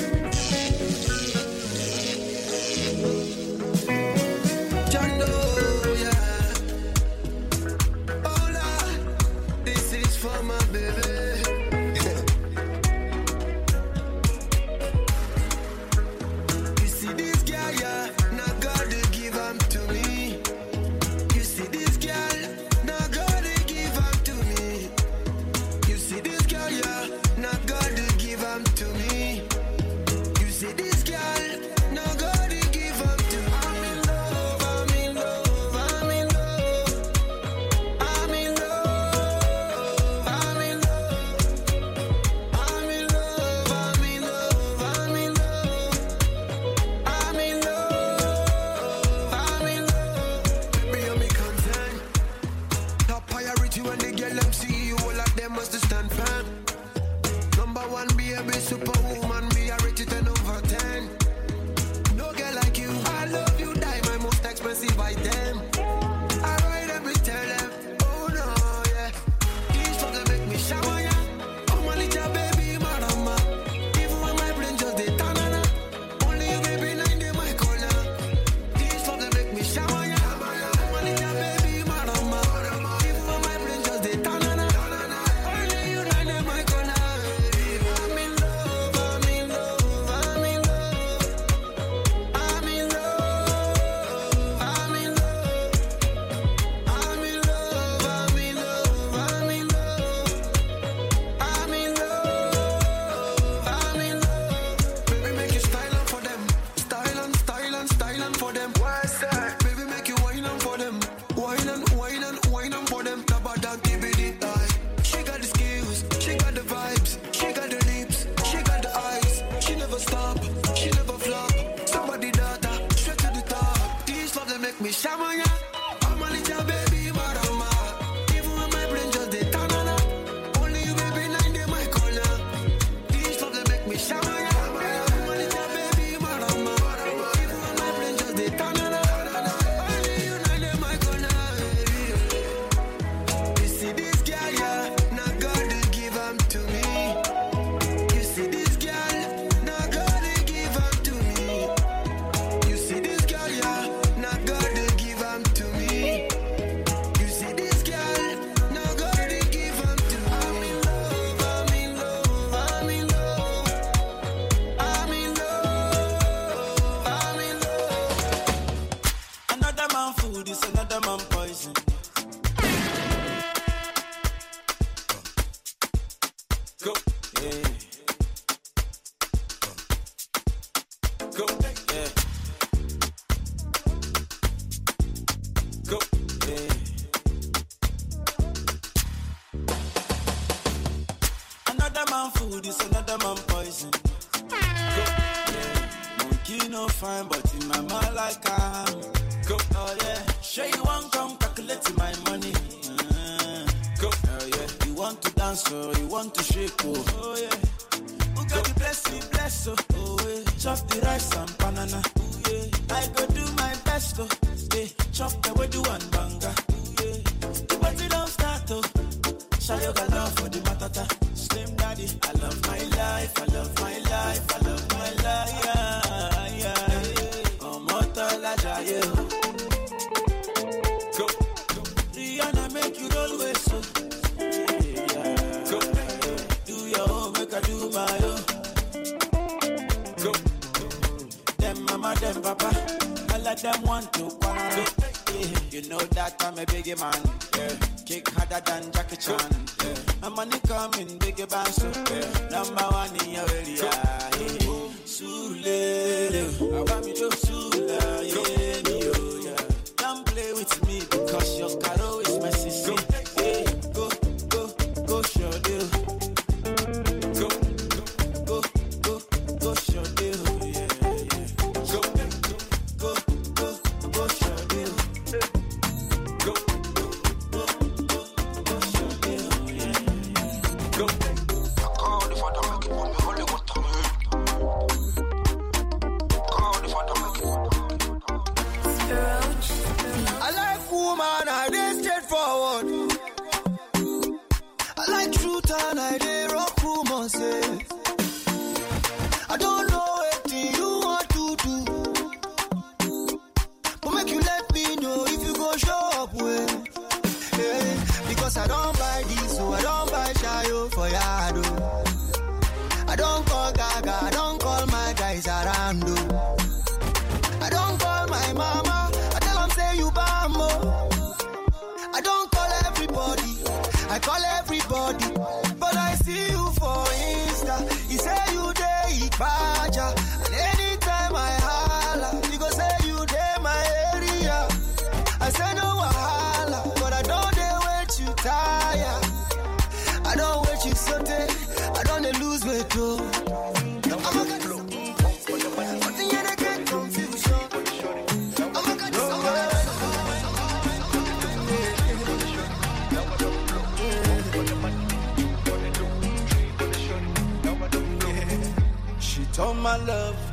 all 295.80 295.94
night. 295.96 296.27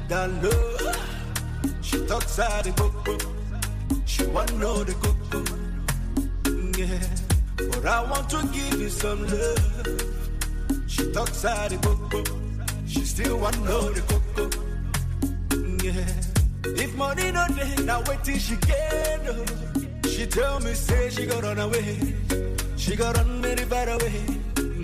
that 0.08 0.30
love. 0.42 0.96
She 1.82 1.98
talks 2.06 2.38
out 2.38 2.64
the 2.64 2.72
book 2.72 3.22
She 4.06 4.24
want 4.26 4.54
know 4.58 4.84
the 4.84 4.94
cocoa. 4.94 5.44
Yeah. 6.78 7.00
But 7.56 7.86
I 7.86 8.02
want 8.10 8.28
to 8.30 8.42
give 8.52 8.80
you 8.80 8.88
some 8.88 9.26
love. 9.26 10.02
She 10.86 11.10
talks 11.12 11.44
out 11.44 11.70
the 11.70 11.78
book 11.78 12.28
She 12.86 13.04
still 13.04 13.38
want 13.38 13.58
know 13.64 13.90
the 13.92 14.00
cocoa. 14.02 14.50
Yeah. 15.84 16.24
If 16.82 16.94
money 16.96 17.30
no 17.30 17.46
day, 17.48 17.74
now 17.84 18.02
wait 18.08 18.24
till 18.24 18.38
she 18.38 18.56
get. 18.56 19.04
She 20.08 20.26
tell 20.26 20.60
me 20.60 20.74
say 20.74 21.10
she 21.10 21.26
gon' 21.26 21.42
run 21.42 21.58
away. 21.58 22.14
She 22.76 22.96
gon' 22.96 23.14
run 23.14 23.42
very 23.42 23.64
the 23.64 23.96
way 24.02 24.24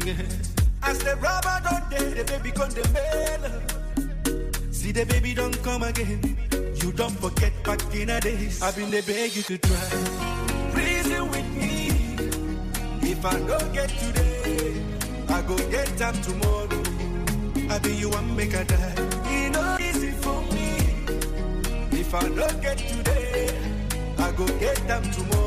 Yeah. 0.06 0.24
I 0.82 0.92
said, 0.92 1.22
rubber 1.22 1.60
don't 1.64 1.90
day, 1.90 2.22
the 2.22 2.24
baby 2.24 2.50
come 2.50 2.70
the 2.70 2.88
melon. 2.92 3.59
See 4.90 5.04
the 5.04 5.06
baby 5.06 5.34
don't 5.34 5.56
come 5.62 5.84
again. 5.84 6.36
You 6.82 6.90
don't 6.90 7.16
forget 7.20 7.52
back 7.62 7.80
in 7.94 8.08
the 8.08 8.18
days. 8.20 8.60
I've 8.60 8.74
been 8.74 8.90
the 8.90 9.02
beg 9.02 9.36
you 9.36 9.42
to 9.42 9.56
try. 9.56 9.88
Reason 10.74 11.30
with 11.30 11.48
me. 11.54 11.90
If 13.08 13.24
I 13.24 13.38
don't 13.38 13.72
get 13.72 13.88
today, 13.88 14.82
I 15.28 15.42
go 15.42 15.56
get 15.70 15.86
time 15.96 16.20
tomorrow. 16.22 16.82
I 17.72 17.78
be 17.78 17.94
you 17.94 18.08
one 18.08 18.34
make 18.34 18.52
a 18.52 18.64
die. 18.64 18.94
It 19.26 19.52
no 19.52 19.76
easy 19.78 20.10
for 20.10 20.42
me. 20.54 20.68
If 21.92 22.12
I 22.12 22.28
don't 22.28 22.60
get 22.60 22.78
today, 22.78 23.48
I 24.18 24.32
go 24.32 24.44
get 24.58 24.76
time 24.88 25.08
tomorrow. 25.12 25.39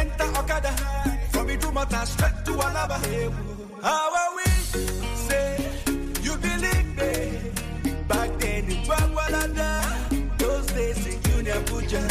enter 0.00 0.28
Okada. 0.40 0.72
From 1.32 1.48
Idumota 1.48 2.06
straight 2.06 2.44
to 2.46 2.52
Alaba. 2.52 2.98
How 3.82 4.10
are 4.20 4.32
we? 4.36 4.50
Say, 5.26 5.56
you 6.22 6.36
believe 6.36 6.88
me. 6.98 7.12
Back 8.08 8.30
then 8.38 8.70
it 8.70 8.88
was 8.88 9.06
Walada, 9.16 9.70
those 10.38 10.66
days 10.68 11.06
in 11.06 11.22
Junior 11.22 11.54
Abuja. 11.54 12.04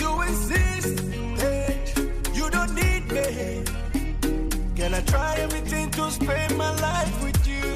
You 0.00 0.10
insist 0.22 0.96
that 1.40 1.84
you 2.34 2.50
don't 2.50 2.74
need 2.74 3.04
me. 3.16 3.64
Can 4.76 4.94
I 4.94 5.00
try 5.02 5.34
everything 5.36 5.90
to 5.90 6.10
spend 6.10 6.56
my 6.56 6.70
life 6.80 7.22
with 7.24 7.46
you? 7.46 7.66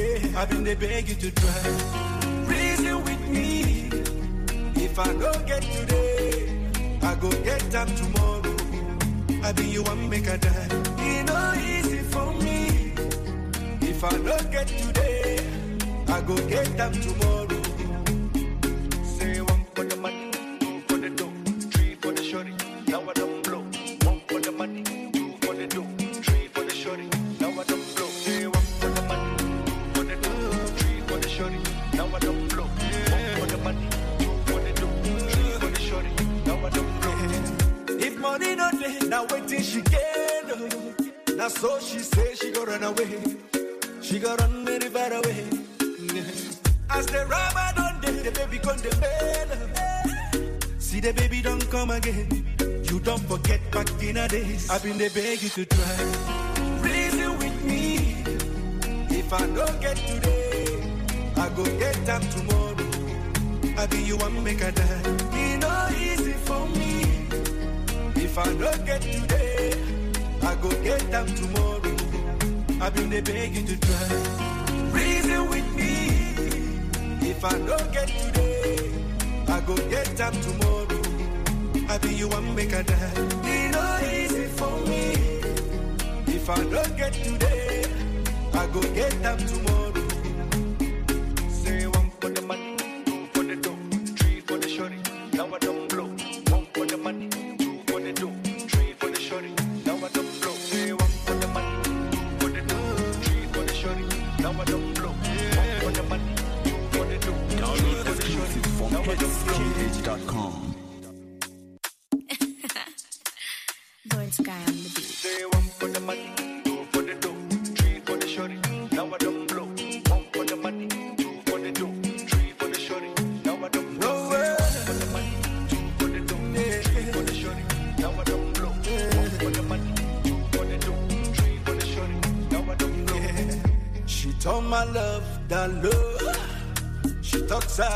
Yeah, 0.00 0.40
I've 0.40 0.48
been 0.50 0.64
there, 0.64 0.76
beg 0.76 1.08
you 1.08 1.14
to 1.16 1.30
try. 1.30 1.62
Reason 2.46 2.96
with 3.04 3.28
me. 3.28 3.90
If 4.76 4.98
I 4.98 5.12
don't 5.12 5.46
get 5.46 5.62
today, 5.62 6.70
I 7.02 7.14
go 7.16 7.30
get 7.42 7.60
them 7.70 7.88
tomorrow. 7.96 8.33
I 9.44 9.52
be 9.52 9.64
you 9.64 9.82
want 9.82 10.00
me 10.00 10.08
make 10.08 10.26
a 10.26 10.38
die. 10.38 10.68
It 11.00 11.26
no 11.26 11.52
easy 11.54 11.98
for 11.98 12.32
me. 12.42 12.94
If 13.82 14.02
I 14.02 14.16
don't 14.16 14.50
get 14.50 14.66
today, 14.68 15.38
I 16.08 16.22
go 16.22 16.34
get 16.48 16.74
them 16.78 16.92
tomorrow. 16.94 17.43
they 54.98 55.08
beg 55.08 55.42
you 55.42 55.48
to 55.48 55.73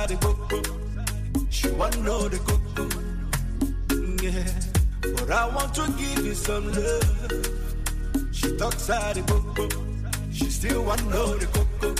the. 0.08 1.46
She 1.50 1.68
wanna 1.70 1.96
know 1.98 2.28
the 2.28 2.38
cocoa. 2.38 2.88
Yeah, 4.22 4.44
but 5.14 5.30
I 5.30 5.48
want 5.54 5.74
to 5.74 5.86
give 5.98 6.24
you 6.24 6.34
some 6.34 6.72
love. 6.72 8.32
She 8.32 8.56
talks 8.56 8.90
out 8.90 9.14
the 9.14 9.22
cocoa. 9.22 9.68
She 10.32 10.50
still 10.50 10.84
wanna 10.84 11.02
know 11.04 11.36
the 11.36 11.46
cocoa. 11.46 11.94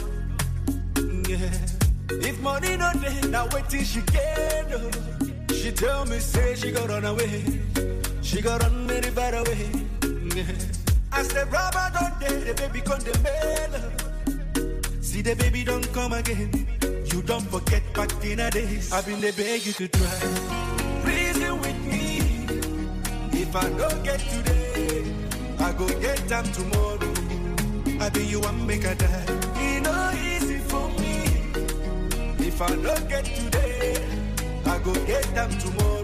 Yeah, 1.28 2.26
if 2.26 2.40
money 2.40 2.76
no 2.76 2.93
day, 2.94 3.20
now 3.28 3.47
wait 3.52 3.68
till 3.68 3.85
she 3.85 4.01
get. 4.02 4.72
Oh. 4.72 4.90
She 5.52 5.72
tell 5.72 6.06
me 6.06 6.18
say 6.18 6.55
she 6.55 6.70
gon' 6.72 6.89
run 6.89 7.05
away. 7.05 7.60
She 8.22 8.40
got 8.40 8.62
run 8.62 8.86
very 8.86 9.10
far 9.10 9.35
away. 9.35 9.70
Yeah. 10.35 10.44
I 11.12 11.22
said, 11.22 11.52
rubber 11.52 11.90
don't 11.93 12.20
day, 12.20 12.52
the 12.52 12.55
baby 12.55 12.80
come 12.80 13.01
the 13.01 13.18
mail. 13.24 15.02
See 15.02 15.22
the 15.22 15.35
baby 15.35 15.64
don't 15.64 15.93
come 15.93 16.12
again. 16.12 16.77
You 17.19 17.24
don't 17.24 17.51
forget 17.51 17.82
back 17.95 18.12
in 18.24 18.36
the 18.39 18.49
days. 18.49 18.93
I've 18.93 19.05
been 19.05 19.20
there, 19.20 19.32
beg 19.32 19.66
you 19.66 19.73
to 19.73 19.89
try. 19.89 20.20
Reason 21.03 21.59
with 21.59 21.81
me. 21.85 22.20
If 23.32 23.57
I 23.57 23.69
don't 23.70 24.05
get 24.05 24.20
today, 24.20 25.12
I 25.59 25.73
go 25.73 25.89
get 25.99 26.19
them 26.28 26.45
tomorrow. 26.53 27.12
I 28.01 28.09
be 28.11 28.24
you 28.24 28.39
one 28.39 28.65
make 28.65 28.85
a 28.85 28.95
die. 28.95 29.24
It 29.57 29.82
no 29.82 30.12
easy 30.15 30.59
for 30.59 30.89
me. 30.90 32.47
If 32.47 32.62
I 32.62 32.69
don't 32.69 33.09
get 33.09 33.24
today, 33.24 33.97
I 34.65 34.78
go 34.78 34.95
get 35.05 35.24
them 35.35 35.51
tomorrow. 35.59 35.97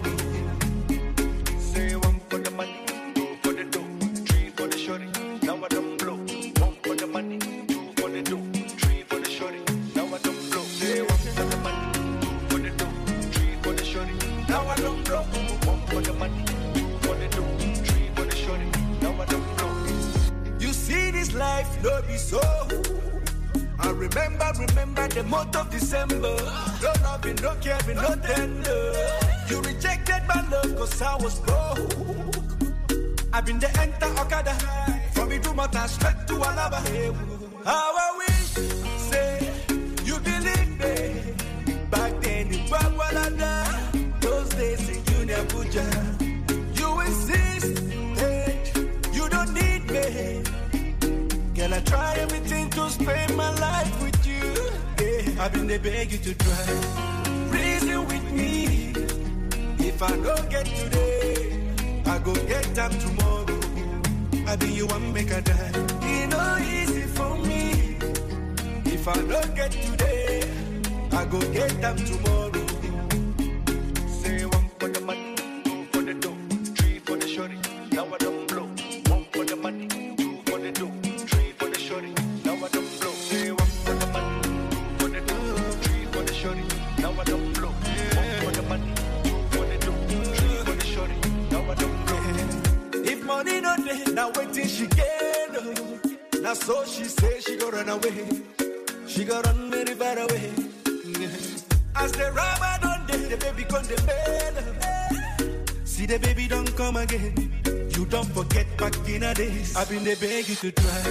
they 110.05 110.13
beg 110.13 110.47
you 110.47 110.53
to 110.53 110.71
try. 110.71 111.01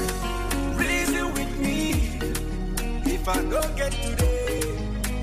Reason 0.77 1.27
with 1.33 1.59
me. 1.59 1.91
If 3.13 3.29
I 3.29 3.43
don't 3.43 3.77
get 3.77 3.91
today, 3.91 4.61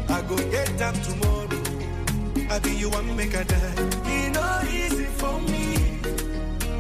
I 0.10 0.22
go 0.24 0.36
get 0.52 0.78
them 0.78 0.94
tomorrow. 1.08 1.48
I 2.50 2.60
be 2.60 2.72
you 2.72 2.90
one 2.90 3.16
make 3.16 3.34
a 3.34 3.46
die. 3.46 3.74
It 4.08 4.34
no 4.34 4.62
easy 4.68 5.06
for 5.06 5.40
me. 5.52 6.02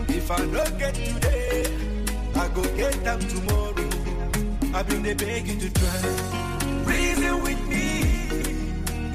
If 0.09 0.29
I 0.29 0.39
don't 0.39 0.77
get 0.77 0.93
today, 0.95 1.63
I 2.35 2.49
go 2.49 2.63
get 2.75 3.01
them 3.05 3.19
tomorrow. 3.21 3.89
I 4.73 4.83
been 4.83 5.01
they 5.01 5.13
beg 5.13 5.47
you 5.47 5.59
to 5.61 5.69
try. 5.71 6.01
Reason 6.83 7.41
with 7.41 7.61
me. 7.69 7.87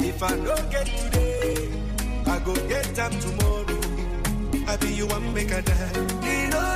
If 0.08 0.22
I 0.22 0.34
don't 0.34 0.70
get 0.70 0.86
today, 0.86 1.68
I 2.24 2.38
go 2.38 2.54
get 2.68 2.86
them 2.94 3.12
tomorrow. 3.20 3.80
I 4.66 4.76
be 4.78 4.94
you 4.94 5.06
one 5.08 5.34
make 5.34 5.50
a 5.50 5.60
die. 5.60 5.90
It 6.22 6.50
no 6.54 6.75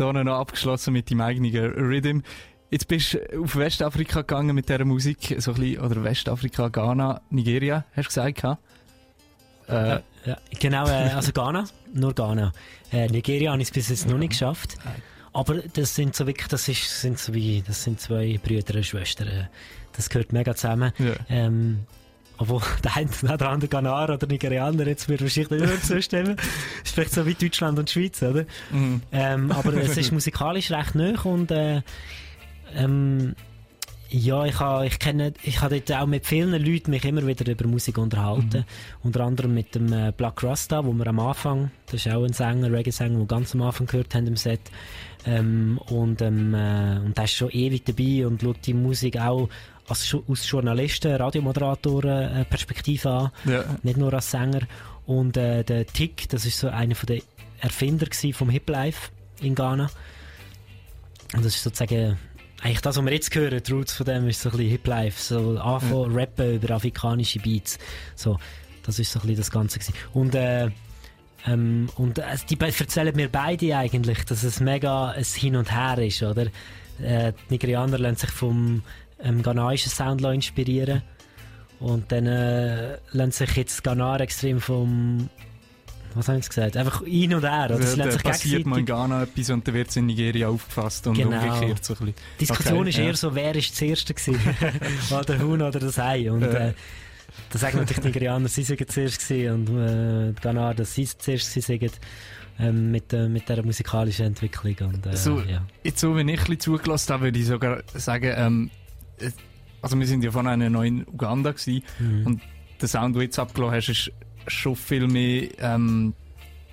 Da 0.00 0.12
noch 0.14 0.38
abgeschlossen 0.38 0.94
mit 0.94 1.10
deinem 1.10 1.20
eigenen 1.20 1.54
Rhythm. 1.54 2.20
Jetzt 2.70 2.88
bist 2.88 3.14
du 3.14 3.42
auf 3.42 3.54
Westafrika 3.54 4.20
gegangen 4.20 4.54
mit 4.54 4.70
dieser 4.70 4.86
Musik, 4.86 5.36
so 5.38 5.52
ein 5.52 5.60
bisschen, 5.60 5.80
oder 5.84 6.02
Westafrika, 6.02 6.68
Ghana, 6.68 7.20
Nigeria, 7.28 7.84
hast 7.94 8.16
du 8.16 8.22
gesagt? 8.22 8.44
Äh, 9.68 9.72
Ja, 9.72 10.02
ja, 10.24 10.38
genau, 10.58 10.86
äh, 10.86 11.10
also 11.10 11.32
Ghana, 11.32 11.66
nur 11.92 12.14
Ghana. 12.14 12.50
Äh, 12.90 13.08
Nigeria 13.08 13.52
habe 13.52 13.60
ich 13.60 13.68
es 13.68 13.74
bis 13.74 13.90
jetzt 13.90 14.08
noch 14.08 14.16
nicht 14.16 14.30
geschafft. 14.30 14.78
Aber 15.34 15.56
das 15.56 15.94
sind 15.94 16.16
so 16.16 16.26
wirklich, 16.26 16.48
das 16.48 16.66
ist, 16.66 17.02
sind 17.02 17.18
so 17.18 17.34
wie, 17.34 17.62
das 17.66 17.84
sind 17.84 18.00
zwei 18.00 18.40
Brüder 18.42 18.76
und 18.76 18.86
Schwestern. 18.86 19.48
Das 19.92 20.08
gehört 20.08 20.32
mega 20.32 20.54
zusammen. 20.54 20.92
Ja. 20.98 21.12
Ähm, 21.28 21.80
obwohl 22.40 22.62
der 22.84 22.96
eine 22.96 23.10
oder 23.22 23.36
der 23.36 23.48
andere 23.50 23.68
Ghanaer 23.68 24.14
oder 24.14 24.26
Nigerianer 24.26 24.86
jetzt 24.86 25.08
mir 25.08 25.20
wahrscheinlich 25.20 25.50
nicht 25.50 25.66
mehr 25.66 25.82
zustimmen. 25.82 26.36
Das 26.36 26.46
ist 26.84 26.94
vielleicht 26.94 27.12
so 27.12 27.26
wie 27.26 27.34
Deutschland 27.34 27.78
und 27.78 27.90
Schweiz, 27.90 28.22
oder? 28.22 28.46
Mhm. 28.70 29.02
Ähm, 29.12 29.52
aber 29.52 29.74
es 29.74 29.96
ist 29.96 30.10
musikalisch 30.12 30.70
recht 30.70 30.94
nöch 30.94 31.24
und 31.24 31.50
äh, 31.50 31.82
ähm, 32.74 33.34
ja, 34.08 34.44
ich 34.44 34.58
habe 34.58 34.86
ich 34.86 34.98
kenne, 34.98 35.34
ich 35.42 35.60
habe 35.60 35.80
dort 35.80 36.00
auch 36.00 36.06
mit 36.06 36.26
vielen 36.26 36.50
Leuten 36.50 36.90
mich 36.90 37.04
immer 37.04 37.24
wieder 37.26 37.48
über 37.48 37.68
Musik 37.68 37.96
unterhalten. 37.96 38.64
Unter 39.04 39.20
anderem 39.20 39.54
mit 39.54 39.74
dem 39.76 39.92
äh, 39.92 40.12
Black 40.16 40.42
Rasta, 40.42 40.84
wo 40.84 40.92
wir 40.92 41.06
am 41.06 41.20
Anfang, 41.20 41.70
das 41.86 42.06
ist 42.06 42.12
auch 42.12 42.24
ein 42.24 42.32
Sänger, 42.32 42.72
Reggae-Sänger, 42.72 43.10
den 43.10 43.18
wir 43.20 43.26
ganz 43.26 43.54
am 43.54 43.62
Anfang 43.62 43.86
gehört 43.86 44.12
haben 44.14 44.26
im 44.26 44.36
Set. 44.36 44.62
Ähm, 45.26 45.78
und, 45.90 46.22
ähm, 46.22 46.54
äh, 46.54 46.98
und 47.04 47.16
der 47.16 47.24
ist 47.24 47.34
schon 47.34 47.50
ewig 47.50 47.84
dabei 47.84 48.26
und 48.26 48.42
schaut 48.42 48.66
die 48.66 48.74
Musik 48.74 49.16
auch 49.20 49.48
als, 49.90 50.16
aus 50.28 50.50
Journalisten, 50.50 51.14
Radiomoderatoren 51.14 52.36
äh, 52.36 52.44
Perspektive 52.44 53.10
an. 53.10 53.30
Ja. 53.44 53.64
Nicht 53.82 53.96
nur 53.96 54.12
als 54.14 54.30
Sänger. 54.30 54.60
Und 55.06 55.36
äh, 55.36 55.64
der 55.64 55.86
Tick, 55.86 56.28
das 56.28 56.46
ist 56.46 56.58
so 56.58 56.68
einer 56.68 56.94
von 56.94 57.06
der 57.06 57.22
Erfinder 57.60 58.06
vom 58.32 58.50
Hip 58.50 58.68
Life 58.70 59.10
in 59.40 59.54
Ghana. 59.54 59.90
Und 61.34 61.44
das 61.44 61.54
ist 61.54 61.62
sozusagen 61.62 62.18
eigentlich 62.62 62.80
das, 62.80 62.96
was 62.96 63.04
wir 63.04 63.12
jetzt 63.12 63.34
hören, 63.34 63.62
die 63.62 63.72
Roots 63.72 63.94
von 63.94 64.06
dem 64.06 64.28
ist 64.28 64.40
so 64.40 64.50
ein 64.50 64.56
bisschen 64.56 64.70
Hip 64.70 64.86
Life, 64.86 65.22
so 65.22 65.58
anfangen 65.58 66.12
rappen 66.12 66.54
über 66.56 66.74
afrikanische 66.74 67.38
Beats. 67.40 67.78
So, 68.14 68.38
das 68.84 68.98
ist 68.98 69.12
so 69.12 69.18
ein 69.18 69.22
bisschen 69.22 69.38
das 69.38 69.50
Ganze 69.50 69.78
gewesen. 69.78 69.94
Und 70.12 70.34
äh, 70.34 70.70
ähm, 71.46 71.88
und 71.96 72.18
äh, 72.18 72.36
die 72.48 72.60
erzählen 72.60 73.14
mir 73.16 73.28
beide 73.28 73.76
eigentlich, 73.76 74.24
dass 74.24 74.42
es 74.42 74.60
mega 74.60 75.10
ein 75.10 75.24
Hin 75.24 75.56
und 75.56 75.74
Her 75.74 75.98
ist, 75.98 76.22
oder? 76.22 76.46
Äh, 77.02 77.32
die 77.32 77.54
Nigerianer 77.54 77.98
lassen 77.98 78.16
sich 78.16 78.30
vom 78.30 78.82
ähm, 79.22 79.42
ghanaischen 79.42 79.90
Sound 79.90 80.22
inspirieren 80.22 81.02
und 81.78 82.10
dann 82.12 82.26
äh, 82.26 82.98
lassen 83.12 83.32
sich 83.32 83.56
jetzt 83.56 83.82
Ghana 83.84 84.18
extrem 84.18 84.60
vom 84.60 85.28
was 86.14 86.26
haben 86.28 86.42
sie 86.42 86.48
gesagt? 86.48 86.76
Einfach 86.76 87.04
hin 87.04 87.32
und 87.34 87.44
her. 87.44 87.66
Oder? 87.66 87.78
Lassen 87.78 88.10
sich 88.10 88.22
passiert 88.24 88.66
mal 88.66 88.80
in 88.80 88.84
Ghana 88.86 89.22
etwas 89.22 89.48
und 89.50 89.66
dann 89.68 89.74
wird 89.74 89.90
es 89.90 89.96
in 89.96 90.06
Nigeria 90.06 90.48
aufgefasst 90.48 91.06
und 91.06 91.14
Genau. 91.14 91.30
umgekehrt 91.40 91.84
so 91.84 91.94
ein 91.94 91.98
bisschen. 91.98 92.14
Die 92.34 92.38
Diskussion 92.46 92.78
Okay, 92.80 92.88
ist 92.88 92.96
ja. 92.98 93.04
eher 93.04 93.16
so, 93.16 93.34
wer 93.34 93.54
ist 93.54 93.76
zuerst 93.76 94.08
gewesen? 94.08 94.40
oder 95.10 95.24
der 95.24 95.38
Huhn 95.40 95.62
oder 95.62 95.78
das 95.78 95.98
Ei. 96.00 96.30
Und 96.32 96.42
Ja. 96.42 96.48
äh, 96.48 96.74
da 97.50 97.58
sagen 97.60 97.78
natürlich 97.78 98.00
die 98.00 98.08
Nigerianer, 98.08 98.48
sie 98.48 98.64
sind 98.64 98.90
zuerst 98.90 99.20
gewesen 99.28 99.54
und 99.68 99.78
äh, 99.78 100.32
die 100.32 100.40
Ghanaer, 100.40 100.74
dass 100.74 100.94
sie 100.94 101.06
zuerst 101.06 101.54
gewesen. 101.54 101.90
Ähm, 102.58 102.90
mit, 102.90 103.10
äh, 103.12 103.28
mit 103.28 103.48
dieser 103.48 103.62
musikalischen 103.62 104.26
Entwicklung. 104.26 104.76
Und, 104.92 105.06
äh, 105.06 105.16
So, 105.16 105.40
ja. 105.40 105.62
Jetzt 105.82 106.00
so, 106.00 106.14
wenn 106.14 106.28
ich 106.28 106.40
ein 106.40 106.44
bisschen 106.44 106.60
zugelassen 106.60 107.12
habe, 107.14 107.22
würde 107.26 107.38
ich 107.38 107.46
sogar 107.46 107.82
sagen, 107.94 108.34
ähm, 108.36 108.70
äh, 108.74 108.79
also 109.82 109.98
wir 109.98 110.06
sind 110.06 110.22
ja 110.24 110.30
von 110.30 110.46
einer 110.46 110.68
neuen 110.70 111.06
Uganda 111.06 111.52
gewesen 111.52 111.82
Mhm. 111.98 112.26
und 112.26 112.40
der 112.80 112.88
Sound, 112.88 113.06
den 113.06 113.12
du 113.14 113.20
jetzt 113.22 113.38
abgelassen 113.38 113.76
hast, 113.76 113.88
ist 113.88 114.12
schon 114.46 114.74
viel 114.76 115.06
mehr 115.06 115.48
ähm, 115.58 116.14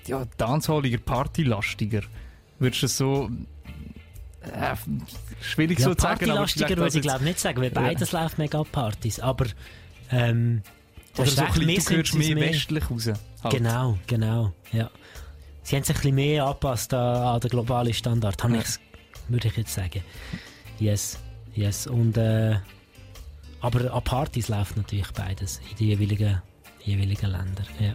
ja, 0.06 0.26
dancehalliger, 0.38 0.99
partylastiger. 0.99 2.02
Würdest 2.60 2.82
du 2.82 2.86
das 2.86 2.98
so 2.98 3.30
äh, 4.41 4.76
schwierig 5.41 5.80
ja, 5.80 5.86
so 5.86 5.90
sagen, 5.91 5.99
Partylastiger 6.19 6.69
würde 6.78 6.88
ich 6.90 6.94
jetzt- 6.95 7.03
glaube 7.03 7.24
nicht 7.26 7.40
sagen, 7.40 7.57
weil 7.61 7.74
Ja. 7.74 7.82
beides 7.82 8.11
läuft 8.14 8.38
mega 8.38 8.64
Partys. 8.64 9.19
Aber 9.19 9.45
ähm, 10.11 10.61
Oder 11.18 11.28
so 11.28 11.41
ein 11.41 11.52
bisschen, 11.53 11.68
du 11.76 11.82
sind 11.82 11.99
uns 11.99 12.14
mehr 12.14 12.36
westlich 12.38 12.90
raus. 12.90 13.10
Halt. 13.44 13.53
Genau, 13.53 13.98
genau, 14.07 14.53
ja. 14.72 14.90
Sie 15.64 15.76
haben 15.76 15.84
sich 15.84 15.95
ein 15.95 15.99
bisschen 15.99 16.15
mehr 16.15 16.45
angepasst 16.45 16.94
an, 16.94 17.15
an 17.36 17.40
den 17.41 17.49
globalen 17.49 17.94
Standard, 17.94 18.41
Ja. 18.41 18.64
würde 19.28 19.48
ich 19.49 19.57
jetzt 19.57 19.74
sagen. 19.74 20.02
Yes, 20.80 21.19
yes. 21.57 21.88
Und, 21.88 22.17
äh, 22.17 22.55
aber 23.59 23.93
an 23.93 24.03
Partys 24.03 24.49
läuft 24.49 24.77
natürlich 24.77 25.11
beides 25.11 25.59
in 25.71 25.77
den 25.77 25.88
jeweiligen, 25.88 26.41
jeweiligen 26.84 27.31
Ländern. 27.31 27.67
Ja. 27.79 27.93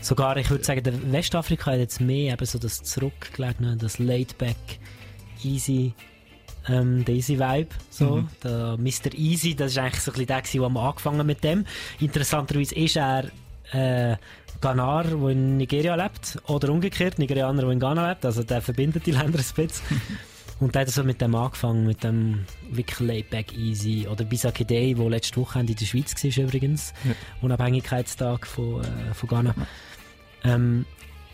Sogar, 0.00 0.36
ich 0.36 0.48
würde 0.50 0.64
sagen, 0.64 0.82
der 0.82 1.12
Westafrika 1.12 1.72
hat 1.72 1.78
jetzt 1.78 2.00
mehr 2.00 2.32
eben 2.32 2.46
so 2.46 2.58
das 2.58 2.82
zurückgelegene, 2.82 3.76
das 3.76 3.98
laid-back, 3.98 4.56
easy, 5.44 5.94
ähm, 6.68 7.04
der 7.04 7.14
Easy 7.14 7.38
Vibe. 7.38 7.68
So. 7.90 8.16
Mhm. 8.16 8.28
Der 8.42 8.76
Mr. 8.78 9.14
Easy, 9.14 9.54
das 9.54 9.72
ist 9.72 9.78
eigentlich 9.78 10.00
so 10.00 10.10
ein 10.10 10.26
bisschen 10.26 10.26
der, 10.26 10.42
der 10.42 10.62
am 10.62 10.76
angefangen 10.76 11.26
mit 11.26 11.44
dem. 11.44 11.64
Interessanterweise 12.00 12.74
ist 12.74 12.96
er 12.96 13.24
äh, 13.72 14.16
Ghanaer, 14.60 15.04
der 15.04 15.28
in 15.28 15.56
Nigeria 15.56 15.94
lebt, 15.94 16.38
oder 16.46 16.70
umgekehrt, 16.70 17.18
Nigerianer, 17.18 17.62
der 17.62 17.70
in 17.70 17.80
Ghana 17.80 18.10
lebt. 18.10 18.24
Also 18.24 18.42
der 18.42 18.60
verbindet 18.60 19.06
die 19.06 19.12
Länder 19.12 19.38
ein 19.38 19.54
bisschen. 19.54 19.70
Und 20.60 20.74
der 20.74 20.82
hat 20.82 20.90
so 20.90 21.02
mit 21.02 21.22
dem 21.22 21.34
angefangen, 21.34 21.86
mit 21.86 22.04
dem 22.04 22.44
wirklich 22.70 23.00
laid-back 23.00 23.56
easy. 23.56 24.06
Oder 24.06 24.24
Bisaki 24.24 24.64
Day, 24.64 24.94
der 24.94 25.08
letzte 25.08 25.40
Woche 25.40 25.58
in 25.58 25.66
der 25.66 25.84
Schweiz 25.86 26.14
war 26.14 26.44
übrigens. 26.44 26.92
Ja. 27.02 27.12
Unabhängigkeitstag 27.40 28.46
von, 28.46 28.84
äh, 28.84 29.14
von 29.14 29.28
Ghana. 29.28 29.54
Ähm, 30.44 30.84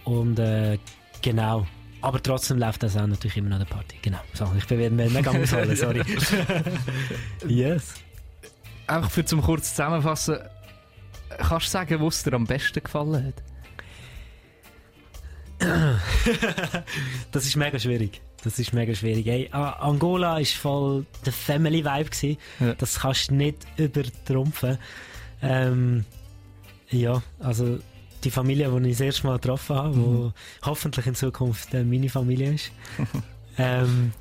und 0.05 0.39
äh, 0.39 0.79
genau. 1.23 1.67
Aber 2.03 2.23
trotzdem 2.23 2.59
läuft 2.59 2.85
das 2.85 2.97
auch 2.97 3.07
natürlich 3.07 3.37
immer 3.37 3.51
noch 3.51 3.59
der 3.59 3.65
Party. 3.65 3.97
Genau. 4.01 4.21
So, 4.33 4.49
ich 4.57 4.67
bin 4.67 4.79
wieder 4.79 4.91
mega 4.91 5.31
ausholen, 5.31 5.75
sorry. 5.77 6.03
yes. 7.49 7.95
Einfach 8.87 9.11
für 9.11 9.25
zum 9.25 9.43
kurz 9.43 9.71
zusammenfassen, 9.71 10.39
kannst 11.37 11.67
du 11.67 11.71
sagen, 11.71 12.01
was 12.01 12.23
dir 12.23 12.35
am 12.35 12.47
besten 12.47 12.81
gefallen 12.81 13.27
hat? 13.27 13.43
das 17.33 17.47
ist 17.47 17.57
mega 17.57 17.79
schwierig. 17.79 18.21
Das 18.47 18.59
ist 18.61 18.73
mega 18.73 18.95
schwierig. 18.95 19.27
Ey, 19.27 19.49
A- 19.51 19.73
Angola 19.89 20.39
ist 20.39 20.55
voll 20.55 21.05
der 21.25 21.33
Family 21.33 21.85
Vibe 21.85 22.11
gewesen. 22.11 22.37
Ja. 22.61 22.75
Das 22.75 23.01
kannst 23.01 23.31
du 23.31 23.35
nicht 23.35 23.57
übertrumpfen. 23.77 24.79
Ähm, 25.43 26.05
ja, 26.91 27.23
also 27.41 27.79
die 28.23 28.31
Familie, 28.31 28.71
die 28.71 28.87
ich 28.91 28.93
das 28.99 29.01
erste 29.01 29.27
Mal 29.27 29.35
getroffen 29.39 29.75
habe, 29.77 29.97
Mhm. 29.97 30.33
die 30.63 30.67
hoffentlich 30.67 31.07
in 31.07 31.15
Zukunft 31.17 31.75
äh, 31.75 31.83
meine 31.83 32.09
Familie 32.09 32.53
ist. 32.55 32.71
ähm, 33.59 34.13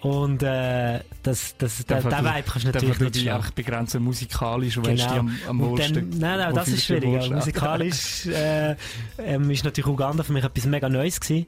und 0.00 0.42
äh, 0.42 1.00
das, 1.22 1.54
das, 1.58 1.84
der, 1.86 2.00
der 2.02 2.18
Vibe 2.24 2.42
kannst 2.46 2.64
du 2.66 2.70
natürlich 2.72 2.98
nicht 3.00 3.16
schlagen. 3.16 3.36
einfach 3.38 3.50
begrenzen 3.52 4.02
musikalisch, 4.02 4.76
weißt 4.78 5.02
du, 5.04 5.06
am, 5.10 5.38
am 5.48 5.58
Genau. 5.58 5.70
Wohlsten. 5.70 5.94
dann, 6.10 6.18
nein, 6.18 6.38
nein, 6.38 6.54
das 6.54 6.68
ist 6.68 6.76
dich 6.76 6.84
schwierig. 6.98 7.30
musikalisch 7.30 8.26
äh, 8.26 8.76
ähm, 9.18 9.50
ist 9.50 9.64
natürlich 9.64 9.86
Uganda 9.86 10.22
für 10.22 10.32
mich 10.32 10.44
etwas 10.44 10.64
mega 10.66 10.88
Neues 10.88 11.20
gewesen. 11.20 11.46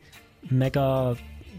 Mega, 0.49 1.17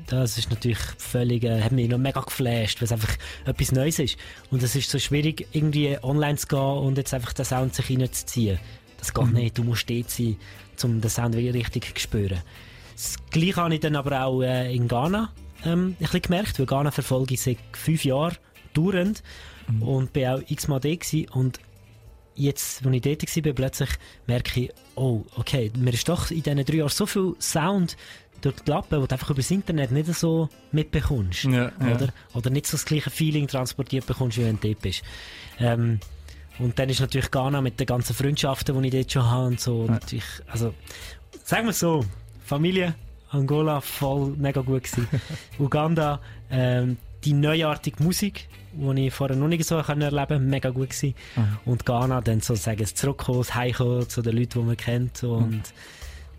das 0.07 0.37
ist 0.37 0.49
natürlich 0.49 0.79
völlig, 0.97 1.43
äh, 1.43 1.61
hat 1.61 1.71
mich 1.71 1.89
noch 1.89 1.97
mega 1.97 2.21
geflasht, 2.21 2.79
weil 2.81 2.85
es 2.85 2.91
einfach 2.91 3.15
etwas 3.45 3.71
Neues 3.71 3.99
ist. 3.99 4.17
Und 4.51 4.63
es 4.63 4.75
ist 4.75 4.89
so 4.89 4.99
schwierig, 4.99 5.47
irgendwie 5.51 5.97
online 6.01 6.37
zu 6.37 6.47
gehen 6.47 6.59
und 6.59 6.97
jetzt 6.97 7.13
einfach 7.13 7.33
den 7.33 7.45
Sound 7.45 7.75
sich 7.75 7.89
reinzuziehen. 7.89 8.59
Das 8.97 9.13
geht 9.13 9.25
Mhm. 9.25 9.33
nicht. 9.33 9.57
Du 9.57 9.63
musst 9.63 9.89
dort 9.89 10.09
sein, 10.09 10.37
um 10.83 11.01
den 11.01 11.09
Sound 11.09 11.35
wieder 11.35 11.53
richtig 11.53 11.93
zu 11.95 12.01
spüren. 12.01 12.41
Das 12.95 13.15
Gleiche 13.29 13.57
habe 13.57 13.73
ich 13.75 13.79
dann 13.81 13.95
aber 13.95 14.23
auch 14.25 14.41
äh, 14.41 14.73
in 14.75 14.87
Ghana 14.87 15.31
ähm, 15.65 15.89
ein 15.89 15.95
bisschen 15.99 16.21
gemerkt, 16.21 16.57
weil 16.59 16.65
Ghana 16.65 16.91
verfolge 16.91 17.35
ich 17.35 17.41
seit 17.41 17.57
fünf 17.73 18.03
Jahren 18.05 18.37
dauernd 18.73 19.21
und 19.81 20.13
bin 20.13 20.27
auch 20.27 20.41
x-mal 20.47 20.79
da 20.79 20.89
gewesen. 20.95 21.27
und 21.29 21.59
jetzt, 22.35 22.85
als 22.85 22.95
ich 22.95 23.01
dort 23.01 23.45
war, 23.45 23.53
plötzlich 23.53 23.89
merke 24.27 24.61
ich, 24.61 24.71
oh, 24.95 25.23
okay, 25.35 25.71
mir 25.77 25.93
ist 25.93 26.07
doch 26.07 26.31
in 26.31 26.43
diesen 26.43 26.63
drei 26.63 26.75
Jahren 26.77 26.89
so 26.89 27.05
viel 27.05 27.33
Sound 27.39 27.97
durch 28.41 28.55
die 28.55 28.69
Lappen, 28.69 29.01
wo 29.01 29.05
du 29.05 29.13
einfach 29.13 29.29
über 29.29 29.37
das 29.37 29.51
Internet 29.51 29.91
nicht 29.91 30.13
so 30.13 30.49
mitbekommst. 30.71 31.45
Ja, 31.45 31.71
ja. 31.79 31.95
Oder? 31.95 32.09
oder 32.33 32.49
nicht 32.49 32.67
so 32.67 32.77
das 32.77 32.85
gleiche 32.85 33.09
Feeling 33.09 33.47
transportiert 33.47 34.05
bekommst, 34.05 34.37
wie 34.37 34.45
wenn 34.45 34.59
du 34.59 34.67
dort 34.67 34.81
bist. 34.81 35.03
Ähm, 35.59 35.99
und 36.59 36.79
dann 36.79 36.89
ist 36.89 36.99
natürlich 36.99 37.29
Ghana 37.31 37.61
mit 37.61 37.79
den 37.79 37.85
ganzen 37.85 38.15
Freundschaften, 38.15 38.81
die 38.81 38.87
ich 38.87 38.93
dort 38.93 39.11
schon 39.11 39.29
habe 39.29 39.47
und 39.47 39.59
so. 39.59 39.85
Natürlich, 39.85 40.25
also, 40.47 40.73
sagen 41.43 41.65
wir 41.65 41.71
es 41.71 41.79
so, 41.79 42.03
Familie, 42.43 42.95
Angola, 43.29 43.81
voll 43.81 44.33
mega 44.37 44.61
gut 44.61 44.83
gewesen. 44.83 45.07
Uganda, 45.59 46.19
ähm, 46.49 46.97
die 47.23 47.33
neuartige 47.33 48.01
Musik, 48.01 48.47
die 48.73 49.07
ich 49.07 49.13
vorher 49.13 49.35
noch 49.35 49.47
nicht 49.47 49.65
so 49.65 49.75
erleben 49.75 50.09
konnte, 50.09 50.39
mega 50.39 50.69
gut 50.69 50.89
gewesen. 50.89 51.13
Mhm. 51.35 51.57
Und 51.65 51.85
Ghana 51.85 52.21
dann 52.21 52.41
sozusagen 52.41 52.79
das 52.79 52.95
Zurückkommen, 52.95 53.39
das 53.39 53.53
Heimkommen 53.53 54.07
zu 54.09 54.21
den 54.21 54.37
Leuten, 54.37 54.59
die 54.59 54.65
man 54.65 54.77
kennt 54.77 55.23
und 55.23 55.63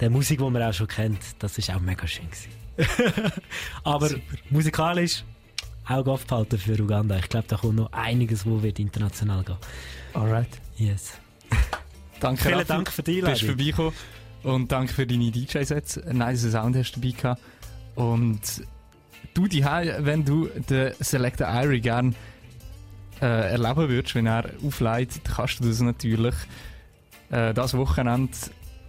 der 0.01 0.11
Musik, 0.11 0.39
die 0.39 0.51
man 0.51 0.63
auch 0.63 0.73
schon 0.73 0.89
kennt, 0.89 1.21
das 1.39 1.59
ist 1.59 1.71
auch 1.71 1.81
mega 1.81 2.07
schön 2.07 2.27
gewesen. 2.31 3.33
Aber 3.85 4.11
musikalisch 4.51 5.25
Auge 5.87 6.13
aufbehalten 6.13 6.59
für 6.59 6.81
Uganda. 6.81 7.17
Ich 7.17 7.29
glaube, 7.29 7.47
da 7.49 7.57
kommt 7.57 7.77
noch 7.77 7.93
einiges, 7.93 8.45
wo 8.45 8.63
wird 8.63 8.79
international 8.79 9.43
gehen. 9.43 9.57
Alright. 10.13 10.61
Yes. 10.77 11.15
Danke, 12.21 12.43
Vielen 12.43 12.55
Raffi. 12.55 12.69
Dank 12.69 12.93
für 12.93 13.03
die 13.03 13.21
Bist 13.21 13.27
Einladung. 13.43 13.49
vorbeigekommen. 13.49 13.93
Und 14.43 14.71
danke 14.71 14.93
für 14.93 15.07
deine 15.07 15.31
DJ-Sets. 15.31 15.99
Ein 15.99 16.19
nice 16.19 16.51
Sound 16.51 16.77
hast 16.77 16.93
du 16.93 17.01
dabei 17.01 17.13
gehabt. 17.13 17.43
Und 17.97 18.41
du 19.35 19.47
die 19.49 19.65
wenn 19.65 20.25
du 20.25 20.47
den 20.47 20.93
Selector 21.01 21.49
Irie 21.49 21.81
gern 21.81 22.15
äh, 23.21 23.53
erleben 23.53 23.89
würdest, 23.89 24.15
wenn 24.15 24.27
er 24.27 24.45
aufleitet, 24.65 25.23
kannst 25.25 25.61
du 25.61 25.65
das 25.69 25.81
natürlich 25.81 26.35
äh, 27.31 27.53
das 27.53 27.75
Wochenende 27.75 28.33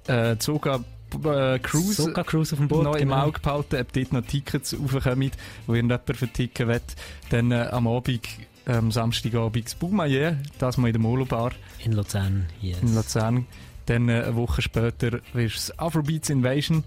äh, 0.08 0.36
Soga 0.40 0.84
äh, 1.26 1.60
Cruise, 1.60 2.04
Soga 2.04 2.24
Cruise 2.24 2.54
auf 2.54 2.60
dem 2.60 2.68
Boot, 2.68 2.84
noch 2.84 2.96
im 2.96 3.10
genau. 3.10 3.26
Auge 3.26 3.40
behalten, 3.40 3.76
ob 3.76 3.94
dort 3.94 4.14
noch 4.14 4.26
Tickets 4.26 4.76
raufkommen, 4.80 5.32
wo 5.68 5.74
irgendjemand 5.74 6.18
verticken 6.18 6.68
will. 6.68 6.82
Dann 7.30 7.52
äh, 7.52 7.68
am 7.72 7.88
Abend, 7.88 8.22
ähm, 8.68 8.92
Samstagabend 8.92 9.66
das 9.66 9.76
Boumayer, 9.76 10.38
das 10.60 10.78
mal 10.78 10.88
in 10.88 10.94
der 10.94 11.02
Molo 11.02 11.26
Bar. 11.26 11.52
In 11.84 11.94
Luzern, 11.94 12.46
yes. 12.62 12.82
In 12.82 12.96
Luzern. 12.96 13.46
Dann 13.86 14.10
äh, 14.10 14.24
eine 14.24 14.36
Woche 14.36 14.62
später 14.62 15.20
wirst 15.34 15.70
das 15.70 15.80
Afrobeats 15.80 16.30
Invasion 16.30 16.84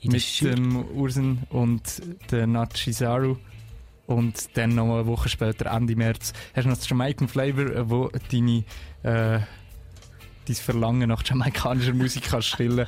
In 0.00 0.12
mit 0.12 0.22
Schür. 0.22 0.54
dem 0.54 0.84
Ursen 0.90 1.44
und 1.50 2.02
der 2.30 2.46
Nachisaru. 2.46 3.36
Und 4.06 4.56
dann 4.56 4.74
noch 4.74 4.94
eine 4.94 5.06
Woche 5.06 5.28
später, 5.28 5.70
Ende 5.72 5.96
März, 5.96 6.32
hast 6.54 6.64
du 6.64 6.68
noch 6.68 6.76
das 6.76 6.88
Jamaican 6.88 7.28
Flavor, 7.28 7.90
wo 7.90 8.10
deine, 8.30 8.64
äh, 9.02 9.40
dein 10.46 10.56
Verlangen 10.56 11.08
nach 11.08 11.22
jamaikanischer 11.24 11.94
Musik 11.94 12.24
kannst 12.30 12.48
stillen. 12.48 12.86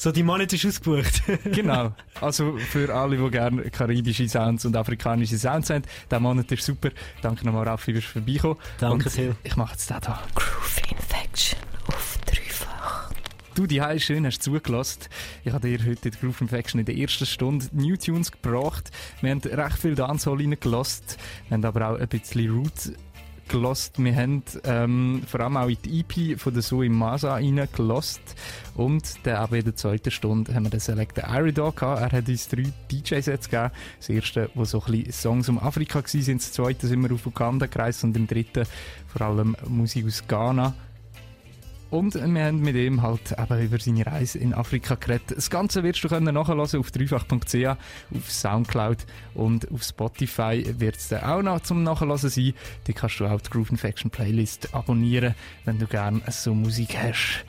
So, 0.00 0.10
die 0.12 0.22
Monate 0.22 0.56
ist 0.56 0.64
ausgebucht. 0.64 1.22
genau. 1.52 1.92
Also 2.22 2.56
für 2.56 2.94
alle, 2.94 3.18
die 3.18 3.30
gerne 3.30 3.68
karibische 3.70 4.26
Sounds 4.26 4.64
und 4.64 4.74
afrikanische 4.74 5.36
Sounds 5.36 5.68
haben, 5.68 5.82
der 6.10 6.20
Monat 6.20 6.50
ist 6.52 6.64
super. 6.64 6.88
Danke 7.20 7.44
nochmal, 7.44 7.68
Raffi, 7.68 7.92
fürs 7.92 8.06
Vorbeikommen. 8.06 8.56
Danke, 8.78 9.04
Und 9.04 9.14
Till. 9.14 9.36
Ich 9.42 9.56
mache 9.56 9.72
jetzt 9.72 9.90
den 9.90 9.98
hier. 10.00 10.18
Groove 10.34 10.80
Infection 10.90 11.58
auf 11.86 12.18
dreifach. 12.24 13.10
Du, 13.54 13.66
die 13.66 13.82
Hause 13.82 14.00
schön 14.00 14.24
hast 14.24 14.42
zugelassen. 14.42 15.00
Ich 15.44 15.52
habe 15.52 15.68
dir 15.68 15.84
heute 15.84 16.10
der 16.10 16.18
Groove 16.18 16.40
Infection 16.40 16.80
in 16.80 16.86
der 16.86 16.96
ersten 16.96 17.26
Stunde 17.26 17.66
New 17.72 17.96
Tunes 17.96 18.32
gebracht. 18.32 18.90
Wir 19.20 19.32
haben 19.32 19.40
recht 19.40 19.76
viel 19.76 19.94
Dancehall 19.96 20.38
reingelassen. 20.38 21.04
Wir 21.48 21.56
haben 21.56 21.64
aber 21.66 21.90
auch 21.90 21.98
ein 21.98 22.08
bisschen 22.08 22.50
Roots 22.50 22.92
gelassen. 23.50 24.04
Wir 24.04 24.16
haben 24.16 24.42
ähm, 24.64 25.22
vor 25.26 25.40
allem 25.40 25.56
auch 25.56 25.68
in 25.68 25.76
die 25.84 26.00
EP 26.00 26.38
von 26.38 26.54
der 26.54 26.62
Zoe 26.62 26.88
Masa 26.88 27.34
reingelassen. 27.34 28.22
Und 28.74 29.14
dann 29.24 29.36
aber 29.36 29.58
in 29.58 29.64
der 29.64 29.76
zweiten 29.76 30.10
Stunde 30.10 30.54
haben 30.54 30.64
wir 30.64 30.70
den 30.70 30.80
Selector 30.80 31.24
Irie 31.28 31.52
da 31.52 31.70
gehabt. 31.70 32.00
Er 32.00 32.18
hat 32.18 32.28
uns 32.28 32.48
drei 32.48 32.72
DJ-Sets 32.90 33.50
gegeben. 33.50 33.72
Das 33.98 34.08
erste, 34.08 34.50
wo 34.54 34.64
so 34.64 34.82
ein 34.82 34.92
bisschen 34.92 35.12
Songs 35.12 35.48
um 35.48 35.58
Afrika 35.58 35.98
waren. 35.98 36.38
Das 36.38 36.52
zweite 36.52 36.86
sind 36.86 37.02
wir 37.02 37.12
auf 37.12 37.26
Uganda 37.26 37.66
gereist. 37.66 38.04
Und 38.04 38.16
im 38.16 38.26
dritten 38.26 38.66
vor 39.06 39.26
allem 39.26 39.56
Musik 39.66 40.06
aus 40.06 40.22
Ghana. 40.26 40.74
Und 41.90 42.14
wir 42.14 42.44
haben 42.44 42.60
mit 42.60 42.76
ihm 42.76 43.02
halt 43.02 43.32
eben 43.32 43.62
über 43.62 43.78
seine 43.80 44.06
Reise 44.06 44.38
in 44.38 44.54
Afrika 44.54 44.94
geredet. 44.94 45.36
Das 45.36 45.50
Ganze 45.50 45.82
wirst 45.82 46.02
du 46.04 46.08
können 46.08 46.32
nachhören 46.34 46.60
auf 46.60 46.90
dreifach.ch, 46.90 47.66
auf 48.14 48.30
Soundcloud 48.30 48.98
und 49.34 49.70
auf 49.72 49.82
Spotify 49.82 50.64
wird 50.78 50.96
es 50.96 51.08
dann 51.08 51.24
auch 51.24 51.42
noch 51.42 51.60
zum 51.60 51.82
Nachhören 51.82 52.16
sein. 52.16 52.54
Die 52.86 52.92
kannst 52.92 53.18
du 53.18 53.26
auch 53.26 53.40
die 53.40 53.50
Groove 53.50 53.70
Infection 53.70 54.10
Playlist 54.10 54.72
abonnieren, 54.72 55.34
wenn 55.64 55.78
du 55.78 55.86
gerne 55.86 56.22
so 56.30 56.54
Musik 56.54 56.96
hast. 56.96 57.44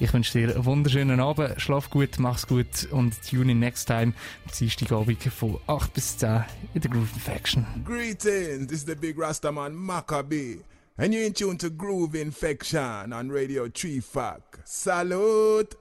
Ich 0.00 0.12
wünsche 0.12 0.38
dir 0.38 0.54
einen 0.54 0.64
wunderschönen 0.64 1.20
Abend, 1.20 1.60
schlaf 1.60 1.88
gut, 1.88 2.18
mach's 2.18 2.46
gut 2.46 2.88
und 2.90 3.14
tune 3.28 3.52
in 3.52 3.60
next 3.60 3.86
time 3.86 4.12
am 4.44 4.52
Dienstagabend 4.58 5.22
von 5.22 5.58
8 5.68 5.94
bis 5.94 6.18
10 6.18 6.44
in 6.74 6.80
der 6.80 6.90
Groove 6.90 7.12
Infection. 7.14 7.64
Greetings, 7.84 8.66
this 8.66 8.78
is 8.78 8.86
the 8.86 8.96
big 8.96 9.16
Rastaman 9.18 9.74
Maccabee, 9.74 10.58
and 10.96 11.12
you're 11.12 11.24
in 11.24 11.32
tune 11.32 11.58
to 11.58 11.70
Groove 11.70 12.14
Infection 12.14 13.12
on 13.12 13.28
Radio 13.28 13.68
Tree 13.68 13.98
Fuck. 13.98 14.60
Salute! 14.64 15.72